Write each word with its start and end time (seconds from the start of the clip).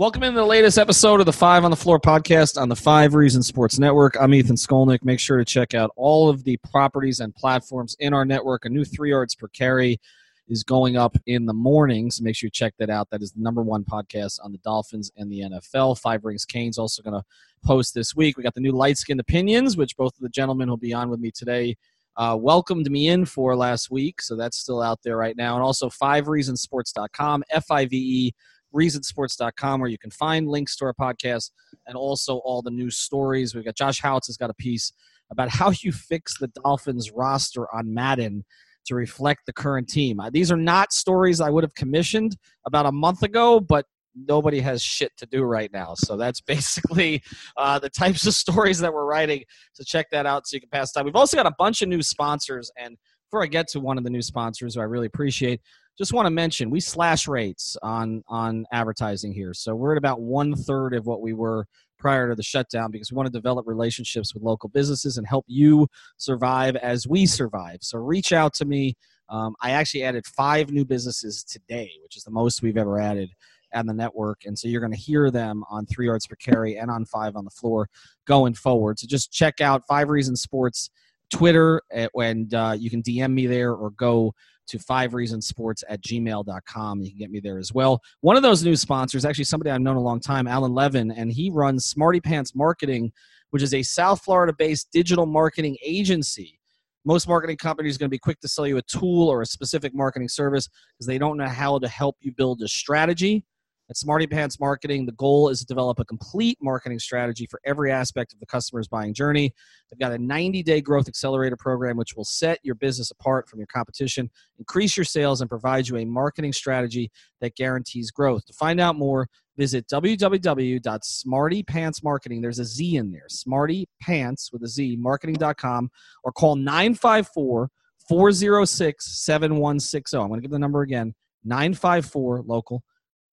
Welcome 0.00 0.22
into 0.22 0.40
the 0.40 0.46
latest 0.46 0.78
episode 0.78 1.20
of 1.20 1.26
the 1.26 1.32
Five 1.34 1.62
on 1.62 1.70
the 1.70 1.76
Floor 1.76 2.00
podcast 2.00 2.58
on 2.58 2.70
the 2.70 2.74
Five 2.74 3.12
Reasons 3.12 3.46
Sports 3.46 3.78
Network. 3.78 4.16
I'm 4.18 4.32
Ethan 4.32 4.56
Skolnick. 4.56 5.04
Make 5.04 5.20
sure 5.20 5.36
to 5.36 5.44
check 5.44 5.74
out 5.74 5.90
all 5.94 6.30
of 6.30 6.42
the 6.42 6.56
properties 6.72 7.20
and 7.20 7.34
platforms 7.34 7.96
in 8.00 8.14
our 8.14 8.24
network. 8.24 8.64
A 8.64 8.70
new 8.70 8.82
three 8.82 9.10
yards 9.10 9.34
per 9.34 9.46
carry 9.48 10.00
is 10.48 10.64
going 10.64 10.96
up 10.96 11.18
in 11.26 11.44
the 11.44 11.52
morning, 11.52 12.10
so 12.10 12.24
make 12.24 12.34
sure 12.34 12.46
you 12.46 12.50
check 12.50 12.72
that 12.78 12.88
out. 12.88 13.10
That 13.10 13.20
is 13.20 13.32
the 13.32 13.42
number 13.42 13.60
one 13.60 13.84
podcast 13.84 14.38
on 14.42 14.52
the 14.52 14.58
Dolphins 14.64 15.12
and 15.18 15.30
the 15.30 15.40
NFL. 15.40 16.00
Five 16.00 16.24
Rings 16.24 16.46
Kane's 16.46 16.78
also 16.78 17.02
going 17.02 17.20
to 17.20 17.24
post 17.62 17.92
this 17.92 18.16
week. 18.16 18.38
We 18.38 18.42
got 18.42 18.54
the 18.54 18.62
new 18.62 18.72
light 18.72 18.96
skinned 18.96 19.20
opinions, 19.20 19.76
which 19.76 19.98
both 19.98 20.14
of 20.14 20.22
the 20.22 20.30
gentlemen 20.30 20.70
will 20.70 20.78
be 20.78 20.94
on 20.94 21.10
with 21.10 21.20
me 21.20 21.30
today. 21.30 21.76
Uh, 22.16 22.38
welcomed 22.40 22.90
me 22.90 23.08
in 23.08 23.26
for 23.26 23.54
last 23.54 23.90
week, 23.90 24.22
so 24.22 24.34
that's 24.34 24.56
still 24.56 24.80
out 24.80 25.00
there 25.04 25.18
right 25.18 25.36
now. 25.36 25.56
And 25.56 25.62
also 25.62 25.90
fivereasonsports.com, 25.90 27.44
F 27.50 27.70
I 27.70 27.84
V 27.84 27.96
E 28.28 28.34
reasonsports.com, 28.74 29.80
where 29.80 29.90
you 29.90 29.98
can 29.98 30.10
find 30.10 30.48
links 30.48 30.76
to 30.76 30.84
our 30.84 30.94
podcast 30.94 31.50
and 31.86 31.96
also 31.96 32.38
all 32.38 32.62
the 32.62 32.70
news 32.70 32.96
stories. 32.98 33.54
We've 33.54 33.64
got 33.64 33.76
Josh 33.76 34.00
Howitz 34.00 34.26
has 34.26 34.36
got 34.36 34.50
a 34.50 34.54
piece 34.54 34.92
about 35.30 35.48
how 35.48 35.72
you 35.82 35.92
fix 35.92 36.38
the 36.38 36.48
Dolphins 36.48 37.10
roster 37.12 37.72
on 37.74 37.92
Madden 37.92 38.44
to 38.86 38.94
reflect 38.94 39.46
the 39.46 39.52
current 39.52 39.88
team. 39.88 40.20
Uh, 40.20 40.30
these 40.30 40.50
are 40.50 40.56
not 40.56 40.92
stories 40.92 41.40
I 41.40 41.50
would 41.50 41.64
have 41.64 41.74
commissioned 41.74 42.36
about 42.66 42.86
a 42.86 42.92
month 42.92 43.22
ago, 43.22 43.60
but 43.60 43.86
nobody 44.14 44.60
has 44.60 44.82
shit 44.82 45.12
to 45.18 45.26
do 45.26 45.42
right 45.42 45.72
now. 45.72 45.94
So 45.94 46.16
that's 46.16 46.40
basically 46.54 47.22
uh, 47.56 47.78
the 47.78 47.90
types 47.90 48.26
of 48.26 48.34
stories 48.34 48.78
that 48.80 48.92
we're 48.92 49.04
writing. 49.04 49.44
So 49.72 49.84
check 49.84 50.10
that 50.10 50.26
out 50.26 50.46
so 50.46 50.56
you 50.56 50.60
can 50.60 50.70
pass 50.70 50.92
time. 50.92 51.04
We've 51.04 51.16
also 51.16 51.36
got 51.36 51.46
a 51.46 51.54
bunch 51.58 51.82
of 51.82 51.88
new 51.88 52.02
sponsors. 52.02 52.70
And 52.76 52.96
before 53.30 53.42
I 53.42 53.46
get 53.46 53.68
to 53.68 53.80
one 53.80 53.98
of 53.98 54.04
the 54.04 54.10
new 54.10 54.22
sponsors 54.22 54.74
who 54.74 54.80
I 54.80 54.84
really 54.84 55.06
appreciate, 55.06 55.60
just 56.00 56.14
want 56.14 56.24
to 56.24 56.30
mention 56.30 56.70
we 56.70 56.80
slash 56.80 57.28
rates 57.28 57.76
on 57.82 58.24
on 58.26 58.64
advertising 58.72 59.34
here. 59.34 59.52
So 59.52 59.74
we're 59.74 59.92
at 59.92 59.98
about 59.98 60.22
one 60.22 60.54
third 60.54 60.94
of 60.94 61.04
what 61.04 61.20
we 61.20 61.34
were 61.34 61.66
prior 61.98 62.30
to 62.30 62.34
the 62.34 62.42
shutdown 62.42 62.90
because 62.90 63.12
we 63.12 63.16
want 63.16 63.26
to 63.26 63.32
develop 63.32 63.66
relationships 63.66 64.32
with 64.32 64.42
local 64.42 64.70
businesses 64.70 65.18
and 65.18 65.26
help 65.26 65.44
you 65.46 65.86
survive 66.16 66.74
as 66.76 67.06
we 67.06 67.26
survive. 67.26 67.80
So 67.82 67.98
reach 67.98 68.32
out 68.32 68.54
to 68.54 68.64
me. 68.64 68.96
Um, 69.28 69.54
i 69.60 69.72
actually 69.72 70.02
added 70.02 70.26
five 70.26 70.72
new 70.72 70.84
businesses 70.84 71.44
today 71.44 71.88
which 72.02 72.16
is 72.16 72.24
the 72.24 72.32
most 72.32 72.62
we've 72.62 72.78
ever 72.78 72.98
added 72.98 73.30
on 73.74 73.86
the 73.86 73.92
network. 73.92 74.40
And 74.46 74.58
so 74.58 74.68
you're 74.68 74.80
going 74.80 74.92
to 74.92 74.98
hear 74.98 75.30
them 75.30 75.64
on 75.70 75.84
three 75.84 76.06
yards 76.06 76.26
per 76.26 76.34
carry 76.34 76.78
and 76.78 76.90
on 76.90 77.04
five 77.04 77.36
on 77.36 77.44
the 77.44 77.50
floor 77.50 77.88
going 78.26 78.54
forward. 78.54 78.98
So 78.98 79.06
just 79.06 79.30
check 79.30 79.60
out 79.60 79.86
five 79.86 80.08
reasons 80.08 80.40
sports 80.40 80.88
twitter 81.30 81.80
eh, 81.92 82.08
and 82.20 82.52
uh, 82.54 82.74
you 82.76 82.90
can 82.90 83.02
dm 83.02 83.32
me 83.32 83.46
there 83.46 83.72
or 83.72 83.90
go 83.90 84.34
to 84.70 84.78
five 84.78 85.14
reasons 85.14 85.46
sports 85.46 85.84
at 85.88 86.02
gmail.com. 86.02 87.00
You 87.00 87.10
can 87.10 87.18
get 87.18 87.30
me 87.30 87.40
there 87.40 87.58
as 87.58 87.72
well. 87.72 88.00
One 88.20 88.36
of 88.36 88.42
those 88.42 88.64
new 88.64 88.76
sponsors, 88.76 89.24
actually 89.24 89.44
somebody 89.44 89.70
I've 89.70 89.80
known 89.80 89.96
a 89.96 90.00
long 90.00 90.20
time, 90.20 90.46
Alan 90.46 90.72
Levin, 90.72 91.10
and 91.10 91.32
he 91.32 91.50
runs 91.50 91.86
Smarty 91.86 92.20
Pants 92.20 92.54
Marketing, 92.54 93.12
which 93.50 93.62
is 93.62 93.74
a 93.74 93.82
South 93.82 94.22
Florida 94.22 94.52
based 94.56 94.88
digital 94.92 95.26
marketing 95.26 95.76
agency. 95.84 96.58
Most 97.04 97.26
marketing 97.26 97.56
companies 97.56 97.96
are 97.96 97.98
going 97.98 98.10
to 98.10 98.14
be 98.14 98.18
quick 98.18 98.40
to 98.40 98.48
sell 98.48 98.66
you 98.66 98.76
a 98.76 98.82
tool 98.82 99.28
or 99.28 99.42
a 99.42 99.46
specific 99.46 99.94
marketing 99.94 100.28
service 100.28 100.68
because 100.68 101.06
they 101.06 101.18
don't 101.18 101.38
know 101.38 101.48
how 101.48 101.78
to 101.78 101.88
help 101.88 102.16
you 102.20 102.32
build 102.32 102.60
a 102.62 102.68
strategy 102.68 103.44
at 103.90 103.96
Smarty 103.96 104.28
Pants 104.28 104.60
Marketing, 104.60 105.04
the 105.04 105.10
goal 105.12 105.48
is 105.48 105.58
to 105.58 105.66
develop 105.66 105.98
a 105.98 106.04
complete 106.04 106.56
marketing 106.62 107.00
strategy 107.00 107.48
for 107.50 107.60
every 107.66 107.90
aspect 107.90 108.32
of 108.32 108.38
the 108.38 108.46
customer's 108.46 108.86
buying 108.86 109.12
journey. 109.12 109.52
They've 109.90 109.98
got 109.98 110.12
a 110.12 110.18
90 110.18 110.62
day 110.62 110.80
growth 110.80 111.08
accelerator 111.08 111.56
program, 111.56 111.96
which 111.96 112.14
will 112.16 112.24
set 112.24 112.60
your 112.62 112.76
business 112.76 113.10
apart 113.10 113.48
from 113.48 113.58
your 113.58 113.66
competition, 113.66 114.30
increase 114.58 114.96
your 114.96 115.02
sales, 115.02 115.40
and 115.40 115.50
provide 115.50 115.88
you 115.88 115.96
a 115.96 116.04
marketing 116.04 116.52
strategy 116.52 117.10
that 117.40 117.56
guarantees 117.56 118.12
growth. 118.12 118.46
To 118.46 118.52
find 118.52 118.80
out 118.80 118.94
more, 118.94 119.26
visit 119.56 119.88
www.smartypantsmarketing. 119.88 122.40
There's 122.40 122.60
a 122.60 122.64
Z 122.64 122.96
in 122.96 123.10
there, 123.10 123.28
Smarty 123.28 123.88
Pants 124.00 124.52
with 124.52 124.62
a 124.62 124.68
Z, 124.68 124.98
marketing.com, 125.00 125.90
or 126.22 126.30
call 126.30 126.54
954 126.54 127.68
406 128.08 129.24
7160. 129.24 130.16
I'm 130.16 130.28
going 130.28 130.40
to 130.40 130.42
give 130.42 130.52
the 130.52 130.60
number 130.60 130.82
again 130.82 131.12
954 131.44 132.44
local 132.46 132.84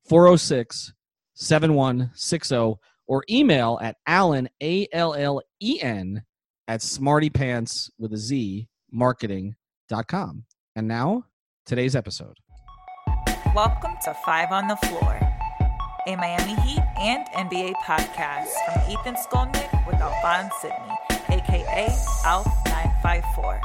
406 0.08 0.94
7160 1.34 2.80
or 3.08 3.24
email 3.30 3.78
at 3.82 3.98
Allen, 4.08 4.50
A 4.62 4.88
L 4.92 5.14
L 5.14 5.42
E 5.62 5.80
N, 5.82 6.24
at 6.68 6.80
smartypants 6.80 7.90
with 8.00 8.14
a 8.14 8.18
Z 8.18 8.68
marketing.com. 8.92 10.46
And 10.76 10.88
now, 10.88 11.26
today's 11.66 11.96
episode. 11.96 12.38
Welcome 13.54 13.96
to 14.06 14.14
Five 14.26 14.52
on 14.52 14.68
the 14.68 14.76
Floor, 14.78 15.20
a 16.08 16.16
Miami 16.16 16.56
Heat 16.62 16.84
and 16.98 17.28
NBA 17.30 17.74
podcast 17.86 18.48
from 18.66 18.92
Ethan 18.92 19.16
Skolnick 19.16 19.88
with 19.88 19.96
Alphonse 19.96 20.54
Sidney, 20.62 21.40
aka 21.42 21.88
ALF954. 22.24 23.60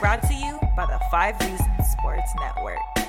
Brought 0.00 0.22
to 0.22 0.34
you 0.34 0.58
by 0.76 0.86
the 0.86 1.00
Five 1.10 1.38
Reasons 1.40 1.90
Sports 1.90 2.32
Network. 2.40 2.99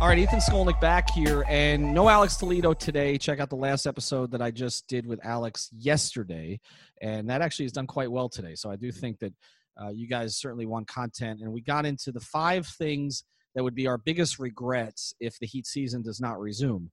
All 0.00 0.06
right, 0.06 0.18
Ethan 0.18 0.38
Skolnick 0.38 0.80
back 0.80 1.10
here, 1.10 1.44
and 1.48 1.92
no 1.92 2.08
Alex 2.08 2.36
Toledo 2.36 2.72
today. 2.72 3.18
Check 3.18 3.40
out 3.40 3.50
the 3.50 3.56
last 3.56 3.84
episode 3.84 4.30
that 4.30 4.40
I 4.40 4.52
just 4.52 4.86
did 4.86 5.04
with 5.04 5.18
Alex 5.24 5.70
yesterday, 5.76 6.60
and 7.02 7.28
that 7.28 7.42
actually 7.42 7.64
has 7.64 7.72
done 7.72 7.88
quite 7.88 8.08
well 8.08 8.28
today. 8.28 8.54
So 8.54 8.70
I 8.70 8.76
do 8.76 8.92
think 8.92 9.18
that 9.18 9.32
uh, 9.76 9.88
you 9.88 10.06
guys 10.06 10.36
certainly 10.36 10.66
want 10.66 10.86
content, 10.86 11.40
and 11.40 11.52
we 11.52 11.62
got 11.62 11.84
into 11.84 12.12
the 12.12 12.20
five 12.20 12.64
things 12.64 13.24
that 13.56 13.64
would 13.64 13.74
be 13.74 13.88
our 13.88 13.98
biggest 13.98 14.38
regrets 14.38 15.14
if 15.18 15.36
the 15.40 15.46
Heat 15.48 15.66
season 15.66 16.00
does 16.00 16.20
not 16.20 16.38
resume. 16.38 16.92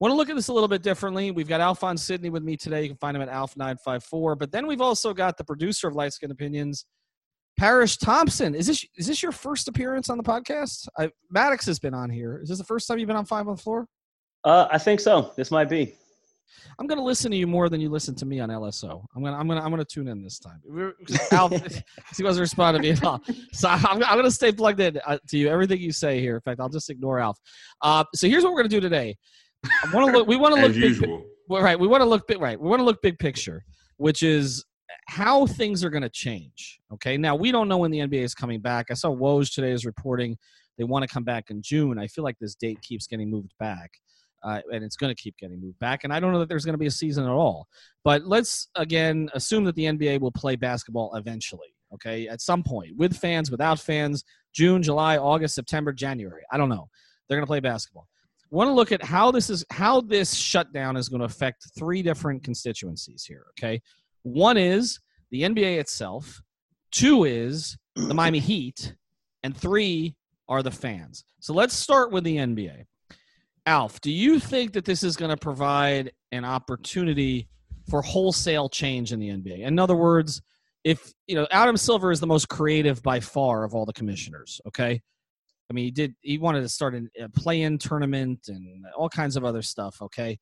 Want 0.00 0.12
to 0.12 0.16
look 0.16 0.30
at 0.30 0.34
this 0.34 0.48
a 0.48 0.52
little 0.54 0.66
bit 0.66 0.82
differently? 0.82 1.32
We've 1.32 1.46
got 1.46 1.60
Alphonse 1.60 2.02
Sidney 2.02 2.30
with 2.30 2.42
me 2.42 2.56
today. 2.56 2.84
You 2.84 2.88
can 2.88 2.96
find 2.96 3.14
him 3.14 3.22
at 3.22 3.28
Alf954. 3.28 4.38
But 4.38 4.50
then 4.50 4.66
we've 4.66 4.80
also 4.80 5.12
got 5.12 5.36
the 5.36 5.44
producer 5.44 5.88
of 5.88 5.94
Light 5.94 6.14
Skin 6.14 6.30
Opinions, 6.30 6.86
Parrish 7.60 7.98
Thompson, 7.98 8.54
is 8.54 8.66
this 8.66 8.86
is 8.96 9.06
this 9.06 9.22
your 9.22 9.32
first 9.32 9.68
appearance 9.68 10.08
on 10.08 10.16
the 10.16 10.24
podcast? 10.24 10.88
I, 10.98 11.10
Maddox 11.30 11.66
has 11.66 11.78
been 11.78 11.92
on 11.92 12.08
here. 12.08 12.40
Is 12.42 12.48
this 12.48 12.56
the 12.56 12.64
first 12.64 12.88
time 12.88 12.98
you've 12.98 13.06
been 13.06 13.18
on 13.18 13.26
Five 13.26 13.46
on 13.48 13.56
the 13.56 13.60
Floor? 13.60 13.86
Uh, 14.44 14.66
I 14.70 14.78
think 14.78 14.98
so. 14.98 15.32
This 15.36 15.50
might 15.50 15.68
be. 15.68 15.94
I'm 16.78 16.86
going 16.86 16.96
to 16.96 17.04
listen 17.04 17.30
to 17.32 17.36
you 17.36 17.46
more 17.46 17.68
than 17.68 17.78
you 17.78 17.90
listen 17.90 18.14
to 18.14 18.24
me 18.24 18.40
on 18.40 18.48
LSO. 18.48 19.04
I'm 19.14 19.22
going 19.22 19.34
to 19.34 19.38
I'm 19.38 19.46
going 19.46 19.58
to 19.58 19.64
I'm 19.64 19.70
going 19.70 19.84
to 19.84 19.84
tune 19.84 20.08
in 20.08 20.22
this 20.22 20.38
time. 20.38 20.62
Al, 21.32 21.48
he 22.16 22.22
wasn't 22.22 22.40
responding 22.40 22.82
to 22.82 22.88
me 22.88 22.92
at 22.92 23.04
all. 23.04 23.20
So 23.52 23.68
I'm, 23.68 24.02
I'm 24.04 24.14
going 24.14 24.24
to 24.24 24.30
stay 24.30 24.52
plugged 24.52 24.80
in 24.80 24.98
uh, 25.06 25.18
to 25.28 25.36
you. 25.36 25.50
Everything 25.50 25.80
you 25.80 25.92
say 25.92 26.18
here. 26.18 26.36
In 26.36 26.40
fact, 26.40 26.60
I'll 26.60 26.70
just 26.70 26.88
ignore 26.88 27.18
Alf. 27.18 27.36
Uh, 27.82 28.04
so 28.14 28.26
here's 28.26 28.42
what 28.42 28.54
we're 28.54 28.60
going 28.60 28.70
to 28.70 28.76
do 28.76 28.80
today. 28.80 29.18
I 29.66 29.90
want 29.92 30.10
to 30.10 30.16
look. 30.16 30.26
We 30.26 30.36
want 30.36 30.54
to 30.54 30.60
look. 30.62 30.70
As 30.70 30.78
usual. 30.78 31.18
Big, 31.18 31.26
well, 31.50 31.60
right. 31.60 31.78
We 31.78 31.88
want 31.88 32.00
to 32.00 32.08
look 32.08 32.26
big. 32.26 32.40
Right. 32.40 32.58
We 32.58 32.70
want 32.70 32.80
to 32.80 32.84
look 32.84 33.02
big 33.02 33.18
picture, 33.18 33.62
which 33.98 34.22
is 34.22 34.64
how 35.06 35.46
things 35.46 35.84
are 35.84 35.90
going 35.90 36.02
to 36.02 36.10
change. 36.10 36.80
Okay, 36.92 37.16
now 37.16 37.34
we 37.34 37.52
don't 37.52 37.68
know 37.68 37.78
when 37.78 37.90
the 37.90 37.98
NBA 37.98 38.22
is 38.22 38.34
coming 38.34 38.60
back. 38.60 38.86
I 38.90 38.94
saw 38.94 39.08
Woj 39.14 39.54
today 39.54 39.72
is 39.72 39.86
reporting 39.86 40.36
they 40.80 40.84
want 40.84 41.02
to 41.02 41.12
come 41.12 41.24
back 41.24 41.50
in 41.50 41.60
June. 41.60 41.98
I 41.98 42.06
feel 42.06 42.24
like 42.24 42.38
this 42.38 42.54
date 42.54 42.80
keeps 42.80 43.06
getting 43.06 43.30
moved 43.30 43.52
back. 43.58 43.90
Uh, 44.42 44.60
and 44.72 44.82
it's 44.82 44.96
going 44.96 45.14
to 45.14 45.22
keep 45.22 45.36
getting 45.36 45.60
moved 45.60 45.78
back. 45.78 46.04
And 46.04 46.12
I 46.12 46.18
don't 46.18 46.32
know 46.32 46.38
that 46.38 46.48
there's 46.48 46.64
going 46.64 46.72
to 46.72 46.78
be 46.78 46.86
a 46.86 46.90
season 46.90 47.24
at 47.24 47.30
all. 47.30 47.68
But 48.02 48.24
let's 48.24 48.68
again 48.76 49.28
assume 49.34 49.64
that 49.64 49.74
the 49.74 49.84
NBA 49.84 50.20
will 50.20 50.32
play 50.32 50.56
basketball 50.56 51.14
eventually. 51.16 51.74
Okay, 51.92 52.28
at 52.28 52.40
some 52.40 52.62
point, 52.62 52.96
with 52.96 53.14
fans, 53.14 53.50
without 53.50 53.78
fans, 53.78 54.24
June, 54.54 54.82
July, 54.82 55.18
August, 55.18 55.54
September, 55.54 55.92
January. 55.92 56.42
I 56.50 56.56
don't 56.56 56.70
know. 56.70 56.88
They're 57.28 57.36
going 57.36 57.44
to 57.44 57.50
play 57.50 57.60
basketball. 57.60 58.08
want 58.50 58.68
to 58.68 58.72
look 58.72 58.92
at 58.92 59.02
how 59.02 59.30
this 59.30 59.50
is 59.50 59.66
how 59.70 60.00
this 60.00 60.32
shutdown 60.32 60.96
is 60.96 61.10
going 61.10 61.20
to 61.20 61.26
affect 61.26 61.66
three 61.78 62.00
different 62.00 62.42
constituencies 62.42 63.24
here. 63.24 63.44
Okay, 63.50 63.82
one 64.22 64.56
is 64.56 65.00
the 65.30 65.42
NBA 65.42 65.78
itself, 65.78 66.42
two 66.90 67.24
is 67.24 67.76
the 67.94 68.14
Miami 68.14 68.38
Heat, 68.40 68.94
and 69.42 69.56
three 69.56 70.14
are 70.48 70.62
the 70.62 70.70
fans. 70.70 71.24
So 71.40 71.54
let's 71.54 71.74
start 71.74 72.12
with 72.12 72.24
the 72.24 72.36
NBA. 72.36 72.84
Alf, 73.66 74.00
do 74.00 74.10
you 74.10 74.40
think 74.40 74.72
that 74.72 74.84
this 74.84 75.02
is 75.02 75.16
going 75.16 75.30
to 75.30 75.36
provide 75.36 76.12
an 76.32 76.44
opportunity 76.44 77.48
for 77.88 78.02
wholesale 78.02 78.68
change 78.68 79.12
in 79.12 79.20
the 79.20 79.28
NBA? 79.28 79.60
In 79.60 79.78
other 79.78 79.96
words, 79.96 80.42
if 80.82 81.12
you 81.26 81.34
know 81.34 81.46
Adam 81.50 81.76
Silver 81.76 82.10
is 82.10 82.20
the 82.20 82.26
most 82.26 82.48
creative 82.48 83.02
by 83.02 83.20
far 83.20 83.64
of 83.64 83.74
all 83.74 83.84
the 83.84 83.92
commissioners, 83.92 84.60
okay? 84.66 85.00
I 85.70 85.72
mean, 85.72 85.84
he 85.84 85.90
did 85.90 86.14
he 86.20 86.38
wanted 86.38 86.62
to 86.62 86.68
start 86.68 86.94
a 86.94 87.28
play-in 87.28 87.78
tournament 87.78 88.48
and 88.48 88.84
all 88.96 89.08
kinds 89.08 89.36
of 89.36 89.44
other 89.44 89.62
stuff, 89.62 90.00
okay? 90.02 90.38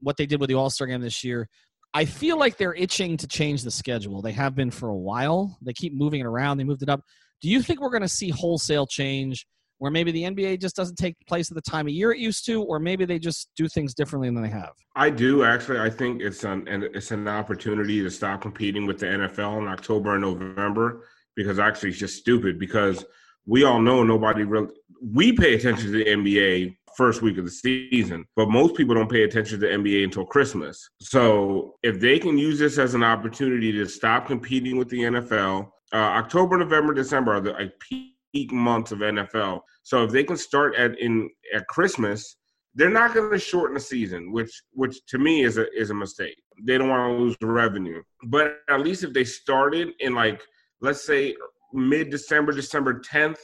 What 0.00 0.16
they 0.16 0.26
did 0.26 0.40
with 0.40 0.48
the 0.48 0.54
All-Star 0.54 0.86
game 0.86 1.00
this 1.00 1.22
year, 1.22 1.48
I 1.94 2.04
feel 2.06 2.38
like 2.38 2.56
they're 2.56 2.74
itching 2.74 3.16
to 3.18 3.26
change 3.26 3.62
the 3.62 3.70
schedule. 3.70 4.22
They 4.22 4.32
have 4.32 4.54
been 4.54 4.70
for 4.70 4.88
a 4.88 4.96
while. 4.96 5.58
They 5.60 5.72
keep 5.72 5.94
moving 5.94 6.20
it 6.20 6.26
around. 6.26 6.56
They 6.56 6.64
moved 6.64 6.82
it 6.82 6.88
up. 6.88 7.02
Do 7.42 7.50
you 7.50 7.60
think 7.60 7.80
we're 7.80 7.90
going 7.90 8.02
to 8.02 8.08
see 8.08 8.30
wholesale 8.30 8.86
change 8.86 9.46
where 9.78 9.90
maybe 9.90 10.12
the 10.12 10.22
NBA 10.22 10.60
just 10.60 10.76
doesn't 10.76 10.94
take 10.94 11.16
place 11.26 11.50
at 11.50 11.56
the 11.56 11.70
time 11.70 11.86
of 11.88 11.92
year 11.92 12.12
it 12.12 12.18
used 12.18 12.46
to, 12.46 12.62
or 12.62 12.78
maybe 12.78 13.04
they 13.04 13.18
just 13.18 13.50
do 13.56 13.68
things 13.68 13.94
differently 13.94 14.30
than 14.30 14.40
they 14.40 14.48
have? 14.48 14.70
I 14.94 15.10
do 15.10 15.42
actually. 15.44 15.80
I 15.80 15.90
think 15.90 16.22
it's 16.22 16.44
an 16.44 16.64
it's 16.68 17.10
an 17.10 17.26
opportunity 17.26 18.00
to 18.00 18.10
stop 18.10 18.42
competing 18.42 18.86
with 18.86 18.98
the 18.98 19.06
NFL 19.06 19.58
in 19.58 19.66
October 19.66 20.12
and 20.12 20.22
November 20.22 21.04
because 21.34 21.58
actually 21.58 21.90
it's 21.90 21.98
just 21.98 22.16
stupid 22.16 22.58
because 22.58 23.04
we 23.44 23.64
all 23.64 23.80
know 23.80 24.04
nobody 24.04 24.44
really 24.44 24.68
we 25.12 25.32
pay 25.32 25.54
attention 25.54 25.86
to 25.86 25.90
the 25.90 26.04
NBA 26.04 26.76
first 26.96 27.22
week 27.22 27.38
of 27.38 27.44
the 27.44 27.50
season, 27.50 28.24
but 28.36 28.48
most 28.48 28.74
people 28.74 28.94
don't 28.94 29.10
pay 29.10 29.24
attention 29.24 29.60
to 29.60 29.66
the 29.66 29.72
NBA 29.72 30.04
until 30.04 30.24
Christmas. 30.24 30.88
So 31.00 31.76
if 31.82 32.00
they 32.00 32.18
can 32.18 32.38
use 32.38 32.58
this 32.58 32.78
as 32.78 32.94
an 32.94 33.02
opportunity 33.02 33.72
to 33.72 33.86
stop 33.86 34.26
competing 34.26 34.76
with 34.76 34.88
the 34.88 35.00
NFL, 35.00 35.68
uh, 35.92 35.96
October, 35.96 36.58
November, 36.58 36.94
December 36.94 37.34
are 37.34 37.40
the 37.40 37.52
like, 37.52 37.72
peak 37.80 38.52
months 38.52 38.92
of 38.92 39.00
NFL. 39.00 39.60
So 39.82 40.04
if 40.04 40.10
they 40.10 40.24
can 40.24 40.36
start 40.36 40.74
at 40.76 40.98
in 40.98 41.28
at 41.54 41.66
Christmas, 41.68 42.36
they're 42.74 42.90
not 42.90 43.14
going 43.14 43.30
to 43.30 43.38
shorten 43.38 43.74
the 43.74 43.80
season, 43.80 44.32
which 44.32 44.62
which 44.72 45.04
to 45.06 45.18
me 45.18 45.42
is 45.42 45.58
a 45.58 45.70
is 45.78 45.90
a 45.90 45.94
mistake. 45.94 46.36
They 46.64 46.78
don't 46.78 46.88
want 46.88 47.10
to 47.10 47.22
lose 47.22 47.36
the 47.40 47.46
revenue, 47.46 48.02
but 48.24 48.58
at 48.68 48.80
least 48.80 49.04
if 49.04 49.12
they 49.12 49.24
started 49.24 49.90
in 50.00 50.14
like 50.14 50.42
let's 50.80 51.04
say 51.04 51.36
mid 51.72 52.10
December, 52.10 52.52
December 52.52 53.00
tenth, 53.00 53.40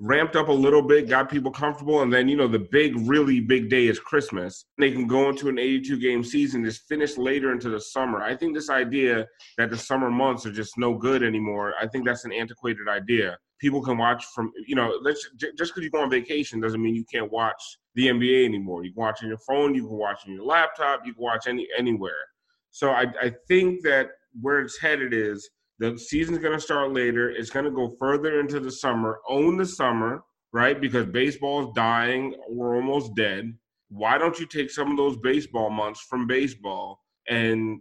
ramped 0.00 0.34
up 0.34 0.48
a 0.48 0.52
little 0.52 0.82
bit, 0.82 1.08
got 1.08 1.30
people 1.30 1.52
comfortable, 1.52 2.02
and 2.02 2.12
then 2.12 2.28
you 2.28 2.36
know 2.36 2.48
the 2.48 2.58
big, 2.58 2.94
really 3.08 3.40
big 3.40 3.68
day 3.68 3.86
is 3.86 3.98
Christmas. 3.98 4.64
They 4.78 4.90
can 4.90 5.06
go 5.06 5.28
into 5.28 5.48
an 5.48 5.58
82 5.58 6.00
game 6.00 6.24
season, 6.24 6.64
just 6.64 6.88
finish 6.88 7.16
later 7.18 7.52
into 7.52 7.68
the 7.68 7.80
summer. 7.80 8.22
I 8.22 8.34
think 8.34 8.54
this 8.54 8.70
idea 8.70 9.26
that 9.58 9.70
the 9.70 9.76
summer 9.76 10.10
months 10.10 10.46
are 10.46 10.52
just 10.52 10.78
no 10.78 10.94
good 10.94 11.22
anymore. 11.22 11.74
I 11.80 11.86
think 11.86 12.06
that's 12.06 12.24
an 12.24 12.32
antiquated 12.32 12.88
idea 12.88 13.38
people 13.60 13.82
can 13.82 13.98
watch 13.98 14.24
from 14.34 14.50
you 14.66 14.74
know 14.74 14.98
let's 15.02 15.28
just 15.36 15.58
because 15.58 15.84
you 15.84 15.90
go 15.90 16.00
on 16.00 16.10
vacation 16.10 16.60
doesn't 16.60 16.82
mean 16.82 16.94
you 16.94 17.04
can't 17.12 17.30
watch 17.30 17.62
the 17.94 18.06
NBA 18.06 18.44
anymore. 18.44 18.84
You 18.84 18.92
can 18.92 19.02
watch 19.02 19.22
on 19.22 19.28
your 19.28 19.38
phone, 19.46 19.74
you 19.74 19.86
can 19.86 19.96
watch 19.96 20.20
on 20.26 20.32
your 20.32 20.44
laptop, 20.44 21.00
you 21.04 21.12
can 21.14 21.22
watch 21.22 21.46
any 21.46 21.68
anywhere. 21.78 22.24
So 22.70 22.90
I, 22.90 23.06
I 23.20 23.32
think 23.48 23.82
that 23.82 24.10
where 24.40 24.60
it's 24.60 24.80
headed 24.80 25.12
is 25.12 25.50
the 25.80 25.98
season's 25.98 26.38
going 26.38 26.52
to 26.52 26.60
start 26.60 26.92
later. 26.92 27.30
It's 27.30 27.48
going 27.48 27.64
to 27.64 27.70
go 27.70 27.88
further 27.98 28.38
into 28.38 28.60
the 28.60 28.70
summer. 28.70 29.18
Own 29.28 29.56
the 29.56 29.64
summer, 29.64 30.22
right? 30.52 30.78
Because 30.78 31.06
baseball 31.06 31.66
is 31.66 31.68
dying. 31.74 32.34
We're 32.50 32.76
almost 32.76 33.14
dead. 33.16 33.54
Why 33.88 34.18
don't 34.18 34.38
you 34.38 34.46
take 34.46 34.70
some 34.70 34.90
of 34.90 34.98
those 34.98 35.16
baseball 35.16 35.70
months 35.70 36.02
from 36.08 36.26
baseball 36.26 37.00
and 37.28 37.80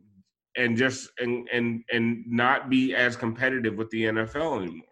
and 0.57 0.75
just 0.75 1.10
and 1.19 1.48
and 1.54 1.84
and 1.92 2.24
not 2.25 2.69
be 2.69 2.96
as 2.96 3.16
competitive 3.16 3.75
with 3.75 3.90
the 3.90 4.06
NFL 4.06 4.63
anymore? 4.63 4.88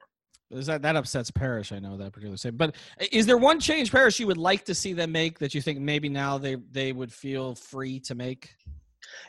Is 0.51 0.67
that 0.67 0.81
that 0.81 0.95
upsets 0.97 1.31
Parrish? 1.31 1.71
I 1.71 1.79
know 1.79 1.97
that 1.97 2.11
particular 2.11 2.37
say. 2.37 2.49
But 2.49 2.75
is 3.11 3.25
there 3.25 3.37
one 3.37 3.59
change, 3.59 3.91
Parrish, 3.91 4.19
you 4.19 4.27
would 4.27 4.37
like 4.37 4.65
to 4.65 4.75
see 4.75 4.93
them 4.93 5.13
make 5.13 5.39
that 5.39 5.55
you 5.55 5.61
think 5.61 5.79
maybe 5.79 6.09
now 6.09 6.37
they 6.37 6.55
they 6.55 6.91
would 6.91 7.11
feel 7.11 7.55
free 7.55 8.01
to 8.01 8.15
make? 8.15 8.53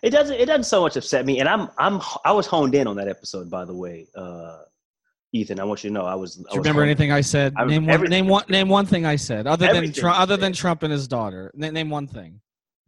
It 0.03 0.11
doesn't. 0.11 0.37
It 0.37 0.47
doesn't 0.47 0.65
so 0.65 0.83
much 0.83 0.97
upset 0.97 1.27
me, 1.27 1.41
and 1.41 1.49
I'm 1.49 1.69
I'm 1.79 2.01
I 2.25 2.33
was 2.33 2.47
honed 2.47 2.75
in 2.75 2.87
on 2.87 2.97
that 2.97 3.09
episode. 3.09 3.51
By 3.51 3.65
the 3.65 3.75
way, 3.75 4.07
uh, 4.17 4.59
Ethan, 5.33 5.61
I 5.61 5.65
want 5.65 5.85
you 5.85 5.91
to 5.91 5.95
know 5.95 6.05
I 6.05 6.15
was. 6.15 6.37
Do 6.37 6.45
you 6.53 6.59
remember 6.59 6.83
anything 6.83 7.13
I 7.13 7.21
said? 7.21 7.55
I, 7.57 7.65
name 7.65 7.87
one. 7.87 8.03
Name 8.05 8.29
one. 8.29 8.45
Name 8.49 8.69
one 8.69 8.87
thing 8.87 9.07
I 9.07 9.17
said 9.17 9.47
other 9.47 9.73
than 9.73 9.93
Trump, 9.93 10.19
other 10.19 10.37
than 10.37 10.53
Trump 10.53 10.83
and 10.83 10.93
his 10.93 11.09
daughter. 11.09 11.51
Name 11.55 11.91
one 11.91 12.07
thing 12.07 12.41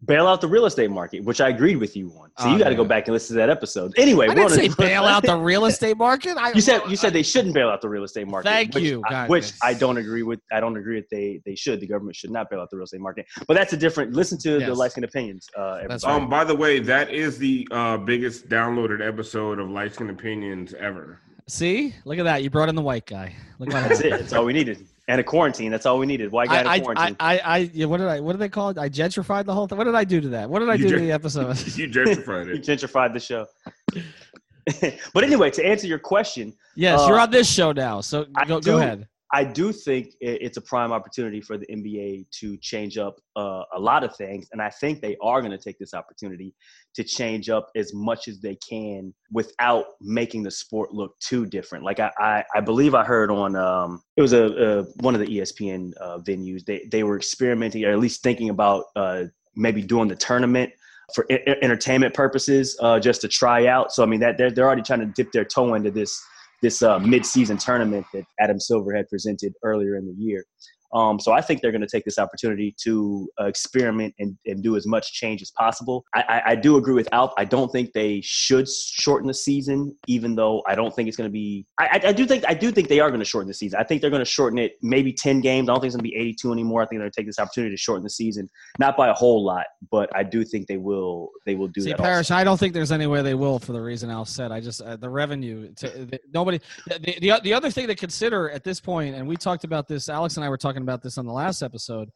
bail 0.05 0.27
out 0.27 0.41
the 0.41 0.49
real 0.49 0.67
estate 0.67 0.91
market, 0.91 1.25
which 1.25 1.41
I 1.41 1.49
agreed 1.49 1.77
with 1.77 1.97
you 1.97 2.11
on. 2.19 2.31
So 2.39 2.47
oh, 2.47 2.53
you 2.53 2.59
got 2.59 2.71
to 2.71 2.75
go 2.75 2.85
back 2.85 3.07
and 3.07 3.13
listen 3.13 3.35
to 3.35 3.41
that 3.41 3.51
episode. 3.51 3.93
Anyway, 3.97 4.29
I 4.29 4.35
didn't 4.35 4.51
say 4.51 4.69
bail 4.69 5.05
out 5.05 5.23
the 5.23 5.37
real 5.39 5.67
estate 5.67 5.97
market. 5.97 6.37
I, 6.37 6.53
you 6.53 6.61
said 6.61 6.83
you 6.89 6.97
said 6.97 7.13
they 7.13 7.23
shouldn't 7.23 7.55
bail 7.55 7.69
out 7.69 7.83
the 7.83 7.89
real 7.89 8.05
estate 8.05 8.27
market. 8.27 8.49
Thank 8.49 8.75
which, 8.75 8.85
you. 8.85 9.03
I, 9.09 9.27
which 9.27 9.53
I 9.63 9.75
don't 9.75 9.99
agree 9.99 10.23
with. 10.23 10.41
I 10.51 10.61
don't 10.61 10.77
agree 10.77 11.01
that 11.01 11.11
they 11.11 11.41
they 11.45 11.55
should. 11.55 11.81
The 11.81 11.87
government 11.87 12.17
should 12.17 12.31
not 12.31 12.49
bail 12.51 12.61
out 12.61 12.71
the 12.71 12.77
real 12.77 12.85
estate 12.85 13.01
market. 13.01 13.27
But 13.47 13.55
that's 13.55 13.73
a 13.73 13.77
different. 13.77 14.13
Listen 14.13 14.39
to 14.39 14.59
yes. 14.59 14.69
the 14.69 14.75
light 14.75 14.93
skin 14.93 15.05
opinions. 15.05 15.49
Uh, 15.57 15.87
that's 15.89 16.05
right. 16.05 16.15
Um. 16.15 16.29
By 16.29 16.45
the 16.45 16.55
way, 16.55 16.79
that 16.81 17.11
is 17.11 17.39
the 17.39 17.69
uh, 17.71 17.97
biggest 17.99 18.49
downloaded 18.49 19.07
episode 19.07 19.59
of 19.59 19.69
light 19.69 19.95
skin 19.95 20.11
opinions 20.11 20.73
ever. 20.75 21.21
See, 21.47 21.95
look 22.05 22.19
at 22.19 22.25
that. 22.25 22.45
You 22.45 22.51
brought 22.51 22.69
in 22.69 22.77
the 22.77 22.83
white 22.83 23.07
guy. 23.07 23.35
Look 23.59 23.75
at 23.75 23.83
that. 23.83 23.89
That's 23.89 24.01
it. 24.01 24.11
That's 24.11 24.33
all 24.33 24.45
we 24.45 24.53
needed 24.53 24.87
and 25.11 25.21
a 25.21 25.25
quarantine. 25.25 25.73
That's 25.73 25.87
all 25.87 25.99
we 25.99 26.07
needed. 26.07 26.31
Why 26.31 26.47
got 26.47 26.65
a 26.65 26.81
quarantine? 26.81 27.17
I, 27.19 27.39
I, 27.39 27.41
I, 27.45 27.71
yeah, 27.75 27.87
what 27.87 27.99
did 27.99 28.07
I? 28.07 28.21
What 28.21 28.33
did 28.33 28.39
they 28.39 28.49
call 28.49 28.69
it? 28.69 28.79
I 28.79 28.89
gentrified 28.89 29.45
the 29.45 29.53
whole 29.53 29.67
thing. 29.67 29.77
What 29.77 29.85
did 29.85 29.97
I 29.97 30.05
do 30.05 30.21
to 30.21 30.29
that? 30.29 30.49
What 30.49 30.61
did 30.61 30.69
I 30.69 30.75
you 30.75 30.89
do 30.89 30.95
to 30.95 31.01
the 31.01 31.11
episode? 31.11 31.49
you 31.77 31.89
gentrified 31.89 32.47
it. 32.55 32.55
you 32.55 32.77
gentrified 32.77 33.13
the 33.13 33.19
show. 33.19 33.47
but 35.13 35.25
anyway, 35.25 35.51
to 35.51 35.67
answer 35.67 35.89
your 35.89 35.99
question, 35.99 36.55
yes, 36.77 37.01
uh, 37.01 37.07
you're 37.09 37.19
on 37.19 37.31
this 37.33 37.51
show 37.51 37.73
now, 37.73 38.01
so 38.01 38.25
go, 38.47 38.61
do, 38.61 38.71
go 38.71 38.79
ahead. 38.79 39.09
I 39.33 39.45
do 39.45 39.73
think 39.73 40.15
it's 40.21 40.57
a 40.57 40.61
prime 40.61 40.91
opportunity 40.91 41.41
for 41.41 41.57
the 41.57 41.67
NBA 41.67 42.27
to 42.41 42.57
change 42.57 42.99
up 42.99 43.17
uh, 43.37 43.63
a 43.75 43.79
lot 43.79 44.03
of 44.03 44.17
things, 44.17 44.49
and 44.51 44.61
I 44.61 44.71
think 44.71 45.01
they 45.01 45.17
are 45.23 45.41
going 45.41 45.53
to 45.53 45.59
take 45.59 45.79
this 45.79 45.95
opportunity 45.95 46.53
to 46.97 47.05
change 47.05 47.49
up 47.49 47.71
as 47.77 47.95
much 47.95 48.27
as 48.27 48.41
they 48.41 48.57
can 48.69 49.15
without 49.31 49.85
making 50.01 50.43
the 50.43 50.51
sport 50.51 50.93
look 50.93 51.17
too 51.21 51.47
different. 51.47 51.85
Like 51.85 52.01
I, 52.01 52.11
I, 52.19 52.45
I 52.57 52.61
believe 52.61 52.97
I 52.97 53.05
heard 53.05 53.31
on 53.31 53.55
um, 53.55 54.03
it 54.17 54.23
was 54.23 54.33
a, 54.33 54.47
a, 54.47 54.83
one 55.01 55.15
of 55.15 55.21
the 55.21 55.29
ESPN 55.29 55.93
uh, 56.01 56.19
venues. 56.19 56.65
They 56.65 56.89
they 56.91 57.05
were 57.05 57.17
experimenting, 57.17 57.85
or 57.85 57.93
at 57.93 58.01
least 58.01 58.25
thinking 58.25 58.51
about 58.51 58.87
uh, 58.97 59.25
maybe 59.55 59.81
doing 59.81 60.09
the 60.09 60.17
tournament 60.17 60.73
for 61.15 61.27
entertainment 61.31 62.15
purposes, 62.15 62.77
uh, 62.81 62.99
just 62.99 63.21
to 63.21 63.29
try 63.29 63.67
out. 63.67 63.93
So 63.93 64.03
I 64.03 64.07
mean 64.07 64.21
that 64.21 64.39
they're 64.39 64.51
they're 64.51 64.67
already 64.67 64.83
trying 64.83 65.01
to 65.01 65.13
dip 65.15 65.31
their 65.31 65.45
toe 65.45 65.75
into 65.75 65.93
this 65.93 66.21
this 66.63 66.83
uh, 66.83 66.99
mid-season 66.99 67.57
tournament 67.57 68.07
that 68.13 68.25
Adam 68.39 68.61
Silver 68.61 68.95
had 68.95 69.09
presented 69.09 69.55
earlier 69.63 69.97
in 69.97 70.07
the 70.07 70.15
year. 70.19 70.45
Um, 70.93 71.21
so 71.21 71.33
I 71.33 71.41
think 71.41 71.63
they're 71.63 71.71
going 71.71 71.81
to 71.83 71.87
take 71.87 72.05
this 72.05 72.19
opportunity 72.19 72.75
to 72.83 73.29
uh, 73.41 73.45
experiment 73.45 74.15
and, 74.19 74.37
and 74.47 74.63
do 74.63 74.77
as 74.77 74.87
much 74.87 75.13
change 75.13 75.41
as 75.41 75.51
possible. 75.53 76.05
I, 76.15 76.23
I, 76.23 76.43
I, 76.51 76.55
do 76.57 76.77
agree 76.77 76.95
with 76.95 77.09
Alf. 77.13 77.33
I 77.39 77.45
don't 77.45 77.71
think 77.71 77.93
they 77.93 78.21
should 78.23 78.69
shorten 78.69 79.29
the 79.29 79.35
season, 79.35 79.95
even 80.09 80.35
though 80.35 80.63
I 80.67 80.75
don't 80.75 80.95
think 80.95 81.09
it's 81.09 81.17
going 81.17 81.29
to 81.29 81.33
be. 81.33 81.67
I, 81.79 82.01
I, 82.05 82.13
do 82.13 82.27
think 82.27 82.45
I 82.49 82.55
do 82.55 82.73
think 82.73 82.89
they 82.89 82.99
are 82.99 83.09
going 83.09 83.21
to 83.21 83.25
shorten 83.25 83.47
the 83.47 83.55
season. 83.55 83.79
I 83.79 83.85
think 83.85 84.01
they're 84.01 84.11
going 84.11 84.25
to 84.25 84.31
shorten 84.31 84.59
it 84.59 84.73
maybe 84.83 85.13
ten 85.13 85.41
games. 85.41 85.69
I 85.69 85.73
don't 85.73 85.81
think 85.81 85.89
it's 85.89 85.97
going 85.97 86.11
to 86.11 86.11
be 86.11 86.17
eighty-two 86.17 86.53
anymore. 86.53 86.83
I 86.83 86.87
think 86.87 86.99
they're 86.99 87.07
going 87.07 87.13
to 87.13 87.21
take 87.21 87.27
this 87.27 87.39
opportunity 87.39 87.75
to 87.75 87.81
shorten 87.81 88.03
the 88.03 88.11
season, 88.11 88.51
not 88.79 88.97
by 88.97 89.09
a 89.09 89.15
whole 89.15 89.45
lot, 89.45 89.67
but 89.91 90.15
I 90.15 90.25
do 90.25 90.45
think 90.45 90.67
they 90.67 90.77
will. 90.77 91.31
They 91.47 91.55
will 91.55 91.69
do 91.69 91.83
See, 91.83 91.91
that. 91.91 91.99
Parrish, 91.99 92.31
I 92.31 92.43
don't 92.43 92.59
think 92.59 92.75
there's 92.75 92.93
any 92.93 93.07
way 93.07 93.23
they 93.23 93.35
will 93.35 93.59
for 93.59 93.73
the 93.73 93.81
reason 93.81 94.11
Al 94.11 94.25
said. 94.25 94.51
I 94.51 94.61
just 94.61 94.83
uh, 94.83 94.97
the 94.97 95.09
revenue. 95.09 95.73
To, 95.77 95.89
the, 95.89 96.21
nobody. 96.33 96.61
The, 96.87 97.19
the 97.21 97.41
the 97.45 97.53
other 97.55 97.71
thing 97.71 97.87
to 97.87 97.95
consider 97.95 98.51
at 98.51 98.65
this 98.65 98.81
point, 98.81 99.15
and 99.15 99.27
we 99.27 99.37
talked 99.37 99.63
about 99.63 99.87
this. 99.87 100.09
Alex 100.09 100.37
and 100.37 100.45
I 100.45 100.49
were 100.49 100.59
talking 100.59 100.80
about 100.83 101.03
this 101.03 101.19
on 101.19 101.27
the 101.27 101.33
last 101.33 101.63
episode 101.63 102.11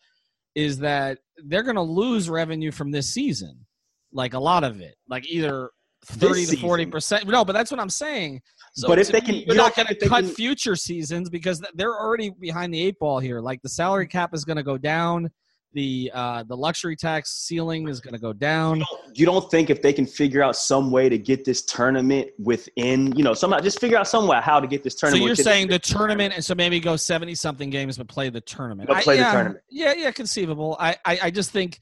is 0.55 0.79
that 0.79 1.19
they're 1.45 1.63
going 1.63 1.75
to 1.77 1.83
lose 1.83 2.31
revenue 2.31 2.71
from 2.71 2.91
this 2.91 3.13
season, 3.13 3.67
like 4.13 4.35
a 4.35 4.39
lot 4.39 4.65
of 4.65 4.81
it, 4.81 4.95
like 5.09 5.29
either 5.29 5.71
thirty 6.07 6.47
to 6.47 6.57
forty 6.57 6.87
percent. 6.87 7.27
No, 7.27 7.45
but 7.45 7.53
that's 7.53 7.71
what 7.71 7.81
I'm 7.81 7.91
saying. 7.91 8.41
So 8.75 8.89
but 8.89 8.99
if 8.99 9.09
they 9.09 9.21
can, 9.21 9.37
you're 9.37 9.57
not 9.57 9.75
going 9.75 9.89
to 9.89 10.09
cut 10.09 10.25
can, 10.25 10.35
future 10.35 10.77
seasons 10.77 11.31
because 11.31 11.63
they're 11.75 11.99
already 11.99 12.31
behind 12.41 12.73
the 12.73 12.83
eight 12.83 12.99
ball 12.99 13.19
here. 13.19 13.41
Like 13.41 13.63
the 13.63 13.69
salary 13.69 14.07
cap 14.07 14.31
is 14.35 14.45
going 14.45 14.57
to 14.57 14.63
go 14.63 14.79
down 14.79 15.31
the 15.75 16.11
uh, 16.15 16.45
the 16.45 16.57
luxury 16.57 16.97
tax 16.97 17.33
ceiling 17.33 17.89
is 17.89 18.01
going 18.01 18.15
to 18.15 18.21
go 18.21 18.33
down. 18.33 18.79
You 18.79 18.85
don't, 18.85 19.19
you 19.19 19.27
don't, 19.27 19.51
think 19.51 19.69
if 19.69 19.83
they 19.83 19.93
can 19.93 20.07
figure 20.07 20.43
out 20.43 20.57
some 20.57 20.91
way 20.91 21.09
to 21.09 21.19
get 21.19 21.45
this 21.45 21.63
tournament 21.63 22.29
within, 22.39 23.15
you 23.17 23.23
know, 23.23 23.35
somehow 23.35 23.61
just 23.61 23.81
figure 23.81 23.99
out 23.99 24.09
some 24.09 24.27
way 24.27 24.41
how 24.41 24.61
to 24.61 24.67
get 24.67 24.83
this 24.83 24.95
tournament. 24.95 25.23
So 25.23 25.27
you're 25.27 25.37
saying 25.37 25.69
the 25.69 25.79
tournament, 25.79 26.33
and 26.35 26.45
so 26.45 26.55
maybe 26.55 26.81
go 26.81 26.97
seventy 26.97 27.35
something 27.35 27.69
games, 27.71 27.99
but 27.99 28.09
play 28.09 28.31
the 28.31 28.41
tournament. 28.41 28.89
But 28.89 29.03
play 29.03 29.15
I, 29.15 29.17
the 29.17 29.23
yeah, 29.23 29.33
tournament. 29.33 29.65
Yeah, 29.69 29.93
yeah, 29.95 30.11
conceivable. 30.13 30.77
I, 30.81 30.97
I, 31.05 31.19
I 31.25 31.31
just 31.31 31.51
think 31.51 31.81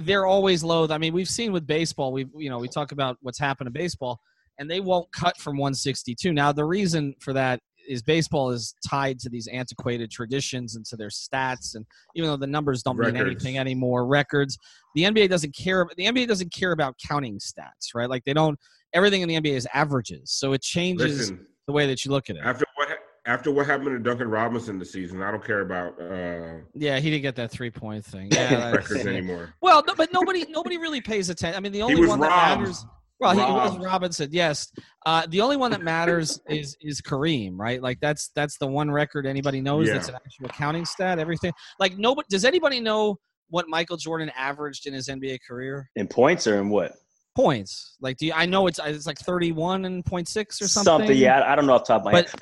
they're 0.00 0.26
always 0.26 0.64
loath. 0.64 0.90
I 0.90 0.98
mean, 0.98 1.12
we've 1.12 1.28
seen 1.28 1.52
with 1.52 1.66
baseball, 1.66 2.12
we 2.12 2.26
you 2.36 2.50
know 2.50 2.58
we 2.58 2.68
talk 2.68 2.92
about 2.92 3.18
what's 3.20 3.38
happened 3.38 3.66
to 3.66 3.72
baseball, 3.72 4.20
and 4.58 4.70
they 4.70 4.80
won't 4.80 5.10
cut 5.12 5.36
from 5.36 5.56
162. 5.58 6.32
Now 6.32 6.52
the 6.52 6.64
reason 6.64 7.14
for 7.20 7.32
that 7.34 7.60
is 7.88 8.02
baseball 8.02 8.50
is 8.50 8.74
tied 8.86 9.18
to 9.20 9.28
these 9.28 9.48
antiquated 9.48 10.10
traditions 10.10 10.76
and 10.76 10.84
to 10.86 10.96
their 10.96 11.08
stats, 11.08 11.74
and 11.74 11.84
even 12.14 12.28
though 12.30 12.36
the 12.36 12.46
numbers 12.46 12.82
don't 12.82 12.98
mean 12.98 13.16
anything 13.16 13.58
anymore, 13.58 14.06
records. 14.06 14.58
The 14.94 15.02
NBA 15.02 15.28
doesn't 15.28 15.54
care. 15.56 15.86
The 15.96 16.06
NBA 16.06 16.28
doesn't 16.28 16.52
care 16.52 16.72
about 16.72 16.96
counting 17.06 17.38
stats, 17.38 17.94
right? 17.94 18.08
Like 18.08 18.24
they 18.24 18.34
don't. 18.34 18.58
Everything 18.94 19.22
in 19.22 19.28
the 19.28 19.40
NBA 19.40 19.54
is 19.54 19.68
averages, 19.74 20.30
so 20.30 20.52
it 20.52 20.62
changes 20.62 21.18
Listen, 21.18 21.46
the 21.66 21.72
way 21.72 21.86
that 21.86 22.04
you 22.04 22.10
look 22.10 22.30
at 22.30 22.36
it. 22.36 22.42
after 22.42 22.64
what 22.76 22.88
after 23.26 23.50
what 23.52 23.66
happened 23.66 23.90
to 23.90 23.98
Duncan 23.98 24.28
Robinson 24.28 24.78
this 24.78 24.90
season, 24.90 25.22
I 25.22 25.30
don't 25.30 25.44
care 25.44 25.60
about 25.60 26.00
uh, 26.00 26.62
Yeah, 26.74 26.98
he 26.98 27.10
didn't 27.10 27.22
get 27.22 27.36
that 27.36 27.50
three 27.50 27.70
point 27.70 28.04
thing. 28.04 28.30
Yeah, 28.38 28.72
records 28.72 29.06
anymore. 29.06 29.54
Well, 29.60 29.84
no, 29.86 29.94
but 29.94 30.12
nobody 30.12 30.46
nobody 30.48 30.78
really 30.78 31.00
pays 31.00 31.28
attention. 31.28 31.56
I 31.56 31.60
mean, 31.60 31.72
the 31.72 31.82
only 31.82 32.06
one 32.06 32.20
that 32.20 32.30
matters. 32.30 32.84
Well, 33.20 33.32
he 33.34 33.40
was 33.40 33.78
Robinson, 33.78 34.28
yes. 34.30 34.70
Uh, 35.04 35.26
the 35.28 35.40
only 35.40 35.56
one 35.56 35.70
that 35.72 35.82
matters 35.82 36.40
is 36.48 36.76
is 36.80 37.00
Kareem, 37.00 37.52
right? 37.56 37.82
Like 37.82 37.98
that's 38.00 38.30
that's 38.34 38.58
the 38.58 38.66
one 38.66 38.90
record 38.90 39.26
anybody 39.26 39.60
knows 39.60 39.88
Yeah. 39.88 39.94
that's 39.94 40.08
an 40.08 40.14
actual 40.14 40.48
counting 40.48 40.84
stat. 40.84 41.18
Everything 41.18 41.52
like 41.80 41.98
nobody 41.98 42.26
does 42.30 42.44
anybody 42.44 42.80
know 42.80 43.16
what 43.50 43.66
Michael 43.68 43.96
Jordan 43.96 44.30
averaged 44.36 44.86
in 44.86 44.92
his 44.94 45.08
NBA 45.08 45.38
career? 45.46 45.90
In 45.96 46.06
points 46.06 46.46
or 46.46 46.60
in 46.60 46.68
what? 46.68 46.92
Points. 47.34 47.96
Like, 48.00 48.16
do 48.18 48.26
you, 48.26 48.32
I 48.34 48.46
know 48.46 48.66
it's 48.66 48.78
it's 48.84 49.06
like 49.06 49.18
thirty 49.18 49.52
one 49.52 49.84
and 49.84 50.04
point 50.04 50.28
six 50.28 50.60
or 50.60 50.68
something. 50.68 51.06
Something, 51.06 51.16
yeah, 51.16 51.42
I, 51.50 51.54
don't 51.56 51.66
know 51.66 51.74
off 51.74 51.84
the 51.84 51.94
top 51.94 52.02
of 52.02 52.06
my 52.06 52.12
But 52.12 52.30
head. 52.30 52.40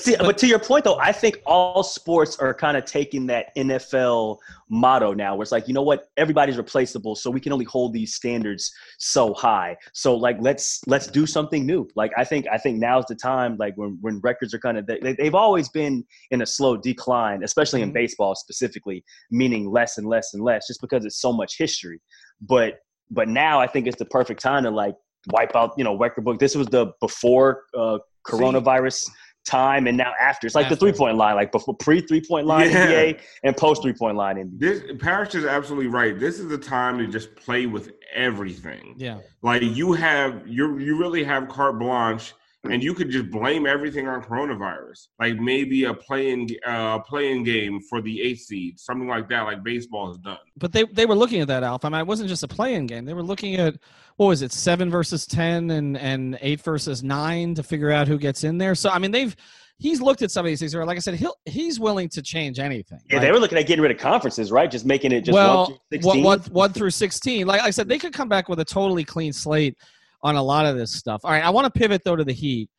See, 0.00 0.14
but- 0.16 0.26
but, 0.26 0.38
to 0.38 0.46
your 0.46 0.60
point 0.60 0.84
though, 0.84 0.98
I 1.00 1.10
think 1.10 1.42
all 1.44 1.82
sports 1.82 2.36
are 2.38 2.54
kind 2.54 2.76
of 2.76 2.84
taking 2.84 3.26
that 3.26 3.48
NFL 3.56 4.38
motto 4.70 5.12
now, 5.12 5.34
where 5.34 5.42
it's 5.42 5.50
like, 5.50 5.66
you 5.66 5.74
know 5.74 5.82
what, 5.82 6.08
everybody's 6.16 6.56
replaceable, 6.56 7.16
so 7.16 7.30
we 7.32 7.40
can 7.40 7.52
only 7.52 7.64
hold 7.64 7.92
these 7.92 8.14
standards 8.14 8.72
so 8.98 9.34
high. 9.34 9.76
So 9.94 10.14
like, 10.14 10.36
let's 10.40 10.80
let's 10.86 11.08
do 11.08 11.26
something 11.26 11.66
new. 11.66 11.88
Like 11.96 12.12
I 12.16 12.22
think 12.22 12.46
I 12.52 12.58
think 12.58 12.78
now's 12.78 13.06
the 13.06 13.16
time. 13.16 13.56
Like 13.58 13.74
when 13.76 13.98
when 14.00 14.20
records 14.22 14.54
are 14.54 14.60
kind 14.60 14.78
of 14.78 14.86
they, 14.86 15.14
they've 15.18 15.34
always 15.34 15.68
been 15.68 16.04
in 16.30 16.42
a 16.42 16.46
slow 16.46 16.76
decline, 16.76 17.42
especially 17.42 17.82
in 17.82 17.90
Mhm. 17.90 17.94
baseball 17.94 18.36
specifically, 18.36 19.04
meaning 19.32 19.68
less 19.68 19.98
and 19.98 20.06
less 20.06 20.32
and 20.32 20.44
less, 20.44 20.68
just 20.68 20.80
because 20.80 21.04
it's 21.04 21.20
so 21.20 21.32
much 21.32 21.58
history. 21.58 22.00
But 22.40 22.80
but 23.10 23.26
now 23.28 23.58
I 23.60 23.66
think 23.66 23.88
it's 23.88 23.98
the 23.98 24.04
perfect 24.04 24.40
time 24.40 24.62
to 24.62 24.70
like 24.70 24.94
wipe 25.32 25.56
out 25.56 25.72
you 25.76 25.82
know 25.82 25.98
record 25.98 26.24
book. 26.24 26.38
This 26.38 26.54
was 26.54 26.68
the 26.68 26.92
before 27.00 27.64
uh, 27.76 27.98
coronavirus 28.24 29.10
time 29.48 29.86
and 29.86 29.96
now 29.96 30.12
after. 30.20 30.46
It's 30.46 30.54
like 30.54 30.68
the 30.68 30.76
three 30.76 30.92
point 30.92 31.16
line, 31.16 31.34
like 31.34 31.50
before 31.50 31.74
pre 31.74 32.00
three 32.00 32.20
point 32.20 32.46
line 32.46 32.70
Yeah. 32.70 32.86
NBA 32.86 33.20
and 33.44 33.56
post 33.56 33.82
three 33.82 33.92
point 33.92 34.16
line 34.16 34.36
NBA. 34.36 34.58
This 34.58 34.82
Parrish 35.00 35.34
is 35.34 35.44
absolutely 35.44 35.88
right. 35.88 36.18
This 36.18 36.38
is 36.38 36.48
the 36.48 36.58
time 36.58 36.98
to 36.98 37.06
just 37.06 37.34
play 37.34 37.66
with 37.66 37.92
everything. 38.14 38.94
yeah. 38.96 39.18
Like 39.42 39.62
you 39.62 39.92
have 39.94 40.46
you 40.46 40.78
you 40.78 40.96
really 40.98 41.24
have 41.24 41.48
carte 41.48 41.78
blanche 41.78 42.34
and 42.64 42.82
you 42.82 42.92
could 42.92 43.10
just 43.10 43.30
blame 43.30 43.66
everything 43.66 44.08
on 44.08 44.22
coronavirus. 44.22 45.08
Like 45.18 45.38
maybe 45.38 45.84
a 45.84 45.94
playing 45.94 46.50
uh 46.66 46.98
play-in 47.00 47.44
game 47.44 47.80
for 47.88 48.00
the 48.00 48.20
eighth 48.20 48.40
seed, 48.40 48.78
something 48.78 49.08
like 49.08 49.28
that, 49.28 49.42
like 49.42 49.62
baseball 49.62 50.08
has 50.08 50.18
done. 50.18 50.38
But 50.56 50.72
they 50.72 50.84
they 50.84 51.06
were 51.06 51.14
looking 51.14 51.40
at 51.40 51.48
that, 51.48 51.62
Alf. 51.62 51.84
I 51.84 51.88
mean, 51.88 52.00
it 52.00 52.06
wasn't 52.06 52.28
just 52.28 52.42
a 52.42 52.48
play-in 52.48 52.86
game. 52.86 53.04
They 53.04 53.14
were 53.14 53.22
looking 53.22 53.56
at 53.56 53.76
what 54.16 54.26
was 54.26 54.42
it, 54.42 54.52
seven 54.52 54.90
versus 54.90 55.26
ten 55.26 55.70
and 55.70 55.96
and 55.96 56.38
eight 56.40 56.60
versus 56.60 57.02
nine 57.02 57.54
to 57.54 57.62
figure 57.62 57.90
out 57.90 58.08
who 58.08 58.18
gets 58.18 58.44
in 58.44 58.58
there. 58.58 58.74
So 58.74 58.90
I 58.90 58.98
mean, 58.98 59.12
they've 59.12 59.34
he's 59.78 60.00
looked 60.00 60.22
at 60.22 60.30
some 60.30 60.44
of 60.44 60.50
these 60.50 60.58
things. 60.58 60.74
Where, 60.74 60.84
like 60.84 60.96
I 60.96 61.00
said, 61.00 61.14
he'll 61.14 61.36
he's 61.44 61.78
willing 61.78 62.08
to 62.10 62.22
change 62.22 62.58
anything. 62.58 62.98
Yeah, 63.08 63.16
Like, 63.16 63.26
they 63.26 63.32
were 63.32 63.38
looking 63.38 63.58
at 63.58 63.66
getting 63.66 63.82
rid 63.82 63.92
of 63.92 63.98
conferences, 63.98 64.50
right? 64.50 64.70
Just 64.70 64.84
making 64.84 65.12
it 65.12 65.22
just 65.22 65.34
well, 65.34 65.58
one 65.58 65.66
through 65.66 65.78
16. 65.92 66.24
one, 66.24 66.40
one 66.50 66.72
through 66.72 66.90
sixteen. 66.90 67.46
Like 67.46 67.62
I 67.62 67.70
said, 67.70 67.88
they 67.88 67.98
could 67.98 68.12
come 68.12 68.28
back 68.28 68.48
with 68.48 68.58
a 68.60 68.64
totally 68.64 69.04
clean 69.04 69.32
slate 69.32 69.76
on 70.22 70.36
a 70.36 70.42
lot 70.42 70.66
of 70.66 70.76
this 70.76 70.92
stuff. 70.92 71.20
All 71.24 71.30
right, 71.30 71.44
I 71.44 71.50
want 71.50 71.72
to 71.72 71.78
pivot 71.78 72.02
though 72.04 72.16
to 72.16 72.24
the 72.24 72.32
Heat, 72.32 72.70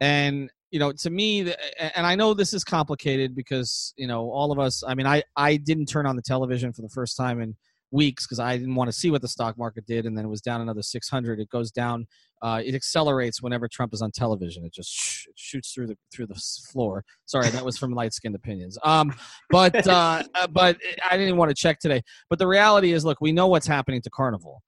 and 0.00 0.50
you 0.70 0.78
know, 0.78 0.92
to 0.92 1.10
me, 1.10 1.52
and 1.78 2.06
I 2.06 2.14
know 2.14 2.34
this 2.34 2.52
is 2.52 2.64
complicated 2.64 3.34
because 3.34 3.94
you 3.96 4.06
know 4.06 4.30
all 4.30 4.52
of 4.52 4.58
us. 4.58 4.82
I 4.86 4.94
mean, 4.94 5.06
I 5.06 5.22
I 5.36 5.56
didn't 5.56 5.86
turn 5.86 6.06
on 6.06 6.16
the 6.16 6.22
television 6.22 6.72
for 6.72 6.82
the 6.82 6.88
first 6.90 7.16
time 7.16 7.40
in 7.40 7.56
weeks 7.90 8.26
because 8.26 8.38
I 8.38 8.56
didn't 8.58 8.74
want 8.74 8.88
to 8.88 8.96
see 8.96 9.10
what 9.10 9.22
the 9.22 9.28
stock 9.28 9.56
market 9.56 9.86
did, 9.86 10.06
and 10.06 10.16
then 10.16 10.24
it 10.24 10.28
was 10.28 10.40
down 10.40 10.60
another 10.60 10.82
six 10.82 11.08
hundred. 11.08 11.40
It 11.40 11.48
goes 11.48 11.70
down. 11.70 12.06
Uh, 12.40 12.62
it 12.64 12.74
accelerates 12.74 13.42
whenever 13.42 13.66
Trump 13.66 13.92
is 13.92 14.02
on 14.02 14.10
television. 14.12 14.64
It 14.64 14.72
just 14.72 14.90
sh- 14.90 15.26
it 15.28 15.34
shoots 15.36 15.72
through 15.72 15.88
the 15.88 15.96
through 16.12 16.26
the 16.26 16.40
floor. 16.70 17.04
Sorry, 17.26 17.48
that 17.50 17.64
was 17.64 17.78
from 17.78 17.92
light 17.92 18.12
skinned 18.12 18.34
opinions. 18.34 18.78
Um, 18.84 19.14
but 19.50 19.86
uh, 19.86 20.22
uh, 20.34 20.46
but 20.48 20.76
I 21.08 21.16
didn't 21.16 21.36
want 21.36 21.50
to 21.50 21.54
check 21.54 21.78
today. 21.80 22.02
But 22.28 22.38
the 22.38 22.46
reality 22.46 22.92
is, 22.92 23.04
look, 23.04 23.20
we 23.20 23.32
know 23.32 23.46
what's 23.46 23.66
happening 23.66 24.02
to 24.02 24.10
Carnival, 24.10 24.62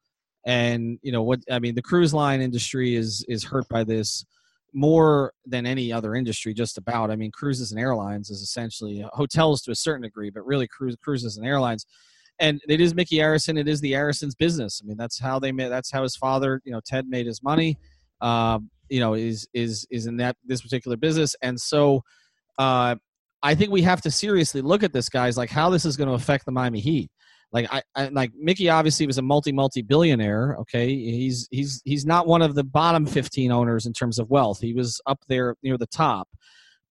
and 0.47 0.99
you 1.03 1.13
know 1.13 1.23
what 1.23 1.41
I 1.51 1.59
mean. 1.59 1.75
The 1.75 1.83
cruise 1.83 2.15
line 2.15 2.41
industry 2.41 2.95
is 2.95 3.25
is 3.29 3.45
hurt 3.45 3.69
by 3.69 3.85
this 3.85 4.25
more 4.73 5.33
than 5.47 5.67
any 5.67 5.93
other 5.93 6.15
industry. 6.15 6.55
Just 6.55 6.79
about. 6.79 7.11
I 7.11 7.17
mean, 7.17 7.31
cruises 7.31 7.73
and 7.73 7.81
airlines 7.81 8.31
is 8.31 8.41
essentially 8.41 9.05
hotels 9.13 9.63
to 9.63 9.71
a 9.71 9.77
certain 9.77 10.03
degree, 10.03 10.31
but 10.31 10.47
really 10.47 10.69
cruise 10.69 10.97
cruises 11.03 11.37
and 11.37 11.47
airlines. 11.47 11.87
And 12.39 12.61
it 12.69 12.81
is 12.81 12.95
Micky 12.95 13.17
Arison. 13.17 13.59
It 13.59 13.69
is 13.69 13.83
the 13.83 13.93
Arison's 13.93 14.35
business. 14.35 14.81
I 14.83 14.87
mean, 14.87 14.97
that's 14.97 15.19
how 15.19 15.39
they 15.39 15.53
made. 15.53 15.69
That's 15.69 15.91
how 15.91 16.03
his 16.03 16.17
father, 16.17 16.63
you 16.65 16.73
know, 16.73 16.81
Ted 16.85 17.07
made 17.07 17.27
his 17.27 17.43
money. 17.43 17.77
Um, 18.21 18.71
you 18.89 19.01
know, 19.01 19.15
is 19.15 19.47
is 19.53 19.87
is 19.91 20.07
in 20.07 20.17
that 20.19 20.37
this 20.45 20.63
particular 20.63 20.97
business, 20.97 21.37
and 21.43 21.61
so. 21.61 22.03
Uh, 22.59 22.97
I 23.43 23.55
think 23.55 23.71
we 23.71 23.81
have 23.83 24.03
to 24.03 24.11
seriously 24.11 24.61
look 24.61 24.83
at 24.83 24.93
this, 24.93 25.09
guys. 25.09 25.39
Like 25.39 25.49
how 25.49 25.71
this 25.71 25.87
is 25.87 25.97
going 25.97 26.09
to 26.09 26.15
affect 26.15 26.45
the 26.45 26.53
Miami 26.53 26.81
Heat. 26.81 27.11
Like 27.53 27.67
I, 27.73 27.83
I 27.97 28.09
like 28.09 28.31
Micky 28.37 28.69
obviously 28.69 29.07
was 29.07 29.19
a 29.19 29.23
multi 29.23 29.53
multi 29.53 29.83
billionaire. 29.83 30.57
Okay, 30.61 30.89
he's 30.89 31.49
he's 31.51 31.83
he's 31.85 32.07
not 32.07 32.27
one 32.27 32.43
of 32.43 32.55
the 32.55 32.65
bottom 32.65 33.07
fifteen 33.07 33.51
owners 33.51 33.87
in 33.87 33.93
terms 33.93 34.19
of 34.19 34.31
wealth. 34.31 34.61
He 34.61 34.73
was 34.73 35.01
up 35.07 35.19
there 35.29 35.57
near 35.63 35.77
the 35.77 35.87
top, 35.87 36.29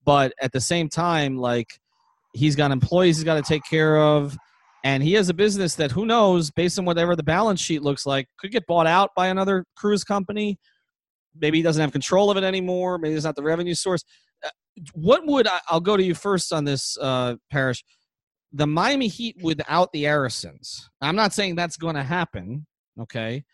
but 0.04 0.32
at 0.40 0.52
the 0.52 0.60
same 0.60 0.88
time, 0.88 1.36
like 1.38 1.68
he's 2.34 2.56
got 2.56 2.70
employees 2.70 3.16
he's 3.16 3.24
got 3.24 3.36
to 3.36 3.42
take 3.42 3.62
care 3.68 3.98
of, 3.98 4.36
and 4.84 5.02
he 5.02 5.14
has 5.14 5.30
a 5.30 5.34
business 5.34 5.74
that 5.76 5.90
who 5.90 6.04
knows, 6.04 6.50
based 6.50 6.78
on 6.78 6.84
whatever 6.84 7.16
the 7.16 7.22
balance 7.22 7.60
sheet 7.60 7.82
looks 7.82 8.04
like, 8.04 8.26
could 8.38 8.52
get 8.52 8.66
bought 8.66 8.86
out 8.86 9.10
by 9.16 9.28
another 9.28 9.64
cruise 9.76 10.04
company. 10.04 10.58
Maybe 11.34 11.58
he 11.58 11.62
doesn't 11.62 11.80
have 11.80 11.92
control 11.92 12.30
of 12.30 12.36
it 12.36 12.44
anymore. 12.44 12.98
Maybe 12.98 13.14
it's 13.14 13.24
not 13.24 13.36
the 13.36 13.42
revenue 13.42 13.74
source 13.74 14.04
what 14.94 15.26
would 15.26 15.46
I, 15.46 15.60
I'll 15.68 15.80
go 15.80 15.96
to 15.96 16.02
you 16.02 16.14
first 16.14 16.52
on 16.52 16.64
this, 16.64 16.96
uh, 17.00 17.36
Parrish. 17.50 17.84
The 18.52 18.66
Miami 18.66 19.08
Heat 19.08 19.36
without 19.42 19.92
the 19.92 20.08
Arisons. 20.08 20.88
I'm 21.00 21.16
not 21.16 21.32
saying 21.32 21.54
that's 21.54 21.76
going 21.76 21.94
to 21.94 22.02
happen, 22.02 22.66
okay, 23.00 23.44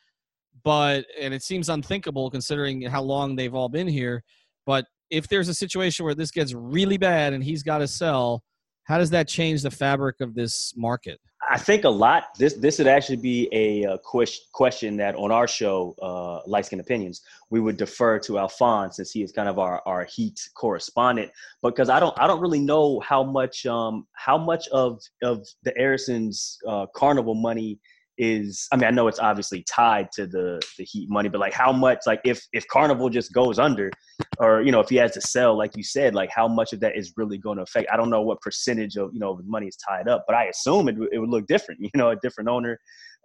but 0.65 1.05
and 1.21 1.35
it 1.35 1.43
seems 1.43 1.69
unthinkable 1.69 2.31
considering 2.31 2.83
how 2.83 3.03
long 3.03 3.37
they've 3.37 3.55
all 3.55 3.69
been 3.69 3.89
here. 3.89 4.25
But 4.65 4.87
if 5.11 5.29
there's 5.29 5.49
a 5.49 5.55
situation 5.55 6.05
where 6.05 6.15
this 6.15 6.31
gets 6.31 6.55
really 6.55 6.97
bad 6.97 7.33
and 7.33 7.45
he's 7.45 7.63
got 7.63 7.79
to 7.79 7.89
sell, 7.89 8.43
how 8.85 8.99
does 8.99 9.11
that 9.11 9.29
change 9.29 9.63
the 9.63 9.71
fabric 9.71 10.17
of 10.21 10.35
this 10.35 10.73
market? 10.77 11.21
I 11.49 11.59
think 11.59 11.85
a 11.85 11.89
lot. 11.89 12.35
This 12.39 12.55
this 12.55 12.79
would 12.79 12.87
actually 12.87 13.17
be 13.17 13.49
a, 13.53 13.99
ques- 13.99 14.49
question 14.53 14.97
that 14.97 15.15
on 15.15 15.31
our 15.31 15.47
show, 15.47 15.95
uh, 16.03 16.41
Light 16.47 16.67
Skin 16.67 16.81
Opinions, 16.81 17.23
we 17.51 17.61
would 17.61 17.77
defer 17.77 18.19
to 18.21 18.39
Alphonse 18.39 18.97
since 18.97 19.13
he 19.13 19.23
is 19.23 19.33
kind 19.33 19.49
of 19.49 19.59
our, 19.59 19.81
our 19.87 20.05
Heat 20.05 20.41
correspondent. 20.55 21.31
Because 21.63 21.89
I 21.89 22.01
don't 22.01 22.19
I 22.19 22.27
don't 22.27 22.41
really 22.41 22.61
know 22.61 23.01
how 23.01 23.23
much 23.23 23.65
um 23.67 24.07
how 24.15 24.37
much 24.37 24.69
of 24.69 25.01
of 25.23 25.47
the 25.63 25.73
Arisons 25.81 26.59
uh, 26.67 26.87
Carnival 26.95 27.35
money 27.35 27.79
is. 28.19 28.67
I 28.73 28.77
mean, 28.77 28.85
I 28.85 28.91
know 28.91 29.09
it's 29.09 29.19
obviously 29.19 29.63
tied 29.69 30.11
to 30.13 30.27
the 30.27 30.61
the 30.79 30.85
Heat 30.85 31.09
money, 31.11 31.29
but 31.29 31.41
like 31.41 31.53
how 31.53 31.73
much 31.73 31.99
like 32.07 32.21
if 32.25 32.45
if 32.53 32.67
Carnival 32.69 33.09
just 33.11 33.33
goes 33.33 33.59
under, 33.59 33.91
or 34.39 34.63
you 34.63 34.73
know 34.73 34.81
if 34.81 34.89
he 34.89 34.97
has 34.97 35.13
to 35.13 35.21
sell, 35.21 35.57
like 35.57 35.77
you 35.77 35.83
said, 35.83 36.15
like 36.15 36.31
how 36.31 36.49
much 36.49 36.73
of 36.73 36.81
that 36.81 36.97
is 36.97 37.13
really 37.17 37.39
going 37.39 37.57
to 37.59 37.63
affect? 37.63 37.89
I 37.93 37.97
don't 37.97 38.11
know 38.11 38.23
what 38.23 38.41
percentage 38.41 38.97
of 38.97 39.11
you 39.13 39.21
know 39.21 39.41
money 39.45 39.67
is 39.67 39.77
tied 39.77 40.09
up, 40.09 40.25
but 40.27 40.35
I 40.37 40.45
assume 40.47 40.89
it, 40.89 40.97
would- 40.99 41.13
it 41.13 41.19
would 41.19 41.31
look 41.31 41.47
different. 41.47 41.81
You 41.83 41.91
know, 41.95 42.11
a 42.11 42.17
different 42.17 42.49
owner. 42.49 42.79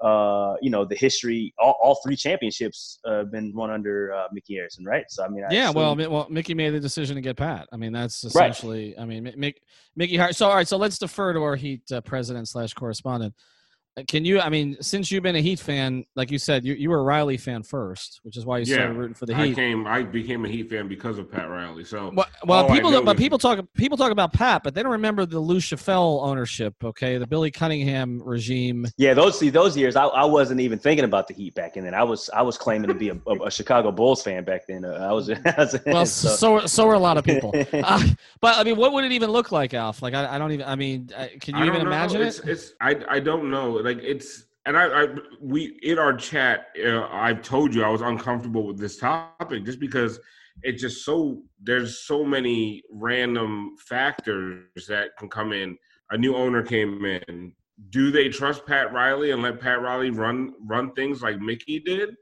Uh, 0.03 0.55
you 0.63 0.71
know, 0.71 0.83
the 0.83 0.95
history, 0.95 1.53
all, 1.59 1.77
all 1.79 1.99
three 2.03 2.15
championships 2.15 2.97
uh, 3.05 3.17
have 3.19 3.31
been 3.31 3.53
run 3.55 3.69
under 3.69 4.11
uh, 4.11 4.23
Micky 4.31 4.55
Arison, 4.55 4.83
right? 4.83 5.05
So 5.09 5.23
I 5.23 5.27
mean, 5.27 5.43
I 5.43 5.53
yeah, 5.53 5.65
assume- 5.69 5.75
well, 5.75 5.95
well, 6.09 6.27
Micky 6.27 6.55
made 6.55 6.71
the 6.71 6.79
decision 6.79 7.15
to 7.17 7.21
get 7.21 7.37
Pat. 7.37 7.67
I 7.71 7.77
mean, 7.77 7.93
that's 7.93 8.23
Right. 8.23 8.49
essentially. 8.49 8.97
I 8.97 9.05
mean, 9.05 9.23
Mi- 9.23 9.33
Mick, 9.35 9.55
Micky. 9.95 10.17
Har- 10.17 10.33
So, 10.33 10.47
all 10.47 10.55
right. 10.55 10.67
So 10.67 10.77
let's 10.77 10.97
defer 10.97 11.33
to 11.33 11.43
our 11.43 11.55
Heat 11.55 11.83
uh, 11.91 12.01
president 12.01 12.47
slash 12.47 12.73
correspondent. 12.73 13.35
Can 14.07 14.23
you? 14.23 14.39
I 14.39 14.47
mean, 14.47 14.77
since 14.79 15.11
you've 15.11 15.21
been 15.21 15.35
a 15.35 15.41
Heat 15.41 15.59
fan, 15.59 16.05
like 16.15 16.31
you 16.31 16.39
said, 16.39 16.63
you, 16.63 16.73
you 16.75 16.89
were 16.89 16.99
a 16.99 17.03
Riley 17.03 17.35
fan 17.35 17.61
first, 17.61 18.21
which 18.23 18.37
is 18.37 18.45
why 18.45 18.59
you 18.59 18.63
Yeah, 18.65 18.75
started 18.75 18.95
rooting 18.95 19.13
for 19.15 19.25
the 19.25 19.35
Heat. 19.35 19.41
I 19.41 19.45
Heat. 19.47 19.55
came 19.55 19.85
I 19.85 20.03
became 20.03 20.45
a 20.45 20.47
Heat 20.47 20.69
fan 20.69 20.87
because 20.87 21.17
of 21.17 21.29
Pat 21.29 21.49
Riley. 21.49 21.83
So 21.83 22.09
Well, 22.15 22.25
well 22.45 22.69
people, 22.69 22.91
but 23.03 23.17
is- 23.17 23.19
people 23.19 23.37
talk, 23.37 23.59
people 23.75 23.97
talk 23.97 24.13
about 24.13 24.31
Pat, 24.31 24.63
but 24.63 24.73
they 24.73 24.81
don't 24.81 24.93
remember 24.93 25.25
the 25.25 25.41
Lou 25.41 25.59
Schaffel 25.59 26.21
ownership. 26.23 26.73
Okay, 26.81 27.17
the 27.17 27.27
Billy 27.27 27.51
Cunningham 27.51 28.21
regime. 28.23 28.87
Yeah, 28.97 29.13
those 29.13 29.37
see 29.37 29.49
those 29.49 29.75
years, 29.75 29.97
I, 29.97 30.05
I 30.05 30.23
wasn't 30.23 30.61
even 30.61 30.79
thinking 30.79 31.03
about 31.03 31.27
the 31.27 31.33
Heat 31.33 31.53
back 31.55 31.73
then. 31.73 31.93
I 31.93 32.03
was 32.03 32.29
I 32.33 32.43
was 32.43 32.57
claiming 32.57 32.87
to 32.87 32.93
be 32.93 33.09
a, 33.09 33.17
a, 33.27 33.47
a 33.47 33.51
Chicago 33.51 33.91
Bulls 33.91 34.23
fan 34.23 34.45
back 34.45 34.67
then. 34.67 34.85
Uh, 34.85 34.91
I 34.91 35.11
was, 35.11 35.29
I 35.31 35.35
was 35.57 35.79
Well, 35.85 36.05
so- 36.05 36.29
so 36.29 36.65
so 36.65 36.87
are 36.87 36.93
a 36.93 36.99
lot 36.99 37.17
of 37.17 37.25
people. 37.25 37.53
Uh, 37.73 38.01
but 38.39 38.57
I 38.57 38.63
mean, 38.63 38.77
what 38.77 38.93
would 38.93 39.03
it 39.03 39.11
even 39.11 39.31
look 39.31 39.51
like, 39.51 39.73
Alf? 39.73 40.01
Like, 40.01 40.13
I, 40.13 40.35
I 40.35 40.37
don't 40.37 40.51
even. 40.51 40.65
I 40.65 40.75
mean, 40.75 41.09
uh, 41.17 41.27
can 41.41 41.57
you 41.57 41.65
even 41.65 41.81
know. 41.81 41.87
imagine 41.87 42.21
it's, 42.21 42.39
it? 42.39 42.47
It's 42.49 42.73
I 42.79 42.95
I 43.09 43.19
don't 43.19 43.49
know. 43.49 43.80
Like 43.83 43.99
it's 44.01 44.45
and 44.65 44.77
I, 44.77 45.03
I 45.03 45.07
we 45.41 45.79
in 45.81 45.99
our 45.99 46.13
chat 46.13 46.67
uh, 46.83 47.07
I've 47.07 47.41
told 47.41 47.73
you 47.73 47.83
I 47.83 47.89
was 47.89 48.01
uncomfortable 48.01 48.65
with 48.65 48.79
this 48.79 48.97
topic 48.97 49.65
just 49.65 49.79
because 49.79 50.19
it's 50.63 50.81
just 50.81 51.05
so 51.05 51.41
there's 51.61 51.99
so 51.99 52.23
many 52.23 52.83
random 52.91 53.75
factors 53.79 54.85
that 54.87 55.17
can 55.17 55.29
come 55.29 55.53
in. 55.53 55.77
A 56.11 56.17
new 56.17 56.35
owner 56.35 56.61
came 56.61 57.03
in. 57.05 57.53
Do 57.89 58.11
they 58.11 58.29
trust 58.29 58.65
Pat 58.65 58.93
Riley 58.93 59.31
and 59.31 59.41
let 59.41 59.59
Pat 59.59 59.81
Riley 59.81 60.11
run 60.11 60.53
run 60.65 60.93
things 60.93 61.21
like 61.21 61.39
Micky 61.39 61.79
did? 61.79 62.15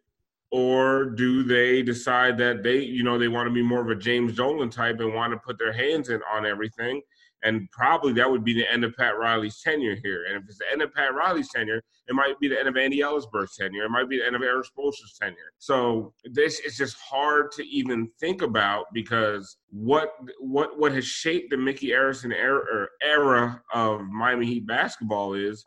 Or 0.52 1.06
do 1.06 1.44
they 1.44 1.84
decide 1.84 2.38
that 2.40 2.64
they, 2.64 2.80
you 2.80 3.04
know, 3.04 3.20
they 3.20 3.28
want 3.28 3.48
to 3.48 3.54
be 3.54 3.62
more 3.62 3.82
of 3.82 3.90
a 3.90 3.96
James 3.96 4.36
Dolan 4.36 4.72
type 4.72 5.00
and 5.00 5.14
want 5.14 5.32
to 5.32 5.38
put 5.38 5.60
their 5.60 5.74
hands 5.74 6.10
in 6.10 6.22
on 6.34 6.44
everything 6.46 7.02
and 7.44 7.70
probably 7.72 8.14
that 8.14 8.30
would 8.30 8.44
be 8.44 8.54
the 8.54 8.70
end 8.72 8.84
of 8.84 8.96
Pat 8.96 9.18
Riley's 9.18 9.62
tenure 9.62 9.96
here. 10.04 10.26
And 10.26 10.38
if 10.38 10.44
it's 10.48 10.58
the 10.60 10.72
end 10.72 10.82
of 10.82 10.94
Pat 10.94 11.14
Riley's 11.14 11.50
tenure, 11.50 11.82
it 12.08 12.16
might 12.16 12.40
be 12.40 12.48
the 12.48 12.60
end 12.60 12.68
of 12.68 12.76
Andy 12.76 13.00
Elisburg's 13.00 13.56
tenure. 13.56 13.86
It 13.86 13.92
might 13.92 14.10
be 14.10 14.18
the 14.18 14.26
end 14.26 14.36
of 14.36 14.42
Erik 14.42 14.66
Spoelstra's 14.66 15.18
tenure. 15.20 15.54
So 15.58 16.14
this 16.26 16.60
is 16.60 16.76
just 16.76 16.98
hard 16.98 17.52
to 17.54 17.66
even 17.68 18.10
think 18.20 18.42
about 18.42 18.86
because 18.94 19.58
what 19.70 20.14
what 20.40 20.78
what 20.80 20.92
has 20.94 21.06
shaped 21.06 21.52
the 21.52 21.58
Micky 21.58 21.90
Arison 21.90 22.34
era, 22.34 22.88
era 23.02 23.62
of 23.74 24.02
Miami 24.02 24.46
Heat 24.46 24.68
basketball 24.68 25.34
is 25.34 25.64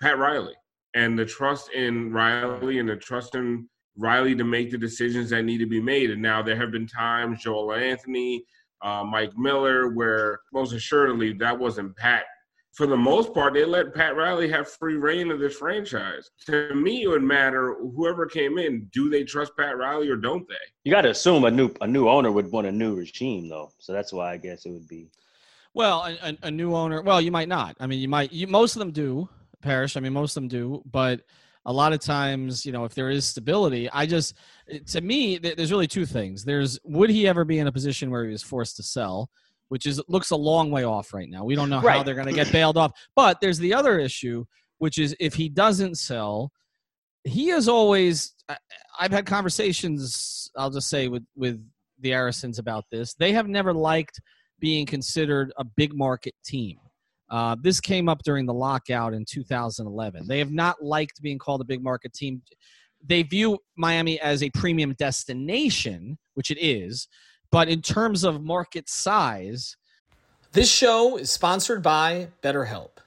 Pat 0.00 0.18
Riley 0.18 0.54
and 0.94 1.18
the 1.18 1.26
trust 1.26 1.70
in 1.72 2.12
Riley 2.12 2.78
and 2.78 2.88
the 2.88 2.96
trust 2.96 3.34
in 3.34 3.68
Riley 3.96 4.34
to 4.36 4.44
make 4.44 4.70
the 4.70 4.78
decisions 4.78 5.30
that 5.30 5.44
need 5.44 5.58
to 5.58 5.66
be 5.66 5.80
made. 5.80 6.10
And 6.10 6.22
now 6.22 6.42
there 6.42 6.56
have 6.56 6.70
been 6.70 6.86
times 6.86 7.42
Joel 7.42 7.72
Anthony, 7.72 8.44
uh, 8.82 9.04
Mike 9.04 9.36
Miller, 9.36 9.90
where 9.90 10.40
most 10.52 10.72
assuredly 10.72 11.32
that 11.34 11.58
wasn't 11.58 11.96
Pat. 11.96 12.24
For 12.72 12.86
the 12.86 12.96
most 12.96 13.34
part, 13.34 13.52
they 13.52 13.66
let 13.66 13.94
Pat 13.94 14.16
Riley 14.16 14.48
have 14.48 14.66
free 14.66 14.96
reign 14.96 15.30
of 15.30 15.38
this 15.38 15.56
franchise. 15.56 16.30
To 16.46 16.74
me, 16.74 17.02
it 17.02 17.08
would 17.08 17.22
matter 17.22 17.76
whoever 17.94 18.24
came 18.24 18.56
in. 18.56 18.88
Do 18.94 19.10
they 19.10 19.24
trust 19.24 19.52
Pat 19.58 19.76
Riley 19.76 20.08
or 20.08 20.16
don't 20.16 20.48
they? 20.48 20.54
You 20.84 20.90
got 20.90 21.02
to 21.02 21.10
assume 21.10 21.44
a 21.44 21.50
new 21.50 21.70
a 21.82 21.86
new 21.86 22.08
owner 22.08 22.32
would 22.32 22.50
want 22.50 22.66
a 22.66 22.72
new 22.72 22.94
regime, 22.94 23.48
though. 23.50 23.72
So 23.78 23.92
that's 23.92 24.12
why 24.12 24.32
I 24.32 24.36
guess 24.38 24.64
it 24.64 24.70
would 24.70 24.88
be. 24.88 25.10
Well, 25.74 26.02
a, 26.02 26.30
a, 26.30 26.38
a 26.44 26.50
new 26.50 26.74
owner. 26.74 27.02
Well, 27.02 27.20
you 27.20 27.30
might 27.30 27.48
not. 27.48 27.76
I 27.78 27.86
mean, 27.86 28.00
you 28.00 28.08
might. 28.08 28.32
You, 28.32 28.46
most 28.46 28.74
of 28.74 28.80
them 28.80 28.90
do, 28.90 29.28
Parrish. 29.60 29.98
I 29.98 30.00
mean, 30.00 30.14
most 30.14 30.34
of 30.36 30.42
them 30.42 30.48
do, 30.48 30.82
but 30.90 31.20
a 31.64 31.72
lot 31.72 31.92
of 31.92 32.00
times, 32.00 32.64
you 32.66 32.72
know, 32.72 32.84
if 32.84 32.94
there 32.94 33.10
is 33.10 33.24
stability, 33.24 33.88
I 33.90 34.06
just, 34.06 34.34
to 34.88 35.00
me, 35.00 35.38
there's 35.38 35.70
really 35.70 35.86
two 35.86 36.06
things. 36.06 36.44
There's, 36.44 36.78
would 36.84 37.10
he 37.10 37.28
ever 37.28 37.44
be 37.44 37.58
in 37.58 37.66
a 37.66 37.72
position 37.72 38.10
where 38.10 38.24
he 38.24 38.32
was 38.32 38.42
forced 38.42 38.76
to 38.76 38.82
sell? 38.82 39.30
Which 39.68 39.86
is 39.86 40.02
looks 40.06 40.32
a 40.32 40.36
long 40.36 40.70
way 40.70 40.84
off 40.84 41.14
right 41.14 41.30
now. 41.30 41.44
We 41.44 41.54
don't 41.54 41.70
know 41.70 41.80
right. 41.80 41.96
how 41.96 42.02
they're 42.02 42.14
going 42.14 42.26
to 42.26 42.34
get 42.34 42.52
bailed 42.52 42.76
off. 42.76 42.92
But 43.16 43.40
there's 43.40 43.58
the 43.58 43.72
other 43.72 43.98
issue, 43.98 44.44
which 44.76 44.98
is 44.98 45.16
if 45.18 45.32
he 45.32 45.48
doesn't 45.48 45.94
sell, 45.94 46.52
he 47.24 47.48
has 47.48 47.68
always. 47.68 48.34
I've 49.00 49.12
had 49.12 49.24
conversations. 49.24 50.50
I'll 50.58 50.68
just 50.68 50.90
say 50.90 51.08
with 51.08 51.24
with 51.34 51.58
the 52.00 52.12
Arisons 52.12 52.58
about 52.58 52.84
this. 52.92 53.14
They 53.14 53.32
have 53.32 53.48
never 53.48 53.72
liked 53.72 54.20
being 54.60 54.84
considered 54.84 55.54
a 55.56 55.64
big 55.64 55.94
market 55.94 56.34
team. 56.44 56.76
Uh, 57.32 57.56
this 57.62 57.80
came 57.80 58.10
up 58.10 58.22
during 58.24 58.44
the 58.44 58.52
lockout 58.52 59.14
in 59.14 59.24
2011. 59.24 60.28
They 60.28 60.38
have 60.38 60.52
not 60.52 60.84
liked 60.84 61.22
being 61.22 61.38
called 61.38 61.62
a 61.62 61.64
big 61.64 61.82
market 61.82 62.12
team. 62.12 62.42
They 63.02 63.22
view 63.22 63.58
Miami 63.74 64.20
as 64.20 64.42
a 64.42 64.50
premium 64.50 64.92
destination, 64.92 66.18
which 66.34 66.50
it 66.50 66.58
is, 66.60 67.08
but 67.50 67.68
in 67.68 67.80
terms 67.80 68.22
of 68.22 68.44
market 68.44 68.90
size. 68.90 69.78
This 70.52 70.70
show 70.70 71.16
is 71.16 71.30
sponsored 71.30 71.82
by 71.82 72.28
BetterHelp. 72.42 72.98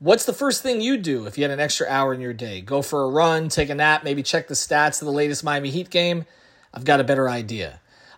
What's 0.00 0.24
the 0.24 0.32
first 0.32 0.64
thing 0.64 0.80
you 0.80 0.96
do 0.96 1.26
if 1.26 1.38
you 1.38 1.44
had 1.44 1.52
an 1.52 1.60
extra 1.60 1.86
hour 1.86 2.12
in 2.12 2.20
your 2.20 2.32
day? 2.32 2.62
Go 2.62 2.82
for 2.82 3.04
a 3.04 3.08
run, 3.08 3.48
take 3.48 3.70
a 3.70 3.76
nap, 3.76 4.02
maybe 4.02 4.24
check 4.24 4.48
the 4.48 4.54
stats 4.54 5.00
of 5.00 5.06
the 5.06 5.12
latest 5.12 5.44
Miami 5.44 5.70
Heat 5.70 5.90
game? 5.90 6.24
I've 6.74 6.84
got 6.84 6.98
a 6.98 7.04
better 7.04 7.30
idea. 7.30 7.80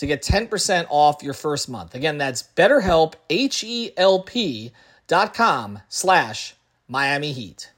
to 0.00 0.06
get 0.06 0.22
10% 0.22 0.86
off 0.88 1.22
your 1.22 1.34
first 1.34 1.68
month. 1.68 1.94
Again, 1.94 2.16
that's 2.16 2.42
betterhelp, 2.42 3.14
H-E-L-P 3.28 4.72
dot 5.06 5.34
com 5.34 5.80
slash 5.90 6.54
Miami 6.88 7.32
Heat. 7.32 7.70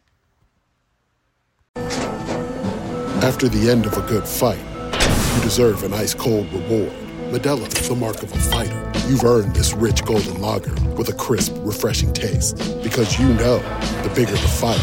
After 1.74 3.48
the 3.48 3.68
end 3.68 3.86
of 3.86 3.96
a 3.98 4.02
good 4.02 4.26
fight, 4.26 4.60
you 5.34 5.42
deserve 5.42 5.82
an 5.82 5.92
ice-cold 5.92 6.52
reward. 6.52 6.92
Modelo 7.32 7.66
is 7.66 7.88
the 7.88 7.96
mark 7.96 8.22
of 8.22 8.32
a 8.32 8.38
fighter. 8.38 8.92
You've 9.08 9.24
earned 9.24 9.56
this 9.56 9.72
rich 9.72 10.04
golden 10.04 10.40
lager 10.40 10.74
with 10.92 11.08
a 11.08 11.14
crisp, 11.14 11.52
refreshing 11.58 12.12
taste. 12.12 12.56
Because 12.84 13.18
you 13.18 13.26
know, 13.34 13.58
the 14.04 14.12
bigger 14.14 14.30
the 14.30 14.36
fight, 14.38 14.78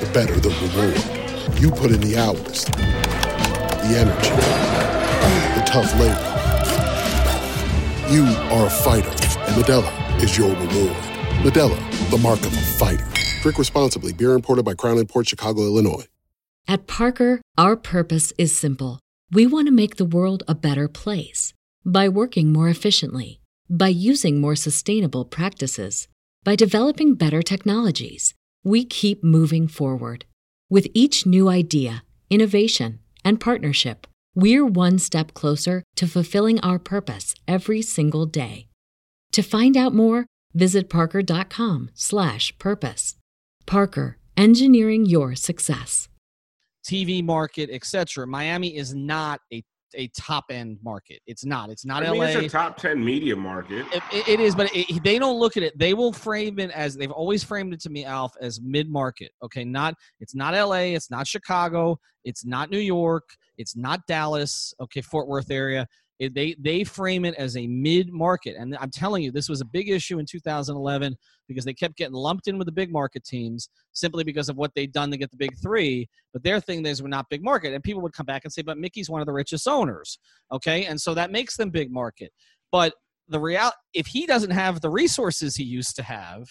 the 0.00 0.10
better 0.12 0.38
the 0.38 0.50
reward. 0.50 1.58
You 1.58 1.70
put 1.70 1.90
in 1.90 2.02
the 2.02 2.18
hours, 2.18 2.66
the 3.80 3.96
energy, 3.96 4.28
the 5.58 5.64
tough 5.64 5.98
labor. 5.98 6.31
You 8.10 8.24
are 8.24 8.66
a 8.66 8.70
fighter, 8.70 9.08
and 9.08 9.62
Modelo 9.62 10.22
is 10.22 10.36
your 10.36 10.50
reward. 10.50 10.96
Modelo, 11.42 12.10
the 12.10 12.18
mark 12.18 12.40
of 12.40 12.52
a 12.52 12.60
fighter. 12.60 13.06
Drink 13.42 13.58
responsibly. 13.58 14.12
Beer 14.12 14.32
imported 14.32 14.64
by 14.64 14.74
Crown 14.74 14.98
Imports 14.98 15.28
Chicago, 15.28 15.62
Illinois. 15.62 16.04
At 16.68 16.86
Parker, 16.86 17.40
our 17.58 17.76
purpose 17.76 18.32
is 18.38 18.56
simple. 18.56 19.00
We 19.30 19.46
want 19.46 19.66
to 19.66 19.72
make 19.72 19.96
the 19.96 20.04
world 20.04 20.42
a 20.46 20.54
better 20.54 20.88
place 20.88 21.52
by 21.84 22.08
working 22.08 22.52
more 22.52 22.68
efficiently, 22.68 23.40
by 23.68 23.88
using 23.88 24.40
more 24.40 24.56
sustainable 24.56 25.24
practices, 25.24 26.06
by 26.44 26.54
developing 26.54 27.14
better 27.14 27.42
technologies. 27.42 28.34
We 28.62 28.84
keep 28.84 29.24
moving 29.24 29.68
forward. 29.68 30.24
With 30.70 30.86
each 30.94 31.26
new 31.26 31.48
idea, 31.48 32.04
innovation, 32.30 33.00
and 33.24 33.40
partnership, 33.40 34.06
we're 34.34 34.66
one 34.66 34.98
step 34.98 35.34
closer 35.34 35.82
to 35.96 36.06
fulfilling 36.06 36.58
our 36.60 36.78
purpose 36.78 37.34
every 37.46 37.82
single 37.82 38.24
day. 38.26 38.68
To 39.32 39.42
find 39.42 39.76
out 39.76 39.94
more, 39.94 40.26
visit 40.54 40.88
parker.com/purpose. 40.88 43.16
Parker, 43.66 44.18
engineering 44.36 45.06
your 45.06 45.34
success. 45.34 46.08
TV 46.84 47.22
market, 47.22 47.70
etc. 47.70 48.26
Miami 48.26 48.76
is 48.76 48.94
not 48.94 49.40
a 49.52 49.62
a 49.96 50.08
top 50.08 50.44
end 50.50 50.78
market. 50.82 51.20
It's 51.26 51.44
not. 51.44 51.70
It's 51.70 51.84
not 51.84 52.04
I 52.04 52.10
LA. 52.10 52.24
It's 52.24 52.46
a 52.46 52.48
top 52.48 52.76
ten 52.76 53.04
media 53.04 53.36
market. 53.36 53.86
it, 53.92 54.02
it, 54.12 54.28
it 54.28 54.40
is, 54.40 54.54
but 54.54 54.70
it, 54.74 55.02
they 55.02 55.18
don't 55.18 55.38
look 55.38 55.56
at 55.56 55.62
it. 55.62 55.78
They 55.78 55.94
will 55.94 56.12
frame 56.12 56.58
it 56.58 56.70
as 56.70 56.96
they've 56.96 57.10
always 57.10 57.44
framed 57.44 57.74
it 57.74 57.80
to 57.82 57.90
me, 57.90 58.04
Alf, 58.04 58.34
as 58.40 58.60
mid 58.60 58.90
market. 58.90 59.32
Okay, 59.42 59.64
not. 59.64 59.94
It's 60.20 60.34
not 60.34 60.54
LA. 60.54 60.94
It's 60.94 61.10
not 61.10 61.26
Chicago. 61.26 61.98
It's 62.24 62.44
not 62.44 62.70
New 62.70 62.78
York. 62.78 63.28
It's 63.58 63.76
not 63.76 64.00
Dallas. 64.06 64.74
Okay, 64.80 65.00
Fort 65.00 65.28
Worth 65.28 65.50
area. 65.50 65.86
It, 66.22 66.34
they 66.34 66.54
they 66.60 66.84
frame 66.84 67.24
it 67.24 67.34
as 67.34 67.56
a 67.56 67.66
mid 67.66 68.12
market, 68.12 68.54
and 68.56 68.76
I'm 68.78 68.92
telling 68.92 69.24
you, 69.24 69.32
this 69.32 69.48
was 69.48 69.60
a 69.60 69.64
big 69.64 69.90
issue 69.90 70.20
in 70.20 70.24
2011 70.24 71.16
because 71.48 71.64
they 71.64 71.74
kept 71.74 71.96
getting 71.96 72.14
lumped 72.14 72.46
in 72.46 72.58
with 72.58 72.66
the 72.66 72.72
big 72.72 72.92
market 72.92 73.24
teams 73.24 73.68
simply 73.92 74.22
because 74.22 74.48
of 74.48 74.56
what 74.56 74.70
they'd 74.76 74.92
done 74.92 75.10
to 75.10 75.16
get 75.16 75.32
the 75.32 75.36
big 75.36 75.50
three. 75.60 76.08
But 76.32 76.44
their 76.44 76.60
thing 76.60 76.86
is 76.86 77.02
we're 77.02 77.08
not 77.08 77.28
big 77.28 77.42
market, 77.42 77.72
and 77.74 77.82
people 77.82 78.02
would 78.02 78.12
come 78.12 78.24
back 78.24 78.42
and 78.44 78.52
say, 78.52 78.62
"But 78.62 78.78
Micky's 78.78 79.10
one 79.10 79.20
of 79.20 79.26
the 79.26 79.32
richest 79.32 79.66
owners." 79.66 80.16
Okay, 80.52 80.84
and 80.84 81.00
so 81.00 81.12
that 81.12 81.32
makes 81.32 81.56
them 81.56 81.70
big 81.70 81.90
market. 81.90 82.30
But 82.70 82.94
the 83.26 83.40
real, 83.40 83.72
if 83.92 84.06
he 84.06 84.24
doesn't 84.24 84.52
have 84.52 84.80
the 84.80 84.90
resources 84.90 85.56
he 85.56 85.64
used 85.64 85.96
to 85.96 86.04
have, 86.04 86.46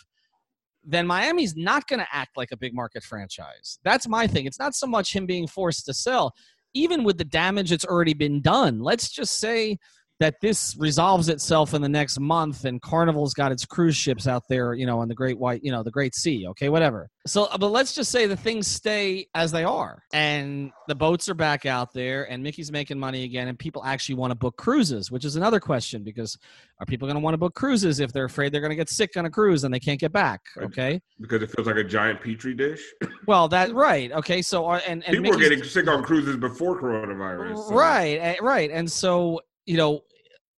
then 0.83 1.07
Miami's 1.07 1.55
not 1.55 1.87
going 1.87 2.01
to 2.01 2.07
act 2.11 2.35
like 2.35 2.51
a 2.51 2.57
big 2.57 2.73
market 2.73 3.03
franchise. 3.03 3.79
That's 3.85 4.05
my 4.05 4.27
thing. 4.27 4.47
It's 4.47 4.59
not 4.59 4.75
so 4.75 4.87
much 4.87 5.15
him 5.15 5.25
being 5.25 5.47
forced 5.47 5.85
to 5.85 5.93
sell 5.93 6.33
even 6.73 7.03
with 7.03 7.17
the 7.17 7.25
damage 7.25 7.69
that's 7.69 7.85
already 7.85 8.13
been 8.13 8.41
done, 8.41 8.79
let's 8.79 9.09
just 9.09 9.39
say 9.39 9.77
that 10.21 10.35
this 10.39 10.75
resolves 10.77 11.29
itself 11.29 11.73
in 11.73 11.81
the 11.81 11.89
next 11.89 12.19
month 12.19 12.65
and 12.65 12.79
Carnival's 12.79 13.33
got 13.33 13.51
its 13.51 13.65
cruise 13.65 13.95
ships 13.95 14.27
out 14.27 14.43
there, 14.47 14.75
you 14.75 14.85
know, 14.85 14.99
on 14.99 15.07
the 15.07 15.15
Great 15.15 15.39
White, 15.39 15.61
you 15.63 15.71
know, 15.71 15.81
the 15.81 15.89
Great 15.89 16.13
Sea, 16.13 16.45
okay, 16.49 16.69
whatever. 16.69 17.09
So, 17.25 17.47
but 17.59 17.69
let's 17.69 17.95
just 17.95 18.11
say 18.11 18.27
the 18.27 18.37
things 18.37 18.67
stay 18.67 19.25
as 19.33 19.51
they 19.51 19.63
are 19.63 20.03
and 20.13 20.71
the 20.87 20.93
boats 20.93 21.27
are 21.27 21.33
back 21.33 21.65
out 21.65 21.91
there 21.91 22.29
and 22.29 22.43
Micky's 22.43 22.71
making 22.71 22.99
money 22.99 23.23
again 23.23 23.47
and 23.47 23.57
people 23.57 23.83
actually 23.83 24.13
want 24.13 24.29
to 24.29 24.35
book 24.35 24.55
cruises, 24.57 25.09
which 25.09 25.25
is 25.25 25.37
another 25.37 25.59
question 25.59 26.03
because 26.03 26.37
are 26.79 26.85
people 26.85 27.07
going 27.07 27.15
to 27.15 27.21
want 27.21 27.33
to 27.33 27.39
book 27.39 27.55
cruises 27.55 27.99
if 27.99 28.13
they're 28.13 28.25
afraid 28.25 28.51
they're 28.53 28.61
going 28.61 28.69
to 28.69 28.75
get 28.75 28.89
sick 28.91 29.17
on 29.17 29.25
a 29.25 29.29
cruise 29.29 29.63
and 29.63 29.73
they 29.73 29.79
can't 29.79 29.99
get 29.99 30.11
back, 30.11 30.41
okay? 30.61 31.01
Because 31.19 31.41
it 31.41 31.49
feels 31.49 31.65
like 31.65 31.77
a 31.77 31.83
giant 31.83 32.21
petri 32.21 32.53
dish. 32.53 32.81
Well, 33.27 33.47
that 33.49 33.73
right. 33.73 34.11
Okay, 34.11 34.41
so 34.43 34.67
uh, 34.67 34.81
and, 34.87 35.03
and 35.05 35.15
People 35.15 35.31
Micky's- 35.31 35.35
were 35.35 35.41
getting 35.49 35.63
sick 35.63 35.87
on 35.87 36.03
cruises 36.03 36.37
before 36.37 36.79
coronavirus. 36.79 37.57
so- 37.69 37.73
Right, 37.75 38.17
eh, 38.19 38.35
right. 38.41 38.69
And 38.71 38.91
so, 38.91 39.39
you 39.65 39.77
know, 39.77 40.01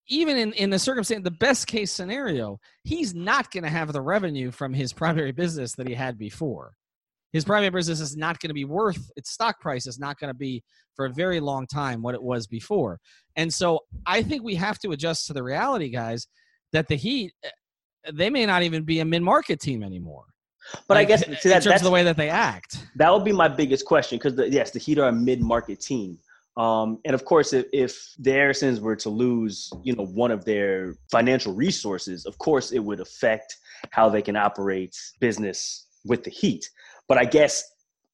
even 0.08 0.38
in, 0.38 0.54
in 0.54 0.70
the 0.70 0.80
circumstance, 0.80 1.24
the 1.24 1.32
best 1.32 1.68
case 1.68 1.92
scenario, 1.92 2.60
he's 2.84 3.14
not 3.14 3.52
going 3.52 3.64
to 3.64 3.70
have 3.70 3.94
the 3.94 4.02
revenue 4.02 4.52
from 4.52 4.74
his 4.74 4.94
primary 4.94 5.32
business 5.32 5.74
that 5.76 5.88
he 5.88 5.94
had 5.94 6.18
before. 6.18 6.74
His 7.34 7.46
primary 7.46 7.70
business 7.70 8.02
is 8.02 8.18
not 8.18 8.40
going 8.40 8.50
to 8.50 8.54
be 8.54 8.66
worth 8.66 9.10
its 9.16 9.32
stock 9.32 9.60
price 9.62 9.88
is 9.88 10.00
not 10.00 10.20
going 10.20 10.30
to 10.30 10.38
be 10.38 10.64
for 10.96 11.06
a 11.06 11.10
very 11.10 11.40
long 11.40 11.66
time 11.66 12.02
what 12.02 12.14
it 12.14 12.22
was 12.22 12.46
before. 12.46 13.00
And 13.38 13.54
so 13.54 13.80
I 14.06 14.22
think 14.22 14.44
we 14.44 14.56
have 14.56 14.80
to 14.80 14.92
adjust 14.92 15.28
to 15.28 15.34
the 15.34 15.44
reality, 15.44 15.90
guys, 15.90 16.28
that 16.74 16.88
the 16.88 16.96
Heat, 16.96 17.34
eh, 17.44 18.12
they 18.12 18.30
may 18.30 18.46
not 18.46 18.64
even 18.64 18.84
be 18.84 19.00
a 19.00 19.06
mid 19.06 19.22
market 19.22 19.62
team 19.62 19.82
anymore. 19.82 20.26
But 20.88 20.98
I 20.98 21.06
guess 21.06 21.24
in 21.24 21.36
see, 21.38 21.50
that, 21.50 21.64
terms 21.64 21.66
that's 21.66 21.82
of 21.82 21.86
the 21.86 21.92
way 21.92 22.04
that 22.04 22.18
they 22.18 22.30
act. 22.30 22.86
that 22.96 23.12
would 23.12 23.26
be 23.26 23.32
my 23.32 23.48
biggest 23.48 23.86
question 23.86 24.20
because 24.20 24.52
yes, 24.52 24.72
the 24.72 24.80
Heat 24.80 25.00
are 25.00 25.08
a 25.08 25.12
mid-market 25.12 25.80
team, 25.80 26.18
um, 26.58 27.00
and 27.06 27.14
of 27.14 27.24
course, 27.26 27.54
if, 27.54 27.66
if 27.72 28.14
the 28.20 28.38
Arisons 28.38 28.82
were 28.82 28.96
to 28.98 29.10
lose, 29.10 29.72
you 29.84 29.96
know, 29.96 30.06
one 30.06 30.32
of 30.32 30.44
their 30.44 30.96
financial 31.10 31.54
resources, 31.54 32.26
of 32.26 32.38
course, 32.40 32.72
it 32.72 32.80
would 32.80 33.00
affect 33.00 33.58
how 33.92 34.10
they 34.10 34.22
can 34.22 34.36
operate 34.36 34.98
business 35.20 35.88
with 36.06 36.24
the 36.24 36.30
Heat. 36.30 36.70
But 37.08 37.18
I 37.18 37.26
guess 37.26 37.64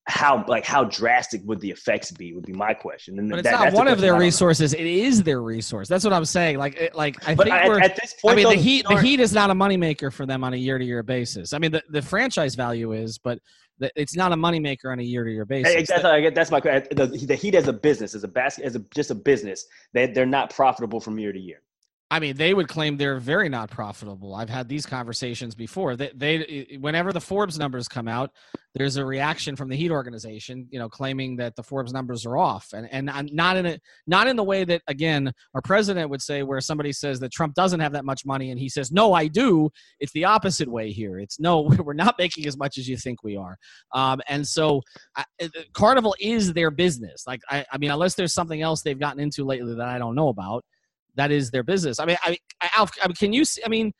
how 0.07 0.45
like 0.47 0.65
how 0.65 0.85
drastic 0.85 1.41
would 1.43 1.59
the 1.59 1.69
effects 1.69 2.11
be 2.11 2.33
would 2.33 2.45
be 2.45 2.53
my 2.53 2.73
question. 2.73 3.19
And 3.19 3.29
But 3.29 3.39
it's 3.39 3.49
that- 3.49 3.65
not 3.65 3.73
one 3.73 3.87
of 3.89 3.99
their 3.99 4.15
I 4.15 4.19
resources. 4.19 4.73
It 4.73 4.85
is 4.85 5.21
their 5.21 5.41
resource. 5.41 5.89
That's 5.89 6.05
what 6.05 6.13
I'm 6.13 6.23
saying. 6.25 6.57
Like, 6.57 6.75
it, 6.77 6.95
like 6.95 7.17
I 7.27 7.35
But 7.35 7.47
think 7.47 7.55
at, 7.55 7.67
we're. 7.67 7.79
at 7.79 7.95
this 7.97 8.13
point, 8.13 8.33
I 8.33 8.35
mean, 8.35 8.43
though, 8.45 8.51
the 8.51 8.55
Heat. 8.55 8.85
The 8.87 9.01
Heat 9.01 9.19
is 9.19 9.33
not 9.33 9.49
a 9.49 9.53
moneymaker 9.53 10.11
for 10.11 10.25
them 10.25 10.43
on 10.45 10.53
a 10.53 10.57
year-to-year 10.57 11.03
basis. 11.03 11.51
I 11.51 11.59
mean, 11.59 11.71
the, 11.71 11.83
the 11.89 12.01
franchise 12.01 12.55
value 12.55 12.93
is, 12.93 13.17
but 13.17 13.39
the, 13.79 13.91
it's 13.97 14.15
not 14.15 14.31
a 14.31 14.35
moneymaker 14.35 14.85
on 14.91 14.99
a 14.99 15.03
year-to-year 15.03 15.45
basis. 15.45 15.73
Hey, 15.73 15.83
That's, 15.83 16.35
that's 16.35 16.51
my 16.51 16.59
the, 16.61 17.25
the 17.27 17.35
Heat 17.35 17.55
as 17.55 17.67
a 17.67 17.73
business, 17.73 18.15
as 18.15 18.23
a 18.23 18.29
basket, 18.29 18.63
as 18.63 18.75
a, 18.75 18.79
just 18.95 19.11
a 19.11 19.15
business, 19.15 19.65
they 19.93 20.07
they're 20.07 20.25
not 20.25 20.49
profitable 20.53 21.01
from 21.01 21.19
year 21.19 21.33
to 21.33 21.39
year. 21.39 21.61
I 22.09 22.19
mean, 22.21 22.37
they 22.37 22.53
would 22.53 22.69
claim 22.69 22.95
they're 22.95 23.19
very 23.19 23.49
not 23.49 23.69
profitable. 23.69 24.33
I've 24.33 24.49
had 24.49 24.69
these 24.69 24.85
conversations 24.85 25.55
before. 25.55 25.97
They, 25.97 26.11
they, 26.15 26.77
whenever 26.79 27.11
the 27.11 27.19
Forbes 27.19 27.59
numbers 27.59 27.89
come 27.89 28.07
out, 28.07 28.31
there's 28.75 28.95
a 28.95 29.03
reaction 29.03 29.57
from 29.57 29.67
the 29.67 29.75
Heat 29.75 29.91
organization, 29.91 30.67
you 30.69 30.79
know, 30.79 30.87
claiming 30.87 31.35
that 31.37 31.55
the 31.57 31.63
Forbes 31.63 31.91
numbers 31.91 32.25
are 32.25 32.37
off, 32.37 32.69
and 32.73 32.87
and 32.91 33.09
I'm 33.09 33.27
not 33.33 33.57
in 33.57 33.65
it, 33.65 33.81
not 34.05 34.27
in 34.27 34.35
the 34.35 34.43
way 34.43 34.63
that 34.63 34.83
again 34.87 35.33
our 35.53 35.61
president 35.61 36.09
would 36.09 36.21
say, 36.21 36.43
where 36.43 36.61
somebody 36.61 36.93
says 36.93 37.19
that 37.19 37.31
Trump 37.31 37.55
doesn't 37.55 37.79
have 37.79 37.91
that 37.93 38.05
much 38.05 38.25
money, 38.25 38.51
and 38.51 38.59
he 38.59 38.69
says, 38.69 38.91
no, 38.91 39.13
I 39.13 39.27
do. 39.27 39.69
It's 39.99 40.13
the 40.13 40.25
opposite 40.25 40.69
way 40.69 40.91
here. 40.91 41.19
It's 41.19 41.39
no, 41.39 41.61
we're 41.83 41.93
not 41.93 42.15
making 42.17 42.45
as 42.45 42.55
much 42.55 42.77
as 42.77 42.87
you 42.87 42.95
think 42.95 43.23
we 43.23 43.35
are, 43.35 43.57
um, 43.93 44.21
and 44.29 44.47
so 44.47 44.81
I, 45.15 45.25
Carnival 45.73 46.15
is 46.21 46.53
their 46.53 46.71
business. 46.71 47.25
Like, 47.27 47.41
I, 47.49 47.65
I 47.71 47.77
mean, 47.79 47.91
unless 47.91 48.13
there's 48.13 48.33
something 48.33 48.61
else 48.61 48.81
they've 48.81 48.99
gotten 48.99 49.19
into 49.19 49.43
lately 49.43 49.73
that 49.75 49.87
I 49.87 49.97
don't 49.97 50.15
know 50.15 50.29
about 50.29 50.63
that 51.17 51.31
is 51.31 51.51
their 51.51 51.63
business. 51.63 51.99
I 51.99 52.05
mean, 52.05 52.17
I, 52.23 52.37
I, 52.61 52.69
Alf, 52.77 52.91
I 53.01 53.07
mean, 53.07 53.15
can 53.15 53.33
you? 53.33 53.43
See, 53.45 53.61
I 53.65 53.69
mean, 53.69 53.93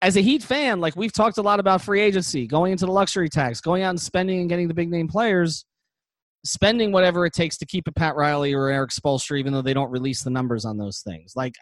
as 0.00 0.16
a 0.16 0.20
Heat 0.20 0.42
fan, 0.42 0.80
like 0.80 0.96
we've 0.96 1.12
talked 1.12 1.38
a 1.38 1.42
lot 1.42 1.60
about 1.60 1.82
free 1.82 2.00
agency, 2.00 2.46
going 2.46 2.72
into 2.72 2.86
the 2.86 2.92
luxury 2.92 3.28
tax, 3.28 3.60
going 3.60 3.82
out 3.82 3.90
and 3.90 4.00
spending 4.00 4.40
and 4.40 4.48
getting 4.48 4.68
the 4.68 4.74
big 4.74 4.90
name 4.90 5.08
players, 5.08 5.64
spending 6.44 6.92
whatever 6.92 7.26
it 7.26 7.32
takes 7.32 7.58
to 7.58 7.66
keep 7.66 7.86
a 7.86 7.92
Pat 7.92 8.16
Riley 8.16 8.54
or 8.54 8.68
Erik 8.68 8.90
Spoelstra, 8.90 9.38
even 9.38 9.52
though 9.52 9.62
they 9.62 9.74
don't 9.74 9.90
release 9.90 10.22
the 10.22 10.30
numbers 10.30 10.64
on 10.64 10.78
those 10.78 11.00
things. 11.00 11.34
Like 11.36 11.54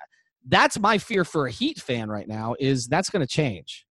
that's 0.46 0.78
my 0.78 0.98
fear 0.98 1.24
for 1.24 1.46
a 1.46 1.50
Heat 1.50 1.80
fan 1.80 2.08
right 2.08 2.28
now 2.28 2.54
is 2.58 2.86
that's 2.86 3.10
going 3.10 3.26
to 3.26 3.32
change. 3.32 3.86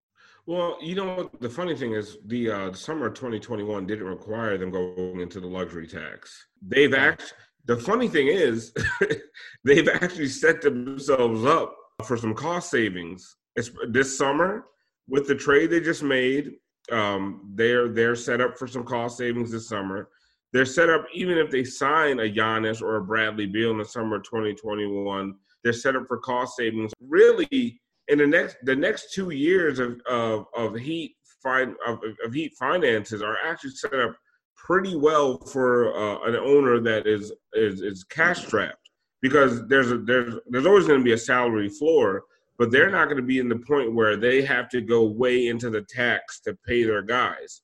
Well, 0.46 0.76
you 0.80 0.94
know? 0.94 1.30
The 1.40 1.48
funny 1.48 1.74
thing 1.74 1.94
is, 1.94 2.18
the 2.26 2.50
uh, 2.50 2.72
summer 2.74 3.06
of 3.06 3.14
2021 3.14 3.86
didn't 3.86 4.06
require 4.06 4.58
them 4.58 4.70
going 4.70 5.20
into 5.20 5.40
the 5.40 5.46
luxury 5.46 5.86
tax. 5.86 6.46
They've 6.60 6.92
actually. 6.92 7.30
The 7.66 7.76
funny 7.76 8.08
thing 8.08 8.28
is, 8.28 8.72
they've 9.64 9.88
actually 9.88 10.28
set 10.28 10.60
themselves 10.60 11.44
up 11.44 11.74
for 12.04 12.16
some 12.16 12.34
cost 12.34 12.70
savings 12.70 13.36
It's, 13.56 13.70
this 13.88 14.18
summer 14.18 14.66
with 15.08 15.26
the 15.26 15.34
trade 15.34 15.70
they 15.70 15.80
just 15.80 16.02
made. 16.02 16.52
Um, 16.92 17.52
they're 17.54 17.88
they're 17.88 18.16
set 18.16 18.42
up 18.42 18.58
for 18.58 18.66
some 18.66 18.84
cost 18.84 19.16
savings 19.16 19.50
this 19.50 19.68
summer. 19.68 20.10
They're 20.52 20.66
set 20.66 20.90
up 20.90 21.06
even 21.14 21.38
if 21.38 21.50
they 21.50 21.64
sign 21.64 22.20
a 22.20 22.30
Giannis 22.30 22.82
or 22.82 22.96
a 22.96 23.04
Bradley 23.04 23.46
Beal 23.46 23.70
in 23.70 23.78
the 23.78 23.84
summer 23.84 24.16
of 24.16 24.24
2021. 24.24 25.34
They're 25.62 25.72
set 25.72 25.96
up 25.96 26.06
for 26.06 26.18
cost 26.18 26.56
savings. 26.56 26.92
Really, 27.00 27.80
in 28.08 28.18
the 28.18 28.26
next 28.26 28.56
the 28.64 28.76
next 28.76 29.14
two 29.14 29.30
years 29.30 29.78
of 29.78 30.00
of, 30.06 30.46
of 30.54 30.74
heat 30.74 31.16
fin- 31.42 31.76
of, 31.86 32.00
of 32.24 32.34
heat 32.34 32.52
finances 32.58 33.22
are 33.22 33.38
actually 33.44 33.70
set 33.70 33.94
up 33.94 34.14
pretty 34.64 34.96
well 34.96 35.36
for 35.38 35.94
uh, 35.94 36.26
an 36.26 36.34
owner 36.36 36.80
that 36.80 37.06
is 37.06 37.32
is 37.52 37.82
is 37.82 38.02
cash 38.02 38.46
strapped 38.46 38.90
because 39.20 39.66
there's 39.68 39.92
a 39.92 39.98
there's 39.98 40.34
there's 40.48 40.66
always 40.66 40.86
going 40.86 40.98
to 40.98 41.04
be 41.04 41.12
a 41.12 41.18
salary 41.18 41.68
floor, 41.68 42.24
but 42.58 42.70
they're 42.70 42.90
not 42.90 43.04
going 43.04 43.18
to 43.18 43.22
be 43.22 43.38
in 43.38 43.48
the 43.48 43.58
point 43.58 43.94
where 43.94 44.16
they 44.16 44.42
have 44.42 44.68
to 44.70 44.80
go 44.80 45.04
way 45.04 45.48
into 45.48 45.70
the 45.70 45.82
tax 45.82 46.40
to 46.40 46.56
pay 46.66 46.82
their 46.82 47.02
guys. 47.02 47.62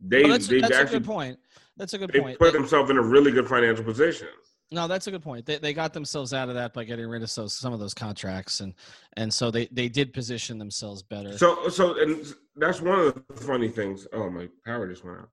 They 0.00 0.24
Oh, 0.24 0.28
that's 0.28 0.46
they've 0.46 0.60
that's 0.60 0.78
a 0.78 0.84
good 0.84 1.04
point. 1.04 1.38
That's 1.78 1.94
a 1.94 1.98
good 1.98 2.12
point. 2.12 2.12
they 2.12 2.20
point. 2.20 2.38
put 2.38 2.52
themselves 2.52 2.90
in 2.90 2.98
a 2.98 3.02
really 3.02 3.32
good 3.32 3.48
financial 3.48 3.84
position. 3.84 4.28
No, 4.70 4.86
that's 4.86 5.06
a 5.06 5.10
good 5.10 5.22
point. 5.22 5.46
They, 5.46 5.56
they 5.56 5.72
got 5.72 5.94
themselves 5.94 6.34
out 6.34 6.50
of 6.50 6.54
that 6.56 6.74
by 6.74 6.84
getting 6.84 7.06
rid 7.06 7.22
of 7.22 7.34
those, 7.34 7.54
some 7.54 7.72
of 7.72 7.80
those 7.80 7.94
contracts, 7.94 8.60
and 8.60 8.74
and 9.16 9.32
so 9.32 9.50
they, 9.50 9.66
they 9.72 9.88
did 9.88 10.12
position 10.12 10.58
themselves 10.58 11.02
better. 11.02 11.38
So 11.38 11.70
so 11.70 11.98
and 11.98 12.34
that's 12.54 12.82
one 12.82 12.98
of 13.00 13.14
the 13.14 13.34
funny 13.34 13.68
things. 13.68 14.06
Oh 14.12 14.28
my 14.28 14.46
power 14.66 14.86
just 14.86 15.04
went 15.04 15.20
out. 15.20 15.30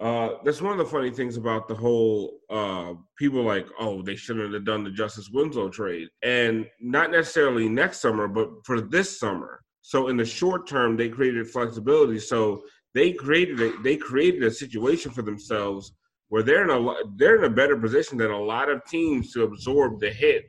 Uh, 0.00 0.34
that's 0.44 0.62
one 0.62 0.72
of 0.72 0.78
the 0.78 0.84
funny 0.84 1.10
things 1.10 1.36
about 1.36 1.66
the 1.66 1.74
whole 1.74 2.38
uh, 2.50 2.94
people 3.16 3.42
like, 3.42 3.66
oh, 3.80 4.00
they 4.00 4.14
shouldn't 4.14 4.54
have 4.54 4.64
done 4.64 4.84
the 4.84 4.90
Justice 4.90 5.28
Winslow 5.32 5.70
trade, 5.70 6.08
and 6.22 6.66
not 6.80 7.10
necessarily 7.10 7.68
next 7.68 8.00
summer, 8.00 8.28
but 8.28 8.48
for 8.64 8.80
this 8.80 9.18
summer. 9.18 9.60
So 9.82 10.08
in 10.08 10.16
the 10.16 10.24
short 10.24 10.68
term, 10.68 10.96
they 10.96 11.08
created 11.08 11.48
flexibility. 11.48 12.20
So 12.20 12.62
they 12.94 13.12
created 13.12 13.60
a, 13.60 13.72
they 13.82 13.96
created 13.96 14.44
a 14.44 14.50
situation 14.50 15.10
for 15.10 15.22
themselves 15.22 15.92
where 16.28 16.42
they're 16.42 16.62
in 16.62 16.70
a 16.70 16.94
they're 17.16 17.36
in 17.36 17.50
a 17.50 17.54
better 17.54 17.76
position 17.76 18.18
than 18.18 18.30
a 18.30 18.38
lot 18.38 18.68
of 18.68 18.84
teams 18.84 19.32
to 19.32 19.44
absorb 19.44 19.98
the 19.98 20.10
hit 20.10 20.44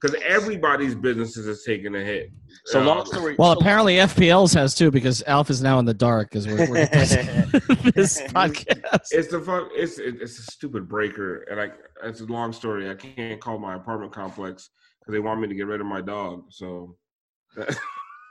because 0.00 0.16
everybody's 0.26 0.94
businesses 0.94 1.46
is 1.46 1.62
taking 1.64 1.94
a 1.94 2.00
hit. 2.00 2.30
So 2.66 2.80
Uh, 2.80 2.84
long 2.84 3.06
story. 3.06 3.36
well, 3.38 3.54
so- 3.54 3.60
apparently 3.60 3.94
FPL's 3.96 4.52
has 4.54 4.74
too 4.74 4.90
because 4.90 5.22
Alf 5.26 5.50
is 5.50 5.62
now 5.62 5.78
in 5.78 5.84
the 5.84 5.94
dark 5.94 6.30
because 6.30 6.46
we're, 6.46 6.68
we're 6.70 6.86
this 6.86 8.20
podcast. 8.32 9.02
It's 9.10 9.28
the 9.28 9.40
fuck. 9.44 9.68
It's 9.74 9.98
it- 9.98 10.16
it's 10.20 10.38
a 10.38 10.42
stupid 10.42 10.88
breaker, 10.88 11.42
and 11.50 11.58
like 11.58 11.74
it's 12.04 12.20
a 12.20 12.26
long 12.26 12.52
story. 12.52 12.88
I 12.90 12.94
can't 12.94 13.40
call 13.40 13.58
my 13.58 13.74
apartment 13.74 14.12
complex 14.12 14.70
because 15.00 15.12
they 15.12 15.20
want 15.20 15.40
me 15.40 15.48
to 15.48 15.54
get 15.54 15.66
rid 15.66 15.80
of 15.80 15.86
my 15.86 16.00
dog. 16.00 16.44
So 16.50 16.96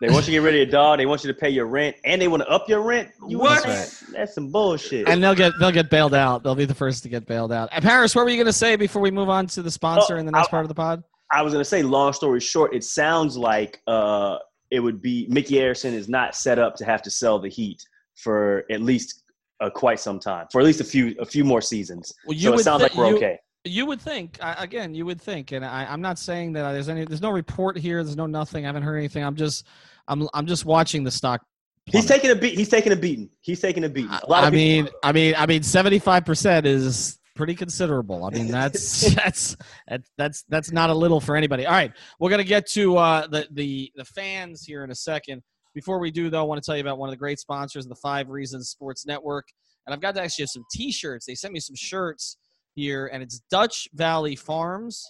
They 0.02 0.08
want 0.10 0.20
you 0.28 0.28
to 0.28 0.32
get 0.32 0.44
rid 0.44 0.54
of 0.54 0.58
your 0.60 0.66
dog. 0.68 0.98
They 1.00 1.06
want 1.06 1.26
you 1.26 1.34
to 1.34 1.38
pay 1.38 1.50
your 1.50 1.66
rent, 1.66 1.98
and 2.06 2.22
they 2.22 2.30
want 2.30 2.42
to 2.42 2.48
up 2.48 2.70
your 2.70 2.82
rent. 2.82 3.10
You 3.28 3.38
What? 3.40 3.64
That's, 3.66 4.00
that's 4.14 4.34
some 4.34 4.50
bullshit. 4.50 5.10
And 5.10 5.22
they'll 5.22 5.36
get 5.36 5.52
they'll 5.60 5.74
get 5.74 5.90
bailed 5.90 6.14
out. 6.14 6.42
They'll 6.42 6.56
be 6.56 6.64
the 6.64 6.74
first 6.74 7.04
to 7.04 7.10
get 7.10 7.26
bailed 7.28 7.52
out. 7.52 7.68
And 7.74 7.84
Parrish, 7.84 8.16
what 8.16 8.24
were 8.24 8.30
you 8.30 8.38
going 8.38 8.46
to 8.48 8.54
say 8.54 8.78
before 8.78 9.02
we 9.02 9.12
move 9.12 9.28
on 9.28 9.48
to 9.48 9.62
the 9.62 9.70
sponsor 9.72 10.16
Oh, 10.16 10.20
in 10.20 10.26
the 10.26 10.32
next 10.32 10.48
I- 10.48 10.52
part 10.52 10.64
of 10.64 10.70
the 10.70 10.76
pod? 10.76 11.04
I 11.32 11.42
was 11.42 11.54
gonna 11.54 11.66
say, 11.66 11.84
long 11.84 12.14
story 12.14 12.40
short, 12.40 12.74
it 12.74 12.84
sounds 12.84 13.38
like 13.38 13.82
uh, 13.88 14.38
it 14.72 14.80
would 14.80 15.02
be 15.02 15.28
Micky 15.30 15.56
Arison 15.56 15.94
is 15.94 16.10
not 16.10 16.36
set 16.36 16.60
up 16.60 16.76
to 16.78 16.86
have 16.86 17.02
to 17.04 17.12
sell 17.12 17.40
the 17.40 17.50
Heat 17.50 17.84
for 18.16 18.66
at 18.72 18.82
least 18.82 19.24
uh, 19.62 19.70
quite 19.70 20.00
some 20.00 20.20
time, 20.20 20.48
for 20.52 20.60
at 20.62 20.66
least 20.66 20.82
a 20.82 20.84
few 20.86 21.16
a 21.20 21.26
few 21.26 21.44
more 21.44 21.62
seasons. 21.62 22.14
Well, 22.26 22.38
so 22.38 22.54
it 22.54 22.60
sounds 22.60 22.80
thi- 22.82 22.84
like 22.90 22.96
we're 22.96 23.10
you- 23.10 23.18
okay. 23.18 23.40
You 23.66 23.86
would 23.88 24.00
think 24.02 24.40
again. 24.42 24.96
You 24.96 25.06
would 25.06 25.20
think, 25.22 25.52
and 25.52 25.66
I, 25.66 25.86
I'm 25.86 26.00
not 26.02 26.18
saying 26.18 26.54
that 26.54 26.72
there's 26.72 26.88
any. 26.88 27.04
There's 27.04 27.22
no 27.22 27.30
report 27.30 27.78
here. 27.78 28.02
There's 28.06 28.16
no 28.16 28.26
nothing. 28.26 28.64
I 28.64 28.68
haven't 28.70 28.84
heard 28.84 28.96
anything. 28.98 29.22
I'm 29.24 29.36
just. 29.36 29.68
I'm. 30.08 30.30
I'm 30.34 30.46
just 30.48 30.64
watching 30.64 31.04
the 31.04 31.12
stock. 31.12 31.42
He's 31.86 32.06
taking 32.06 32.32
a 32.32 32.36
beat. 32.36 32.58
He's 32.58 32.70
taking 32.70 32.94
a 32.94 32.96
beating. 32.96 33.30
He's 33.42 33.60
taking 33.60 33.84
a 33.84 33.90
beating. 33.90 34.12
A 34.12 34.30
lot 34.30 34.46
I 34.46 34.48
of 34.48 34.54
mean, 34.54 34.88
I 35.04 35.12
mean, 35.12 35.36
I 35.38 35.46
mean, 35.46 35.62
75 35.62 36.24
percent 36.24 36.66
is 36.66 37.19
pretty 37.40 37.56
considerable. 37.56 38.26
I 38.26 38.32
mean, 38.32 38.48
that's 38.52 39.16
that's 39.16 39.56
that's 39.88 40.12
that's 40.18 40.44
that's 40.50 40.72
not 40.74 40.90
a 40.90 40.94
little 40.94 41.22
for 41.22 41.38
anybody. 41.38 41.66
All 41.66 41.72
right, 41.72 41.94
we're 42.20 42.30
gonna 42.30 42.44
get 42.44 42.68
to 42.72 42.98
uh, 42.98 43.28
the 43.28 43.48
the 43.52 43.92
the 43.96 44.04
fans 44.04 44.64
here 44.64 44.84
in 44.84 44.92
a 44.92 44.96
second. 44.96 45.42
Before 45.74 46.00
we 46.00 46.12
do, 46.12 46.30
though, 46.30 46.42
I 46.42 46.44
want 46.44 46.62
to 46.62 46.66
tell 46.66 46.76
you 46.76 46.82
about 46.82 46.98
one 46.98 47.08
of 47.08 47.14
the 47.14 47.18
great 47.18 47.40
sponsors 47.40 47.86
of 47.86 47.90
the 47.90 47.96
Five 47.96 48.30
Reasons 48.30 48.70
Sports 48.70 49.06
Network, 49.06 49.48
and 49.88 49.94
I've 49.94 50.02
got 50.02 50.16
to 50.16 50.22
actually 50.22 50.44
have 50.44 50.50
some 50.50 50.66
T-shirts. 50.74 51.26
They 51.26 51.36
sent 51.36 51.54
me 51.54 51.62
some 51.62 51.76
shirts 51.78 52.38
here, 52.76 53.10
and 53.14 53.24
it's 53.24 53.40
Dutch 53.50 53.88
Valley 53.94 54.36
Farms. 54.36 55.10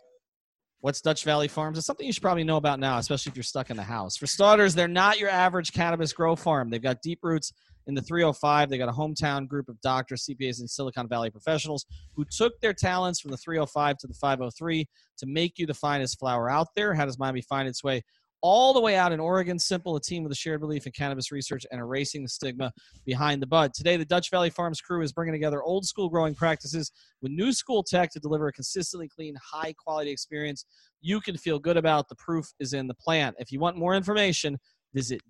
What's 0.82 1.02
Dutch 1.02 1.24
Valley 1.24 1.48
Farms? 1.48 1.78
It's 1.78 1.88
something 1.88 2.06
you 2.06 2.14
should 2.14 2.22
probably 2.22 2.44
know 2.44 2.58
about 2.58 2.80
now, 2.80 3.00
especially 3.00 3.32
if 3.32 3.36
you're 3.36 3.44
stuck 3.44 3.70
in 3.72 3.78
the 3.78 3.84
house. 3.84 4.18
For 4.18 4.28
starters, 4.28 4.76
they're 4.76 4.88
not 4.88 5.20
your 5.20 5.30
average 5.30 5.74
cannabis 5.74 6.14
grow 6.14 6.36
farm. 6.36 6.70
They've 6.70 6.82
got 6.82 7.02
deep 7.02 7.20
roots 7.24 7.52
in 7.90 7.96
the 7.96 8.02
305. 8.02 8.70
They 8.70 8.78
got 8.78 8.88
a 8.88 8.94
hometown 8.94 9.48
group 9.48 9.68
of 9.68 9.82
doctors, 9.82 10.26
CPAs, 10.30 10.60
and 10.60 10.70
Silicon 10.70 11.10
Valley 11.10 11.30
professionals 11.30 11.86
who 12.16 12.24
took 12.24 12.60
their 12.62 12.74
talents 12.74 13.20
from 13.20 13.32
the 13.32 13.38
305 13.38 13.98
to 13.98 14.08
the 14.08 14.14
503 14.14 14.88
to 15.18 15.26
make 15.26 15.58
you 15.58 15.66
the 15.66 15.74
finest 15.74 16.20
flower 16.20 16.50
out 16.50 16.68
there. 16.76 16.94
How 16.94 17.06
does 17.06 17.20
Miami 17.20 17.42
find 17.42 17.68
its 17.68 17.84
way? 17.84 18.04
All 18.42 18.74
the 18.74 18.80
way 18.80 18.96
out 18.96 19.12
in 19.12 19.20
Oregon, 19.20 19.60
simple, 19.60 19.98
a 19.98 20.02
team 20.02 20.24
with 20.24 20.32
a 20.32 20.36
shared 20.36 20.62
belief 20.62 20.86
in 20.86 20.94
cannabis 20.94 21.30
research 21.30 21.66
and 21.72 21.82
erasing 21.82 22.24
the 22.24 22.30
stigma 22.30 22.72
behind 23.06 23.42
the 23.42 23.48
bud. 23.48 23.74
Today, 23.74 23.98
the 23.98 24.06
Dutch 24.06 24.30
Valley 24.30 24.50
Farms 24.50 24.80
crew 24.80 25.02
is 25.02 25.12
bringing 25.12 25.34
together 25.34 25.62
old 25.62 25.86
school 25.86 26.08
growing 26.08 26.34
practices 26.34 26.90
with 27.22 27.34
new 27.34 27.52
school 27.52 27.84
tech 27.84 28.12
to 28.12 28.20
deliver 28.20 28.48
a 28.48 28.54
consistently 28.54 29.10
clean, 29.10 29.36
high 29.44 29.74
quality 29.74 30.10
experience 30.10 30.64
you 31.02 31.20
can 31.20 31.36
feel 31.38 31.60
good 31.60 31.76
about. 31.76 32.08
The 32.08 32.16
proof 32.16 32.54
is 32.60 32.72
in 32.72 32.88
the 32.88 32.94
plant. 32.94 33.36
If 33.40 33.52
you 33.52 33.60
want 33.60 33.76
more 33.76 33.94
information, 33.94 34.58
visit 34.94 35.22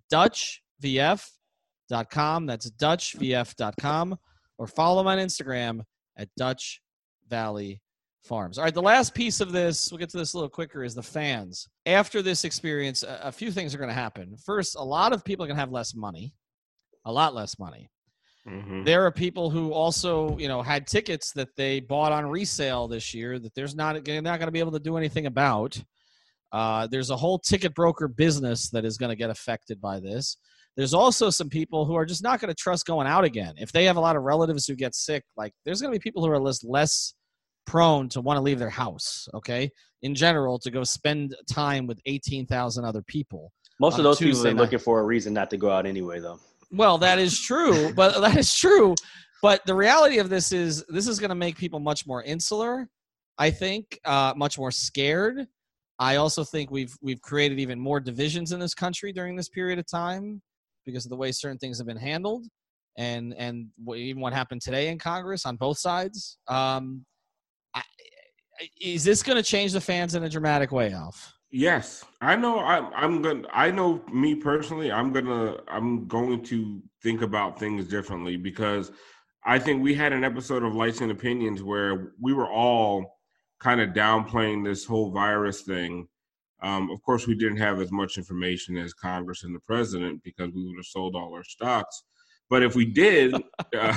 DutchVF.com. 1.92 2.46
That's 2.46 2.70
DutchVF.com. 2.72 4.18
Or 4.58 4.68
follow 4.68 5.00
them 5.00 5.08
on 5.08 5.18
Instagram 5.18 5.82
at 6.18 6.28
Dutch 6.38 6.82
Valley 7.30 7.82
Farms. 8.24 8.58
All 8.58 8.66
right, 8.66 8.74
the 8.74 8.82
last 8.82 9.14
piece 9.14 9.40
of 9.40 9.52
this, 9.52 9.90
we'll 9.92 10.00
get 10.00 10.10
to 10.10 10.18
this 10.18 10.34
a 10.34 10.38
little 10.38 10.50
quicker, 10.50 10.84
is 10.84 10.94
the 10.94 11.02
fans. 11.04 11.68
After 11.86 12.22
this 12.22 12.44
experience, 12.44 13.04
a, 13.04 13.20
a 13.24 13.32
few 13.32 13.52
things 13.52 13.74
are 13.74 13.78
going 13.78 13.90
to 13.90 13.94
happen. 13.94 14.36
First, 14.46 14.76
a 14.76 14.84
lot 14.84 15.14
of 15.14 15.24
people 15.24 15.46
are 15.46 15.48
going 15.48 15.56
to 15.56 15.62
have 15.62 15.72
less 15.72 15.96
money, 15.96 16.34
a 17.06 17.12
lot 17.12 17.34
less 17.34 17.58
money. 17.58 17.90
Mhm. 18.48 18.86
There 18.86 19.06
are 19.06 19.12
people 19.12 19.50
who 19.50 19.72
also, 19.72 20.38
you 20.38 20.48
know, 20.48 20.62
had 20.62 20.88
tickets 20.88 21.32
that 21.34 21.56
they 21.56 21.80
bought 21.80 22.12
on 22.12 22.26
resale 22.26 22.88
this 22.88 23.14
year 23.14 23.38
that 23.40 23.54
there's 23.54 23.76
not 23.76 24.04
they're 24.04 24.22
not 24.22 24.40
going 24.40 24.48
to 24.48 24.52
be 24.52 24.60
able 24.60 24.72
to 24.72 24.80
do 24.80 24.98
anything 24.98 25.26
about. 25.26 25.82
Uh, 26.52 26.88
there's 26.88 27.12
a 27.12 27.18
whole 27.18 27.38
ticket 27.38 27.76
broker 27.76 28.08
business 28.08 28.70
that 28.70 28.86
is 28.86 28.98
going 28.98 29.10
to 29.10 29.16
get 29.16 29.30
affected 29.30 29.80
by 29.80 30.00
this. 30.00 30.38
There's 30.80 30.94
also 30.94 31.30
some 31.30 31.50
people 31.50 31.84
who 31.84 31.96
are 31.96 32.06
just 32.06 32.24
not 32.24 32.40
going 32.40 32.48
to 32.48 32.56
trust 32.56 32.86
going 32.86 33.06
out 33.06 33.26
again. 33.26 33.54
If 33.58 33.74
they 33.74 33.84
have 33.84 33.98
a 33.98 34.00
lot 34.00 34.16
of 34.16 34.24
relatives 34.24 34.66
who 34.66 34.76
get 34.76 34.96
sick, 34.96 35.26
like 35.36 35.52
there's 35.66 35.82
going 35.82 35.94
to 35.94 36.00
be 36.00 36.02
people 36.02 36.26
who 36.26 36.32
are 36.32 36.40
less 36.40 36.64
less 36.64 37.16
prone 37.68 38.08
to 38.08 38.22
want 38.22 38.38
to 38.38 38.42
leave 38.42 38.60
their 38.60 38.70
house. 38.70 39.28
Okay, 39.34 39.70
in 40.04 40.16
general, 40.16 40.58
to 40.60 40.72
go 40.72 40.86
spend 40.86 41.36
time 41.52 41.86
with 41.86 42.00
eighteen 42.06 42.46
thousand 42.46 42.86
other 42.86 43.02
people. 43.02 43.52
Most 43.82 43.98
of 43.98 44.06
those 44.06 44.20
people 44.20 44.40
are 44.40 44.54
night. 44.54 44.56
looking 44.56 44.80
for 44.80 45.02
a 45.02 45.04
reason 45.04 45.34
not 45.34 45.50
to 45.50 45.58
go 45.58 45.70
out 45.70 45.86
anyway, 45.86 46.22
though. 46.22 46.40
Well, 46.72 46.98
that 47.00 47.20
is 47.20 47.38
true, 47.38 47.92
but 47.98 48.18
that 48.22 48.38
is 48.38 48.56
true. 48.56 48.96
But 49.42 49.66
the 49.66 49.76
reality 49.76 50.20
of 50.20 50.30
this 50.30 50.54
is 50.54 50.86
this 50.88 51.10
is 51.10 51.20
going 51.20 51.28
to 51.28 51.36
make 51.36 51.58
people 51.58 51.82
much 51.82 52.08
more 52.08 52.24
insular. 52.24 52.88
I 53.38 53.52
think 53.52 54.00
uh, 54.06 54.32
much 54.38 54.58
more 54.58 54.72
scared. 54.72 55.46
I 56.00 56.16
also 56.16 56.46
think 56.46 56.72
we've 56.72 56.96
we've 57.02 57.22
created 57.22 57.60
even 57.60 57.82
more 57.82 58.00
divisions 58.00 58.54
in 58.54 58.62
this 58.62 58.74
country 58.74 59.12
during 59.12 59.36
this 59.36 59.50
period 59.50 59.78
of 59.78 59.86
time 59.86 60.42
because 60.86 61.06
of 61.06 61.10
the 61.10 61.18
way 61.18 61.32
certain 61.32 61.58
things 61.58 61.78
have 61.78 61.88
been 61.88 61.98
handled, 61.98 62.46
and 62.98 63.34
and 63.36 63.68
even 63.96 64.22
what 64.22 64.34
happened 64.34 64.62
today 64.62 64.90
in 64.90 64.98
Congress 64.98 65.46
on 65.46 65.56
both 65.56 65.78
sides. 65.78 66.38
Um, 66.48 67.06
I, 67.74 67.80
I- 68.60 68.70
is 68.82 69.04
this 69.06 69.24
going 69.24 69.38
to 69.38 69.44
change 69.44 69.72
the 69.72 69.80
fans 69.82 70.16
in 70.16 70.24
a 70.24 70.30
dramatic 70.30 70.72
way, 70.74 70.92
Alf? 70.92 71.34
Yes, 71.52 72.04
I 72.22 72.36
know. 72.36 72.60
I'm. 72.60 72.92
I'm 72.94 73.22
gonna. 73.22 73.48
I 73.52 73.72
know 73.72 74.04
me 74.12 74.36
personally. 74.36 74.92
I'm 74.92 75.12
gonna. 75.12 75.58
I'm 75.68 76.08
going 76.08 76.44
to 76.44 76.82
think 77.02 77.22
about 77.22 77.58
things 77.58 77.88
differently 77.88 78.36
because 78.38 78.92
I 79.46 79.58
think 79.58 79.82
we 79.82 79.96
had 79.96 80.14
an 80.14 80.24
episode 80.24 80.64
of 80.64 80.76
Light 80.76 80.96
Skinned 80.96 81.12
Opinions 81.12 81.64
where 81.64 82.12
we 82.22 82.34
were 82.34 82.50
all 82.52 83.20
kind 83.60 83.82
of 83.82 83.92
downplaying 83.92 84.64
this 84.64 84.86
whole 84.86 85.10
virus 85.12 85.62
thing. 85.62 86.08
Um, 86.62 86.90
of 86.92 87.02
course, 87.04 87.28
we 87.28 87.36
didn't 87.36 87.58
have 87.58 87.80
as 87.80 87.92
much 87.92 88.18
information 88.18 88.78
as 88.78 88.94
Congress 88.94 89.44
and 89.44 89.56
the 89.56 89.60
president 89.60 90.22
because 90.24 90.52
we 90.54 90.66
would 90.66 90.78
have 90.78 90.86
sold 90.86 91.16
all 91.16 91.34
our 91.34 91.44
stocks. 91.44 92.04
But 92.50 92.64
if 92.64 92.76
we 92.76 92.86
did, 92.86 93.34
uh, 93.78 93.96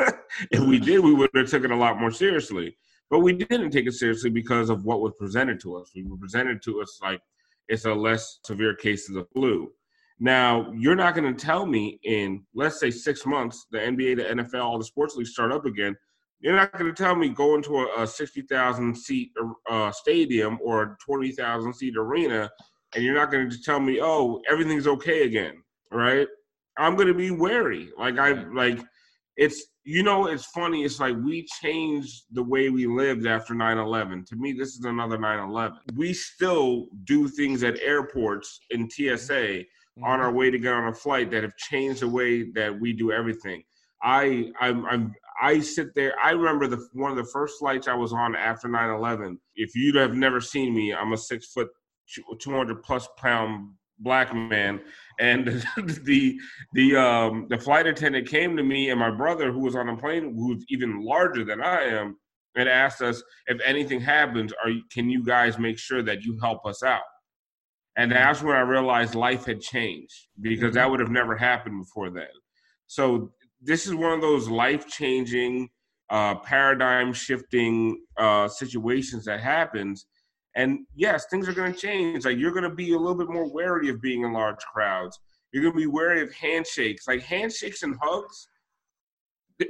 if 0.50 0.60
we 0.60 0.78
did, 0.78 1.00
we 1.00 1.14
would 1.14 1.30
have 1.34 1.50
taken 1.50 1.72
it 1.72 1.74
a 1.74 1.78
lot 1.78 2.00
more 2.00 2.10
seriously. 2.10 2.76
But 3.10 3.20
we 3.20 3.32
didn't 3.32 3.70
take 3.70 3.86
it 3.86 3.94
seriously 3.94 4.30
because 4.30 4.68
of 4.68 4.84
what 4.84 5.00
was 5.00 5.12
presented 5.18 5.60
to 5.60 5.76
us. 5.76 5.92
We 5.94 6.04
were 6.04 6.16
presented 6.16 6.62
to 6.62 6.80
us 6.80 6.98
like 7.02 7.20
it's 7.68 7.84
a 7.84 7.94
less 7.94 8.38
severe 8.44 8.74
case 8.74 9.08
of 9.08 9.14
the 9.14 9.24
flu. 9.24 9.72
Now, 10.18 10.72
you're 10.76 10.96
not 10.96 11.14
going 11.14 11.32
to 11.32 11.44
tell 11.44 11.66
me 11.66 12.00
in, 12.04 12.44
let's 12.54 12.80
say, 12.80 12.90
six 12.90 13.26
months, 13.26 13.66
the 13.70 13.78
NBA, 13.78 14.16
the 14.16 14.42
NFL, 14.42 14.64
all 14.64 14.78
the 14.78 14.84
sports 14.84 15.14
leagues 15.14 15.32
start 15.32 15.52
up 15.52 15.66
again. 15.66 15.94
You're 16.40 16.56
not 16.56 16.72
going 16.72 16.92
to 16.92 17.02
tell 17.02 17.16
me 17.16 17.28
go 17.30 17.54
into 17.54 17.78
a, 17.78 18.02
a 18.02 18.06
60,000 18.06 18.96
seat 18.96 19.32
uh, 19.70 19.90
stadium 19.90 20.58
or 20.62 20.82
a 20.82 20.96
20,000 21.04 21.74
seat 21.74 21.96
arena, 21.96 22.50
and 22.94 23.04
you're 23.04 23.14
not 23.14 23.30
going 23.30 23.50
to 23.50 23.62
tell 23.62 23.80
me, 23.80 24.00
oh, 24.02 24.40
everything's 24.50 24.86
okay 24.86 25.24
again, 25.24 25.62
right? 25.90 26.28
I'm 26.78 26.94
going 26.94 27.08
to 27.08 27.14
be 27.14 27.30
wary. 27.30 27.90
Like 27.98 28.18
I 28.18 28.32
like 28.52 28.80
it's 29.36 29.66
you 29.84 30.02
know 30.02 30.26
it's 30.26 30.46
funny 30.46 30.84
it's 30.84 30.98
like 30.98 31.14
we 31.22 31.46
changed 31.62 32.24
the 32.32 32.42
way 32.42 32.70
we 32.70 32.86
lived 32.86 33.26
after 33.26 33.54
9-11 33.54 34.26
to 34.26 34.36
me 34.36 34.52
this 34.52 34.70
is 34.70 34.84
another 34.84 35.18
9-11 35.18 35.74
we 35.94 36.12
still 36.12 36.86
do 37.04 37.28
things 37.28 37.62
at 37.62 37.78
airports 37.80 38.60
in 38.70 38.88
tsa 38.90 39.62
on 40.02 40.20
our 40.20 40.32
way 40.32 40.50
to 40.50 40.58
get 40.58 40.72
on 40.72 40.88
a 40.88 40.94
flight 40.94 41.30
that 41.30 41.42
have 41.42 41.56
changed 41.56 42.00
the 42.00 42.08
way 42.08 42.50
that 42.52 42.78
we 42.80 42.92
do 42.92 43.12
everything 43.12 43.62
i 44.02 44.50
i'm, 44.60 44.84
I'm 44.86 45.14
i 45.40 45.60
sit 45.60 45.94
there 45.94 46.14
i 46.22 46.30
remember 46.30 46.66
the 46.66 46.86
one 46.92 47.10
of 47.10 47.16
the 47.16 47.30
first 47.32 47.58
flights 47.58 47.88
i 47.88 47.94
was 47.94 48.12
on 48.12 48.36
after 48.36 48.68
9-11 48.68 49.36
if 49.54 49.74
you 49.74 49.96
have 49.98 50.14
never 50.14 50.40
seen 50.40 50.74
me 50.74 50.94
i'm 50.94 51.12
a 51.12 51.16
six 51.16 51.46
foot 51.52 51.68
200 52.38 52.82
plus 52.82 53.08
pound 53.16 53.70
black 53.98 54.34
man. 54.34 54.80
And 55.18 55.46
the 56.04 56.40
the 56.72 56.96
um 56.96 57.46
the 57.48 57.58
flight 57.58 57.86
attendant 57.86 58.28
came 58.28 58.56
to 58.56 58.62
me 58.62 58.90
and 58.90 59.00
my 59.00 59.10
brother 59.10 59.52
who 59.52 59.60
was 59.60 59.76
on 59.76 59.86
the 59.86 59.96
plane 59.96 60.34
who's 60.34 60.64
even 60.68 61.02
larger 61.02 61.44
than 61.44 61.62
i 61.62 61.82
am 61.82 62.16
and 62.56 62.68
asked 62.68 63.02
us 63.02 63.22
if 63.46 63.60
anything 63.64 64.00
happens 64.00 64.52
are 64.64 64.70
can 64.92 65.10
you 65.10 65.22
guys 65.24 65.58
make 65.58 65.78
sure 65.78 66.02
that 66.02 66.22
you 66.22 66.38
help 66.40 66.64
us 66.66 66.82
out? 66.82 67.02
And 67.96 68.12
that's 68.12 68.42
when 68.42 68.56
i 68.56 68.60
realized 68.60 69.14
life 69.14 69.46
had 69.46 69.60
changed 69.60 70.28
because 70.40 70.74
that 70.74 70.90
would 70.90 71.00
have 71.00 71.10
never 71.10 71.36
happened 71.36 71.82
before 71.82 72.10
then. 72.10 72.28
So 72.86 73.32
this 73.60 73.86
is 73.86 73.94
one 73.94 74.12
of 74.12 74.20
those 74.20 74.48
life 74.48 74.86
changing 74.88 75.68
uh 76.10 76.34
paradigm 76.36 77.12
shifting 77.12 78.00
uh 78.18 78.46
situations 78.46 79.24
that 79.24 79.40
happens 79.40 80.06
and 80.56 80.86
yes, 80.94 81.26
things 81.30 81.46
are 81.48 81.52
going 81.52 81.74
to 81.74 81.78
change. 81.78 82.24
Like 82.24 82.38
you're 82.38 82.50
going 82.50 82.64
to 82.64 82.74
be 82.74 82.94
a 82.94 82.98
little 82.98 83.14
bit 83.14 83.28
more 83.28 83.48
wary 83.52 83.90
of 83.90 84.00
being 84.00 84.22
in 84.22 84.32
large 84.32 84.64
crowds. 84.72 85.20
You're 85.52 85.62
going 85.62 85.74
to 85.74 85.78
be 85.78 85.86
wary 85.86 86.22
of 86.22 86.32
handshakes. 86.32 87.06
Like 87.06 87.20
handshakes 87.22 87.82
and 87.82 87.94
hugs 88.02 88.48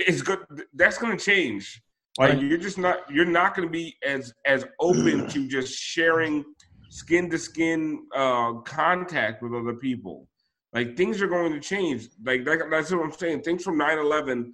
is 0.07 0.22
good. 0.22 0.38
That's 0.75 0.96
going 0.96 1.18
to 1.18 1.22
change. 1.22 1.83
Like 2.18 2.40
you're 2.40 2.57
just 2.57 2.79
not. 2.79 3.01
You're 3.11 3.27
not 3.27 3.55
going 3.55 3.68
to 3.68 3.72
be 3.72 3.94
as 4.07 4.33
as 4.46 4.64
open 4.81 5.29
to 5.31 5.49
just 5.49 5.75
sharing 5.75 6.44
skin 6.88 7.29
to 7.31 7.37
skin 7.37 8.07
uh 8.14 8.55
contact 8.64 9.42
with 9.42 9.53
other 9.53 9.75
people. 9.75 10.27
Like 10.76 10.96
things 10.96 11.20
are 11.20 11.26
going 11.26 11.52
to 11.52 11.60
change. 11.60 12.08
Like 12.24 12.44
that, 12.44 12.68
that's 12.70 12.92
what 12.92 13.02
I'm 13.02 13.12
saying. 13.12 13.42
Things 13.42 13.64
from 13.64 13.78
9/11 13.78 14.52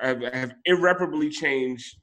have, 0.00 0.22
have 0.32 0.54
irreparably 0.64 1.28
changed 1.28 1.98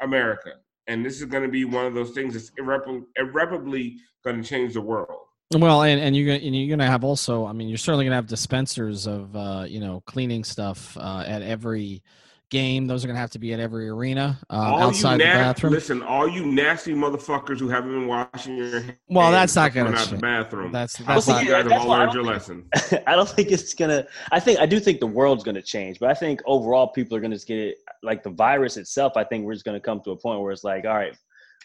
America 0.00 0.52
and 0.88 1.04
this 1.04 1.20
is 1.20 1.26
going 1.26 1.44
to 1.44 1.48
be 1.48 1.64
one 1.64 1.86
of 1.86 1.94
those 1.94 2.10
things 2.10 2.32
that's 2.32 2.50
irreparably, 2.58 3.06
irreparably 3.16 3.96
going 4.24 4.42
to 4.42 4.48
change 4.48 4.74
the 4.74 4.80
world. 4.80 5.20
Well, 5.54 5.82
and, 5.82 6.00
and 6.00 6.14
you're 6.14 6.26
gonna 6.26 6.44
and 6.44 6.54
you're 6.54 6.68
gonna 6.68 6.90
have 6.90 7.04
also. 7.04 7.46
I 7.46 7.52
mean, 7.54 7.70
you're 7.70 7.78
certainly 7.78 8.04
gonna 8.04 8.16
have 8.16 8.26
dispensers 8.26 9.06
of 9.06 9.34
uh, 9.34 9.64
you 9.66 9.80
know 9.80 10.02
cleaning 10.04 10.44
stuff 10.44 10.94
uh, 10.98 11.24
at 11.26 11.40
every 11.40 12.02
game. 12.50 12.86
Those 12.86 13.04
are 13.04 13.08
gonna 13.08 13.18
have 13.18 13.30
to 13.32 13.38
be 13.38 13.52
at 13.52 13.60
every 13.60 13.88
arena 13.88 14.38
uh, 14.50 14.54
outside 14.54 15.12
you 15.14 15.18
the 15.18 15.24
na- 15.24 15.32
bathroom. 15.34 15.72
Listen, 15.72 16.02
all 16.02 16.28
you 16.28 16.46
nasty 16.46 16.94
motherfuckers 16.94 17.58
who 17.58 17.68
haven't 17.68 17.90
been 17.90 18.06
washing 18.06 18.56
your 18.56 18.80
hands. 18.80 18.92
Well, 19.08 19.30
that's 19.30 19.54
not 19.56 19.72
gonna 19.74 19.90
out 19.96 20.08
the 20.08 20.16
bathroom. 20.16 20.72
That's 20.72 21.00
I 21.00 21.14
that's 21.14 21.26
don't 21.26 21.44
you 21.44 21.50
guys 21.50 21.64
have 21.70 21.72
all 21.72 21.90
I 21.92 21.98
learned 21.98 22.12
don't 22.12 22.24
your 22.24 22.38
think- 22.40 22.64
lesson. 22.72 23.02
I 23.06 23.14
don't 23.16 23.28
think 23.28 23.50
it's 23.50 23.74
gonna. 23.74 24.06
I 24.32 24.40
think 24.40 24.58
I 24.60 24.66
do 24.66 24.80
think 24.80 25.00
the 25.00 25.06
world's 25.06 25.44
gonna 25.44 25.62
change, 25.62 25.98
but 25.98 26.10
I 26.10 26.14
think 26.14 26.40
overall 26.46 26.88
people 26.88 27.16
are 27.16 27.20
gonna 27.20 27.36
just 27.36 27.48
get 27.48 27.76
like 28.02 28.22
the 28.22 28.30
virus 28.30 28.76
itself. 28.76 29.12
I 29.16 29.24
think 29.24 29.44
we're 29.44 29.54
just 29.54 29.64
gonna 29.64 29.80
come 29.80 30.00
to 30.02 30.12
a 30.12 30.16
point 30.16 30.40
where 30.40 30.52
it's 30.52 30.64
like, 30.64 30.84
all 30.84 30.94
right, 30.94 31.16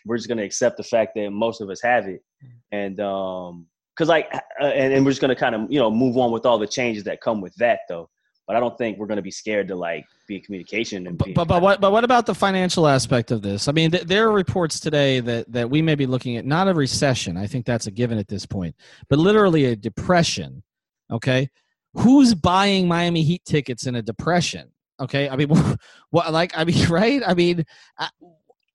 we're 0.06 0.18
just 0.18 0.28
gonna 0.30 0.44
accept 0.44 0.78
the 0.78 0.84
fact 0.84 1.14
that 1.16 1.30
most 1.32 1.62
of 1.62 1.70
us 1.70 1.82
have 1.82 2.08
it, 2.08 2.24
and 2.72 3.00
um, 3.00 3.68
because 3.96 4.10
like, 4.10 4.28
uh, 4.60 4.66
and, 4.66 4.94
and 4.94 5.06
we're 5.06 5.12
just 5.12 5.22
gonna 5.22 5.36
kind 5.36 5.56
of 5.56 5.72
you 5.72 5.80
know 5.80 5.92
move 5.92 6.18
on 6.18 6.32
with 6.32 6.46
all 6.46 6.58
the 6.58 6.68
changes 6.68 7.04
that 7.04 7.22
come 7.22 7.40
with 7.42 7.54
that 7.56 7.82
though. 7.88 8.10
But 8.46 8.58
I 8.58 8.60
don't 8.60 8.78
think 8.78 8.98
we're 8.98 9.08
gonna 9.08 9.22
be 9.22 9.32
scared 9.32 9.68
to 9.70 9.76
like 9.76 10.06
be 10.28 10.36
in 10.36 10.42
communication 10.42 11.08
and. 11.08 11.18
But, 11.18 11.28
be- 11.28 11.34
but 11.34 11.48
but 11.48 11.62
what 11.62 11.80
but 11.80 11.92
what 11.92 12.04
about 12.04 12.26
the 12.26 12.36
financial 12.36 12.88
aspect 12.88 13.32
of 13.32 13.42
this? 13.42 13.68
I 13.68 13.72
mean, 13.72 13.92
th- 13.92 14.04
there 14.04 14.28
are 14.28 14.32
reports 14.32 14.80
today 14.80 15.20
that 15.22 15.52
that 15.52 15.70
we 15.70 15.82
may 15.82 15.96
be 15.96 16.06
looking 16.06 16.38
at 16.38 16.46
not 16.46 16.68
a 16.68 16.74
recession. 16.74 17.38
I 17.38 17.48
think 17.48 17.66
that's 17.66 17.88
a 17.88 17.92
given 17.92 18.18
at 18.18 18.28
this 18.28 18.46
point, 18.46 18.76
but 19.10 19.20
literally 19.20 19.66
a 19.66 19.76
depression. 19.76 20.64
Okay, 21.10 21.50
who's 21.94 22.34
buying 22.34 22.88
Miami 22.88 23.24
Heat 23.24 23.46
tickets 23.46 23.88
in 23.88 23.96
a 23.96 24.02
depression? 24.02 24.72
Okay, 25.00 25.30
I 25.30 25.36
mean, 25.36 25.50
what 26.10 26.32
like 26.34 26.58
I 26.58 26.66
mean, 26.66 26.88
right? 26.90 27.22
I 27.26 27.34
mean, 27.34 27.66
uh, 27.98 28.08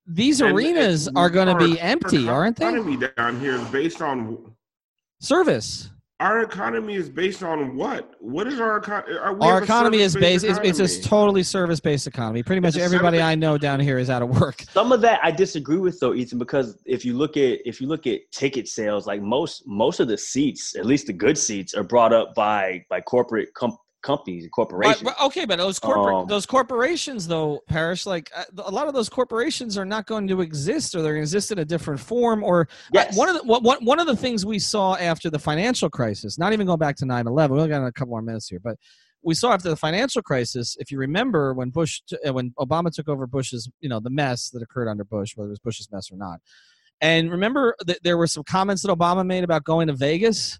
these 0.07 0.41
arenas 0.41 1.07
and 1.07 1.17
are 1.17 1.29
going 1.29 1.47
to 1.47 1.63
be 1.63 1.79
empty, 1.79 2.27
aren't 2.27 2.57
they? 2.57 2.67
Economy 2.67 3.07
down 3.17 3.39
here 3.39 3.53
is 3.53 3.67
based 3.67 4.01
on 4.01 4.55
Service. 5.19 5.91
Our 6.19 6.41
economy 6.41 6.95
is 6.95 7.09
based 7.09 7.43
on 7.43 7.75
what? 7.77 8.13
What 8.19 8.47
is 8.47 8.59
our 8.59 8.77
economy? 8.77 9.17
Uh, 9.17 9.35
our 9.39 9.63
economy 9.63 9.99
is 9.99 10.15
based. 10.15 10.43
It's, 10.43 10.59
it's 10.79 10.79
a 10.79 11.01
totally 11.01 11.43
service-based 11.43 12.07
economy. 12.07 12.43
Pretty 12.43 12.59
much 12.59 12.75
It's 12.75 12.83
everybody 12.83 13.21
I 13.21 13.35
know 13.35 13.57
down 13.57 13.79
here 13.79 13.97
is 13.97 14.09
out 14.09 14.21
of 14.21 14.41
work. 14.41 14.65
Some 14.69 14.91
of 14.91 14.99
that 15.01 15.21
I 15.23 15.31
disagree 15.31 15.77
with 15.77 15.99
though, 15.99 16.13
Ethan, 16.13 16.37
because 16.37 16.77
if 16.85 17.05
you 17.05 17.17
look 17.17 17.37
at 17.37 17.59
if 17.65 17.79
you 17.79 17.87
look 17.87 18.05
at 18.05 18.19
ticket 18.31 18.67
sales, 18.67 19.07
like 19.07 19.21
most 19.21 19.63
most 19.65 20.01
of 20.01 20.09
the 20.09 20.17
seats, 20.17 20.75
at 20.75 20.85
least 20.85 21.07
the 21.07 21.13
good 21.13 21.37
seats, 21.37 21.73
are 21.73 21.83
brought 21.83 22.11
up 22.11 22.35
by 22.35 22.83
by 22.89 22.99
corporate 22.99 23.53
com- 23.53 23.77
companies 24.09 24.43
and 24.43 24.51
corporations. 24.51 25.09
okay, 25.21 25.45
but 25.45 25.57
those 25.57 25.79
corporate 25.79 26.15
Um, 26.15 26.27
those 26.27 26.45
corporations 26.45 27.27
though, 27.27 27.61
Parrish, 27.67 28.05
like 28.05 28.31
uh, 28.35 28.43
a 28.65 28.71
lot 28.71 28.87
of 28.87 28.93
those 28.93 29.09
corporations 29.09 29.77
are 29.77 29.85
not 29.85 30.05
going 30.05 30.27
to 30.27 30.41
exist, 30.41 30.95
or 30.95 31.01
they're 31.01 31.13
going 31.13 31.21
to 31.21 31.29
exist 31.29 31.51
in 31.51 31.59
a 31.59 31.65
different 31.65 31.99
form. 31.99 32.43
Or 32.43 32.61
uh, 32.61 32.65
Yes. 32.93 33.15
one 33.17 33.29
of 33.29 33.35
the 33.37 33.43
one, 33.43 33.63
one- 33.85 33.99
of 33.99 34.07
the 34.07 34.15
things 34.15 34.45
we 34.45 34.59
saw 34.59 34.95
after 34.95 35.29
the 35.29 35.39
financial 35.39 35.89
crisis, 35.89 36.37
not 36.39 36.53
even 36.53 36.65
going 36.65 36.79
back 36.79 36.95
to 36.97 37.05
9-11, 37.05 37.49
we 37.51 37.57
only 37.57 37.69
got 37.69 37.85
a 37.85 37.91
couple 37.91 38.11
more 38.11 38.21
minutes 38.21 38.47
here, 38.47 38.61
but 38.63 38.77
we 39.21 39.35
saw 39.35 39.51
after 39.51 39.69
the 39.69 39.75
financial 39.75 40.21
crisis, 40.21 40.77
if 40.79 40.91
you 40.91 40.97
remember 40.97 41.53
when 41.53 41.69
Bush, 41.69 42.01
uh, 42.25 42.31
when 42.33 42.51
Obama 42.57 42.89
took 42.91 43.09
over 43.09 43.27
Bush's, 43.27 43.69
you 43.81 43.89
know, 43.89 43.99
the 43.99 44.09
mess 44.09 44.49
that 44.51 44.61
occurred 44.61 44.87
under 44.87 45.03
Bush, 45.03 45.35
whether 45.35 45.49
it 45.49 45.51
was 45.51 45.59
Bush's 45.59 45.89
mess 45.91 46.09
or 46.11 46.15
not. 46.17 46.39
And 47.01 47.29
remember 47.31 47.75
that 47.85 47.99
there 48.03 48.17
were 48.17 48.27
some 48.27 48.43
comments 48.43 48.81
that 48.83 48.89
Obama 48.97 49.25
made 49.25 49.43
about 49.43 49.63
going 49.65 49.87
to 49.87 49.93
Vegas. 49.93 50.59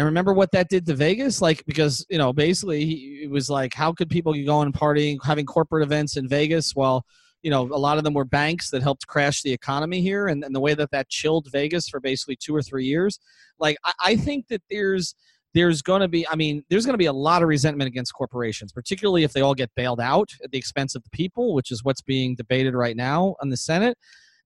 And 0.00 0.06
remember 0.06 0.32
what 0.32 0.50
that 0.52 0.70
did 0.70 0.86
to 0.86 0.94
Vegas? 0.94 1.42
Like, 1.42 1.62
because, 1.66 2.06
you 2.08 2.16
know, 2.16 2.32
basically 2.32 3.20
it 3.22 3.30
was 3.30 3.50
like, 3.50 3.74
how 3.74 3.92
could 3.92 4.08
people 4.08 4.32
going 4.32 4.64
and 4.64 4.74
partying, 4.74 5.18
having 5.22 5.44
corporate 5.44 5.82
events 5.82 6.16
in 6.16 6.26
Vegas 6.26 6.74
while, 6.74 7.04
you 7.42 7.50
know, 7.50 7.64
a 7.64 7.76
lot 7.76 7.98
of 7.98 8.04
them 8.04 8.14
were 8.14 8.24
banks 8.24 8.70
that 8.70 8.82
helped 8.82 9.06
crash 9.06 9.42
the 9.42 9.52
economy 9.52 10.00
here. 10.00 10.28
And, 10.28 10.42
and 10.42 10.54
the 10.54 10.60
way 10.60 10.72
that 10.72 10.90
that 10.92 11.10
chilled 11.10 11.48
Vegas 11.52 11.86
for 11.86 12.00
basically 12.00 12.36
two 12.36 12.56
or 12.56 12.62
three 12.62 12.86
years. 12.86 13.18
Like, 13.58 13.76
I, 13.84 13.92
I 14.02 14.16
think 14.16 14.48
that 14.48 14.62
there's, 14.70 15.14
there's 15.52 15.82
going 15.82 16.00
to 16.00 16.08
be, 16.08 16.26
I 16.28 16.34
mean, 16.34 16.64
there's 16.70 16.86
going 16.86 16.94
to 16.94 16.98
be 16.98 17.04
a 17.04 17.12
lot 17.12 17.42
of 17.42 17.48
resentment 17.48 17.88
against 17.88 18.14
corporations, 18.14 18.72
particularly 18.72 19.22
if 19.22 19.34
they 19.34 19.42
all 19.42 19.54
get 19.54 19.70
bailed 19.76 20.00
out 20.00 20.30
at 20.42 20.50
the 20.50 20.56
expense 20.56 20.94
of 20.94 21.02
the 21.02 21.10
people, 21.10 21.52
which 21.52 21.70
is 21.70 21.84
what's 21.84 22.00
being 22.00 22.36
debated 22.36 22.72
right 22.72 22.96
now 22.96 23.36
in 23.42 23.50
the 23.50 23.56
Senate. 23.58 23.98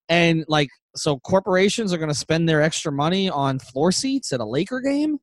And 0.09 0.45
like, 0.49 0.71
so 0.97 1.21
corporations 1.21 1.93
are 1.93 1.99
going 1.99 2.11
to 2.11 2.15
spend 2.15 2.49
their 2.49 2.61
extra 2.61 2.91
money 2.91 3.31
on 3.31 3.61
floor 3.61 3.93
seats 3.93 4.33
at 4.33 4.41
a 4.41 4.45
Laker 4.45 4.81
game. 4.81 5.21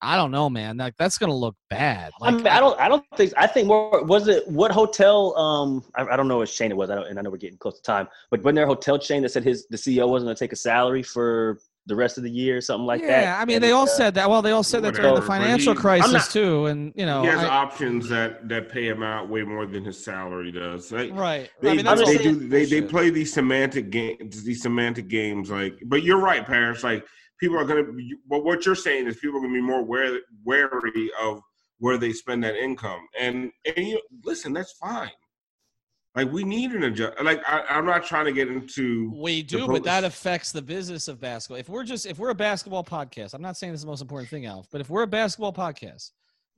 I 0.00 0.16
don't 0.16 0.30
know, 0.30 0.48
man. 0.48 0.76
Like 0.76 0.96
that's 0.96 1.18
going 1.18 1.30
to 1.30 1.36
look 1.36 1.56
bad. 1.68 2.12
I 2.22 2.30
mean, 2.30 2.46
I 2.46 2.60
don't. 2.60 2.78
I 2.78 2.88
don't 2.88 3.04
think. 3.16 3.32
I 3.36 3.46
think 3.46 3.66
more 3.66 4.04
was 4.04 4.28
it 4.28 4.46
what 4.46 4.70
hotel? 4.70 5.36
Um, 5.36 5.84
I, 5.96 6.06
I 6.06 6.16
don't 6.16 6.28
know 6.28 6.38
what 6.38 6.48
chain 6.48 6.70
it 6.70 6.76
was. 6.76 6.88
I 6.90 6.94
don't, 6.94 7.08
and 7.08 7.18
I 7.18 7.22
know 7.22 7.30
we're 7.30 7.36
getting 7.36 7.58
close 7.58 7.76
to 7.76 7.82
time. 7.82 8.08
But 8.30 8.40
wasn't 8.40 8.56
there 8.56 8.64
a 8.64 8.68
hotel 8.68 8.98
chain 8.98 9.22
that 9.22 9.30
said 9.30 9.42
his 9.42 9.66
the 9.66 9.76
CEO 9.76 10.08
wasn't 10.08 10.28
going 10.28 10.36
to 10.36 10.38
take 10.38 10.52
a 10.52 10.56
salary 10.56 11.02
for 11.02 11.58
the 11.86 11.96
rest 11.96 12.16
of 12.16 12.22
the 12.22 12.30
year, 12.30 12.58
or 12.58 12.60
something 12.60 12.86
like 12.86 13.00
yeah, 13.00 13.06
that? 13.08 13.22
Yeah, 13.22 13.40
I 13.40 13.44
mean, 13.44 13.56
And, 13.56 13.64
they 13.64 13.72
all 13.72 13.84
uh, 13.84 13.86
said 13.86 14.14
that. 14.14 14.30
Well, 14.30 14.42
they 14.42 14.52
all 14.52 14.62
said 14.62 14.84
that 14.84 14.94
during 14.94 15.14
the 15.14 15.20
Whatever, 15.20 15.26
financial 15.26 15.72
he- 15.72 15.80
crisis 15.80 16.12
not- 16.12 16.30
too, 16.30 16.66
and 16.66 16.92
you 16.94 17.06
know, 17.06 17.22
he 17.22 17.28
has 17.28 17.42
I- 17.42 17.48
options 17.48 18.08
that 18.08 18.48
that 18.48 18.68
pay 18.68 18.86
him 18.86 19.02
out 19.02 19.28
way 19.28 19.42
more 19.42 19.66
than 19.66 19.84
his 19.84 20.04
salary 20.04 20.52
does. 20.52 20.92
Like, 20.92 21.10
right. 21.12 21.50
They, 21.60 21.70
I 21.70 21.74
mean, 21.74 21.84
that's 21.84 22.04
they 22.04 22.18
do 22.18 22.34
they, 22.48 22.66
they 22.66 22.82
play 22.82 23.10
these 23.10 23.32
semantic 23.32 23.90
games 23.90 24.44
these 24.44 24.62
semantic 24.62 25.08
games 25.08 25.50
like 25.50 25.82
but 25.86 26.04
you're 26.04 26.20
right 26.20 26.46
Parrish 26.46 26.84
like 26.84 27.04
people 27.38 27.58
are 27.58 27.64
gonna 27.64 27.92
be 27.92 28.14
but 28.28 28.44
what 28.44 28.64
you're 28.64 28.74
saying 28.74 29.06
is 29.06 29.16
people 29.16 29.38
are 29.38 29.42
gonna 29.42 29.54
be 29.54 29.60
more 29.60 29.84
wary, 29.84 30.20
wary 30.44 31.10
of 31.20 31.40
where 31.78 31.96
they 31.96 32.12
spend 32.12 32.42
that 32.42 32.56
income 32.56 33.00
and 33.18 33.50
and 33.64 33.86
you 33.86 34.00
listen 34.24 34.52
that's 34.52 34.72
fine 34.72 35.10
like 36.14 36.32
we 36.32 36.42
need 36.42 36.72
an 36.72 36.82
adjust 36.84 37.20
like 37.22 37.40
I, 37.46 37.62
I'm 37.68 37.86
not 37.86 38.04
trying 38.04 38.24
to 38.24 38.32
get 38.32 38.48
into 38.48 39.12
We 39.14 39.42
do, 39.42 39.68
but 39.68 39.84
that 39.84 40.02
affects 40.02 40.50
the 40.50 40.62
business 40.62 41.06
of 41.06 41.20
basketball. 41.20 41.58
If 41.58 41.68
we're 41.68 41.84
just 41.84 42.06
if 42.06 42.18
we're 42.18 42.30
a 42.30 42.34
basketball 42.34 42.82
podcast, 42.82 43.34
I'm 43.34 43.42
not 43.42 43.56
saying 43.56 43.72
this 43.72 43.80
is 43.80 43.84
the 43.84 43.90
most 43.90 44.00
important 44.00 44.28
thing, 44.28 44.46
Alf, 44.46 44.66
but 44.72 44.80
if 44.80 44.90
we're 44.90 45.02
a 45.02 45.06
basketball 45.06 45.52
podcast, 45.52 46.10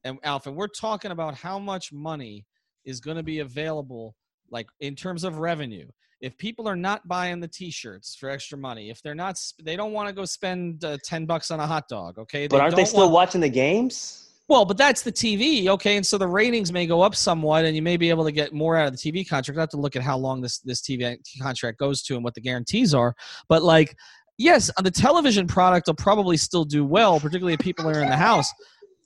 and 0.05 0.19
Alf, 0.23 0.47
and 0.47 0.57
we're 0.57 0.69
talking 0.69 1.11
about 1.11 1.35
how 1.35 1.59
much 1.59 1.93
money 1.93 2.47
is 2.85 3.01
going 3.01 3.17
to 3.17 3.23
be 3.23 3.41
available, 3.41 4.17
like 4.51 4.67
in 4.81 4.95
terms 4.95 5.25
of 5.25 5.39
revenue. 5.39 5.87
If 6.21 6.37
people 6.37 6.69
are 6.69 6.77
not 6.77 7.09
buying 7.09 7.41
the 7.41 7.49
T-shirts 7.49 8.15
for 8.15 8.29
extra 8.29 8.59
money, 8.59 8.91
if 8.91 9.01
they're 9.03 9.15
not, 9.15 9.39
they 9.63 9.75
don't 9.75 9.93
want 9.93 10.07
to 10.09 10.15
go 10.15 10.27
spend 10.27 10.85
uh, 10.85 10.99
ten 11.03 11.25
bucks 11.25 11.51
on 11.51 11.61
a 11.61 11.67
hot 11.67 11.89
dog. 11.89 12.19
Okay, 12.19 12.47
But 12.47 12.61
aren't 12.61 12.77
they 12.77 12.85
still 12.85 13.01
want- 13.05 13.13
watching 13.13 13.41
the 13.41 13.49
games? 13.49 14.27
well, 14.47 14.65
but 14.67 14.77
that's 14.77 15.03
the 15.03 15.13
TV, 15.13 15.69
okay, 15.69 15.97
and 15.97 16.05
so 16.05 16.19
the 16.19 16.27
ratings 16.27 16.73
may 16.73 16.85
go 16.85 17.01
up 17.03 17.15
somewhat, 17.15 17.65
and 17.65 17.75
you 17.77 17.81
may 17.83 17.97
be 17.97 18.11
able 18.11 18.25
to 18.25 18.33
get 18.33 18.53
more 18.53 18.77
out 18.77 18.89
of 18.89 18.93
the 18.93 18.99
TV 18.99 19.27
contract. 19.27 19.57
I 19.57 19.63
have 19.63 19.71
to 19.71 19.77
look 19.79 19.95
at 19.97 20.03
how 20.03 20.19
long 20.19 20.41
this 20.43 20.59
this 20.59 20.83
TV 20.83 21.17
contract 21.41 21.79
goes 21.79 22.03
to 22.03 22.17
and 22.17 22.25
what 22.25 22.35
the 22.35 22.41
guarantees 22.43 22.93
are. 22.93 23.15
But 23.49 23.63
like, 23.63 23.97
yes, 24.37 24.71
the 24.83 24.91
television 24.91 25.47
product 25.47 25.87
will 25.87 25.95
probably 25.95 26.37
still 26.37 26.65
do 26.67 26.85
well, 26.85 27.19
particularly 27.21 27.55
if 27.55 27.61
people 27.61 27.89
are 27.89 28.03
in 28.03 28.11
the 28.11 28.17
house. 28.17 28.53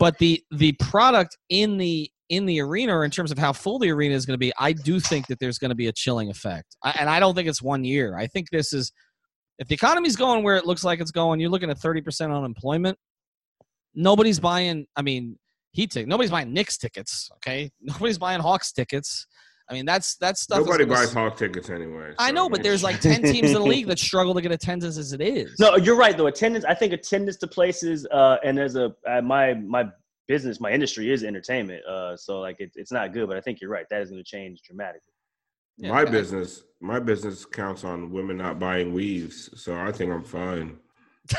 But 0.00 0.18
the 0.18 0.42
the 0.50 0.72
product 0.80 1.36
in 1.48 1.76
the 1.76 2.10
in 2.28 2.46
the 2.46 2.60
arena, 2.60 2.96
or 2.96 3.04
in 3.04 3.10
terms 3.10 3.30
of 3.30 3.38
how 3.38 3.52
full 3.52 3.78
the 3.78 3.90
arena 3.90 4.14
is 4.14 4.26
going 4.26 4.34
to 4.34 4.38
be, 4.38 4.52
I 4.58 4.72
do 4.72 4.98
think 5.00 5.26
that 5.26 5.38
there's 5.38 5.58
going 5.58 5.70
to 5.70 5.74
be 5.74 5.88
a 5.88 5.92
chilling 5.92 6.30
effect, 6.30 6.76
I, 6.82 6.96
and 6.98 7.08
I 7.08 7.20
don't 7.20 7.34
think 7.34 7.48
it's 7.48 7.62
one 7.62 7.84
year. 7.84 8.16
I 8.16 8.26
think 8.26 8.50
this 8.50 8.72
is 8.72 8.92
if 9.58 9.68
the 9.68 9.74
economy's 9.74 10.16
going 10.16 10.42
where 10.42 10.56
it 10.56 10.66
looks 10.66 10.82
like 10.84 11.00
it's 11.00 11.12
going, 11.12 11.38
you're 11.40 11.50
looking 11.50 11.70
at 11.70 11.78
30% 11.78 12.36
unemployment 12.36 12.98
nobody's 13.94 14.40
buying 14.40 14.86
i 14.96 15.02
mean 15.02 15.38
heat 15.72 15.90
ticket 15.90 16.08
nobody's 16.08 16.30
buying 16.30 16.52
Knicks 16.52 16.76
tickets 16.76 17.30
okay 17.36 17.70
nobody's 17.80 18.18
buying 18.18 18.40
hawks 18.40 18.72
tickets 18.72 19.26
i 19.70 19.72
mean 19.72 19.86
that's 19.86 20.16
that's 20.16 20.42
stuff 20.42 20.58
nobody 20.58 20.84
buys 20.84 21.08
s- 21.08 21.14
Hawk 21.14 21.36
tickets 21.36 21.70
anyway 21.70 22.12
i 22.18 22.30
know 22.30 22.48
but 22.48 22.62
there's 22.62 22.82
like 22.82 23.00
10 23.00 23.22
teams 23.22 23.48
in 23.48 23.54
the 23.54 23.60
league 23.60 23.86
that 23.86 23.98
struggle 24.10 24.34
to 24.34 24.40
get 24.40 24.52
attendance 24.52 24.98
as 24.98 25.12
it 25.12 25.20
is 25.20 25.54
No, 25.58 25.76
you're 25.76 25.96
right 25.96 26.16
though. 26.16 26.26
Attendance. 26.26 26.64
I 26.64 26.74
think 26.74 26.92
attendance 26.92 27.36
to 27.38 27.46
places, 27.46 28.06
uh, 28.06 28.36
and 28.44 28.58
there's 28.58 28.76
a 28.76 28.94
uh, 29.08 29.22
my 29.22 29.54
my 29.54 29.84
business, 30.26 30.60
my 30.60 30.70
industry 30.70 31.12
is 31.12 31.24
entertainment. 31.24 31.84
Uh, 31.84 32.16
so 32.16 32.40
like 32.40 32.56
it, 32.60 32.72
it's 32.74 32.92
not 32.92 33.12
good, 33.12 33.28
but 33.28 33.36
I 33.36 33.40
think 33.40 33.60
you're 33.60 33.70
right. 33.70 33.86
That 33.90 34.02
is 34.02 34.10
going 34.10 34.22
to 34.22 34.28
change 34.28 34.62
dramatically. 34.62 35.12
Yeah, 35.76 35.90
my 35.90 36.02
I- 36.02 36.04
business 36.04 36.62
my 36.80 37.00
business 37.00 37.44
counts 37.44 37.82
on 37.82 38.12
women 38.12 38.36
not 38.36 38.58
buying 38.60 38.92
weaves 38.92 39.50
so 39.60 39.74
I 39.76 39.90
think 39.90 40.12
I'm 40.12 40.22
fine 40.22 40.78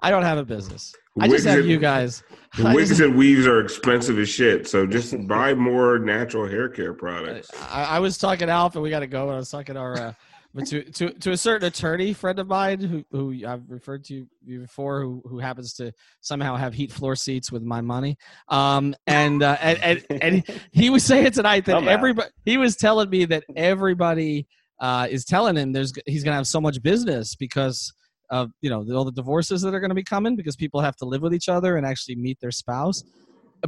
i 0.00 0.10
don't 0.10 0.22
have 0.22 0.38
a 0.38 0.44
business 0.44 0.94
i 1.20 1.28
just 1.28 1.46
have 1.46 1.58
and- 1.60 1.68
you 1.68 1.78
guys 1.78 2.24
The 2.56 2.64
wigs 2.74 2.88
just- 2.88 3.00
and 3.00 3.14
weaves 3.16 3.46
are 3.46 3.60
expensive 3.60 4.18
as 4.18 4.28
shit, 4.28 4.66
so 4.66 4.84
just 4.86 5.14
buy 5.28 5.54
more 5.54 6.00
natural 6.00 6.48
hair 6.48 6.68
care 6.68 6.92
products. 6.92 7.48
I, 7.70 7.84
I 7.84 7.98
was 8.00 8.18
talking 8.18 8.48
to 8.48 8.52
Alf, 8.52 8.74
and 8.74 8.82
we 8.82 8.90
got 8.90 9.00
to 9.00 9.06
go. 9.06 9.26
And 9.28 9.34
I 9.34 9.36
was 9.36 9.50
talking 9.50 9.76
to 9.76 9.80
our, 9.80 9.96
uh, 9.96 10.12
but 10.52 10.66
to, 10.66 10.82
to 10.82 11.10
to 11.10 11.30
a 11.30 11.36
certain 11.36 11.68
attorney 11.68 12.12
friend 12.12 12.38
of 12.38 12.48
mine 12.48 12.80
who 12.80 13.04
who 13.12 13.46
I've 13.46 13.62
referred 13.68 14.04
to 14.06 14.26
you 14.44 14.60
before, 14.60 15.02
who 15.02 15.22
who 15.24 15.38
happens 15.38 15.74
to 15.74 15.92
somehow 16.20 16.56
have 16.56 16.74
heat 16.74 16.90
floor 16.90 17.14
seats 17.14 17.52
with 17.52 17.62
my 17.62 17.80
money. 17.80 18.16
Um, 18.48 18.94
and 19.06 19.42
uh, 19.42 19.56
and, 19.60 20.04
and 20.10 20.22
and 20.22 20.60
he 20.72 20.90
was 20.90 21.04
saying 21.04 21.30
tonight 21.32 21.66
that 21.66 21.72
Somehow. 21.72 21.90
everybody. 21.90 22.30
He 22.44 22.56
was 22.56 22.76
telling 22.76 23.10
me 23.10 23.26
that 23.26 23.44
everybody 23.54 24.48
uh, 24.80 25.06
is 25.08 25.24
telling 25.24 25.56
him 25.56 25.72
there's 25.72 25.92
he's 26.06 26.24
gonna 26.24 26.36
have 26.36 26.48
so 26.48 26.60
much 26.60 26.82
business 26.82 27.36
because 27.36 27.92
of 28.30 28.50
you 28.60 28.70
know 28.70 28.84
all 28.92 29.04
the 29.04 29.12
divorces 29.12 29.62
that 29.62 29.72
are 29.72 29.80
going 29.80 29.90
to 29.90 29.94
be 29.94 30.04
coming 30.04 30.34
because 30.34 30.56
people 30.56 30.80
have 30.80 30.96
to 30.96 31.04
live 31.04 31.22
with 31.22 31.34
each 31.34 31.48
other 31.48 31.76
and 31.76 31.86
actually 31.86 32.16
meet 32.16 32.40
their 32.40 32.52
spouse. 32.52 33.04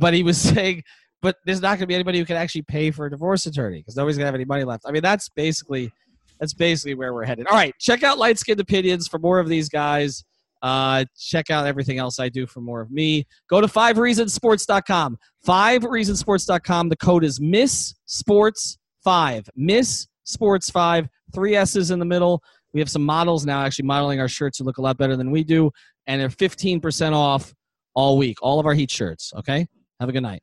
But 0.01 0.15
he 0.15 0.23
was 0.25 0.41
saying 0.55 0.83
but 1.21 1.37
there's 1.47 1.63
not 1.63 1.79
going 1.79 1.83
to 1.83 1.87
be 1.87 1.95
anybody 1.95 2.19
who 2.19 2.25
can 2.25 2.37
actually 2.37 2.63
pay 2.63 2.91
for 2.91 3.07
a 3.07 3.11
divorce 3.11 3.47
attorney 3.47 3.79
because 3.79 3.97
nobody's 3.97 4.17
going 4.17 4.25
to 4.25 4.27
have 4.27 4.35
any 4.35 4.45
money 4.45 4.65
left. 4.65 4.83
I 4.87 4.91
mean, 4.91 5.03
that's 5.03 5.29
basically 5.29 5.93
that's 6.43 6.55
basically 6.55 6.97
where 6.97 7.15
we're 7.15 7.25
headed. 7.25 7.47
All 7.47 7.57
right, 7.57 7.73
check 7.79 8.03
out 8.03 8.19
Light 8.19 8.37
Skinned 8.37 8.59
Opinions 8.59 9.07
for 9.07 9.21
more 9.21 9.39
of 9.39 9.49
these 9.49 9.69
guys. 9.69 10.25
Uh, 10.61 11.05
check 11.17 11.51
out 11.51 11.69
everything 11.69 11.99
else 11.99 12.19
I 12.19 12.29
do 12.29 12.49
for 12.49 12.61
more 12.61 12.81
of 12.81 12.91
me. 12.91 13.25
Go 13.49 13.61
to 13.61 13.69
fivereasonsports.com. 13.69 15.19
Fivereasonsports.com. 15.47 16.89
The 16.89 16.97
code 16.97 17.23
is 17.23 17.41
Miss 17.41 17.95
Sports 18.07 18.79
Five. 19.05 19.49
Miss 19.55 20.09
Sports 20.25 20.69
Five. 20.69 21.09
Three 21.33 21.55
S's 21.55 21.93
in 21.93 22.01
the 22.01 22.05
middle. 22.05 22.43
We 22.75 22.81
have 22.81 22.91
some 22.91 23.05
models 23.05 23.47
now 23.47 23.63
actually 23.63 23.87
modeling 23.87 24.19
our 24.19 24.29
shirts 24.29 24.59
who 24.59 24.65
look 24.65 24.79
a 24.79 24.83
lot 24.83 24.99
better 24.99 25.17
than 25.17 25.31
we 25.31 25.45
do, 25.45 25.71
and 26.09 26.21
they're 26.21 26.29
15% 26.29 27.13
off 27.13 27.55
all 27.95 28.19
week. 28.19 28.39
All 28.43 28.59
of 28.59 28.67
our 28.67 28.75
heat 28.75 28.91
shirts. 28.91 29.33
Okay. 29.37 29.65
Have 30.01 30.09
a 30.09 30.13
good 30.13 30.25
night. 30.25 30.43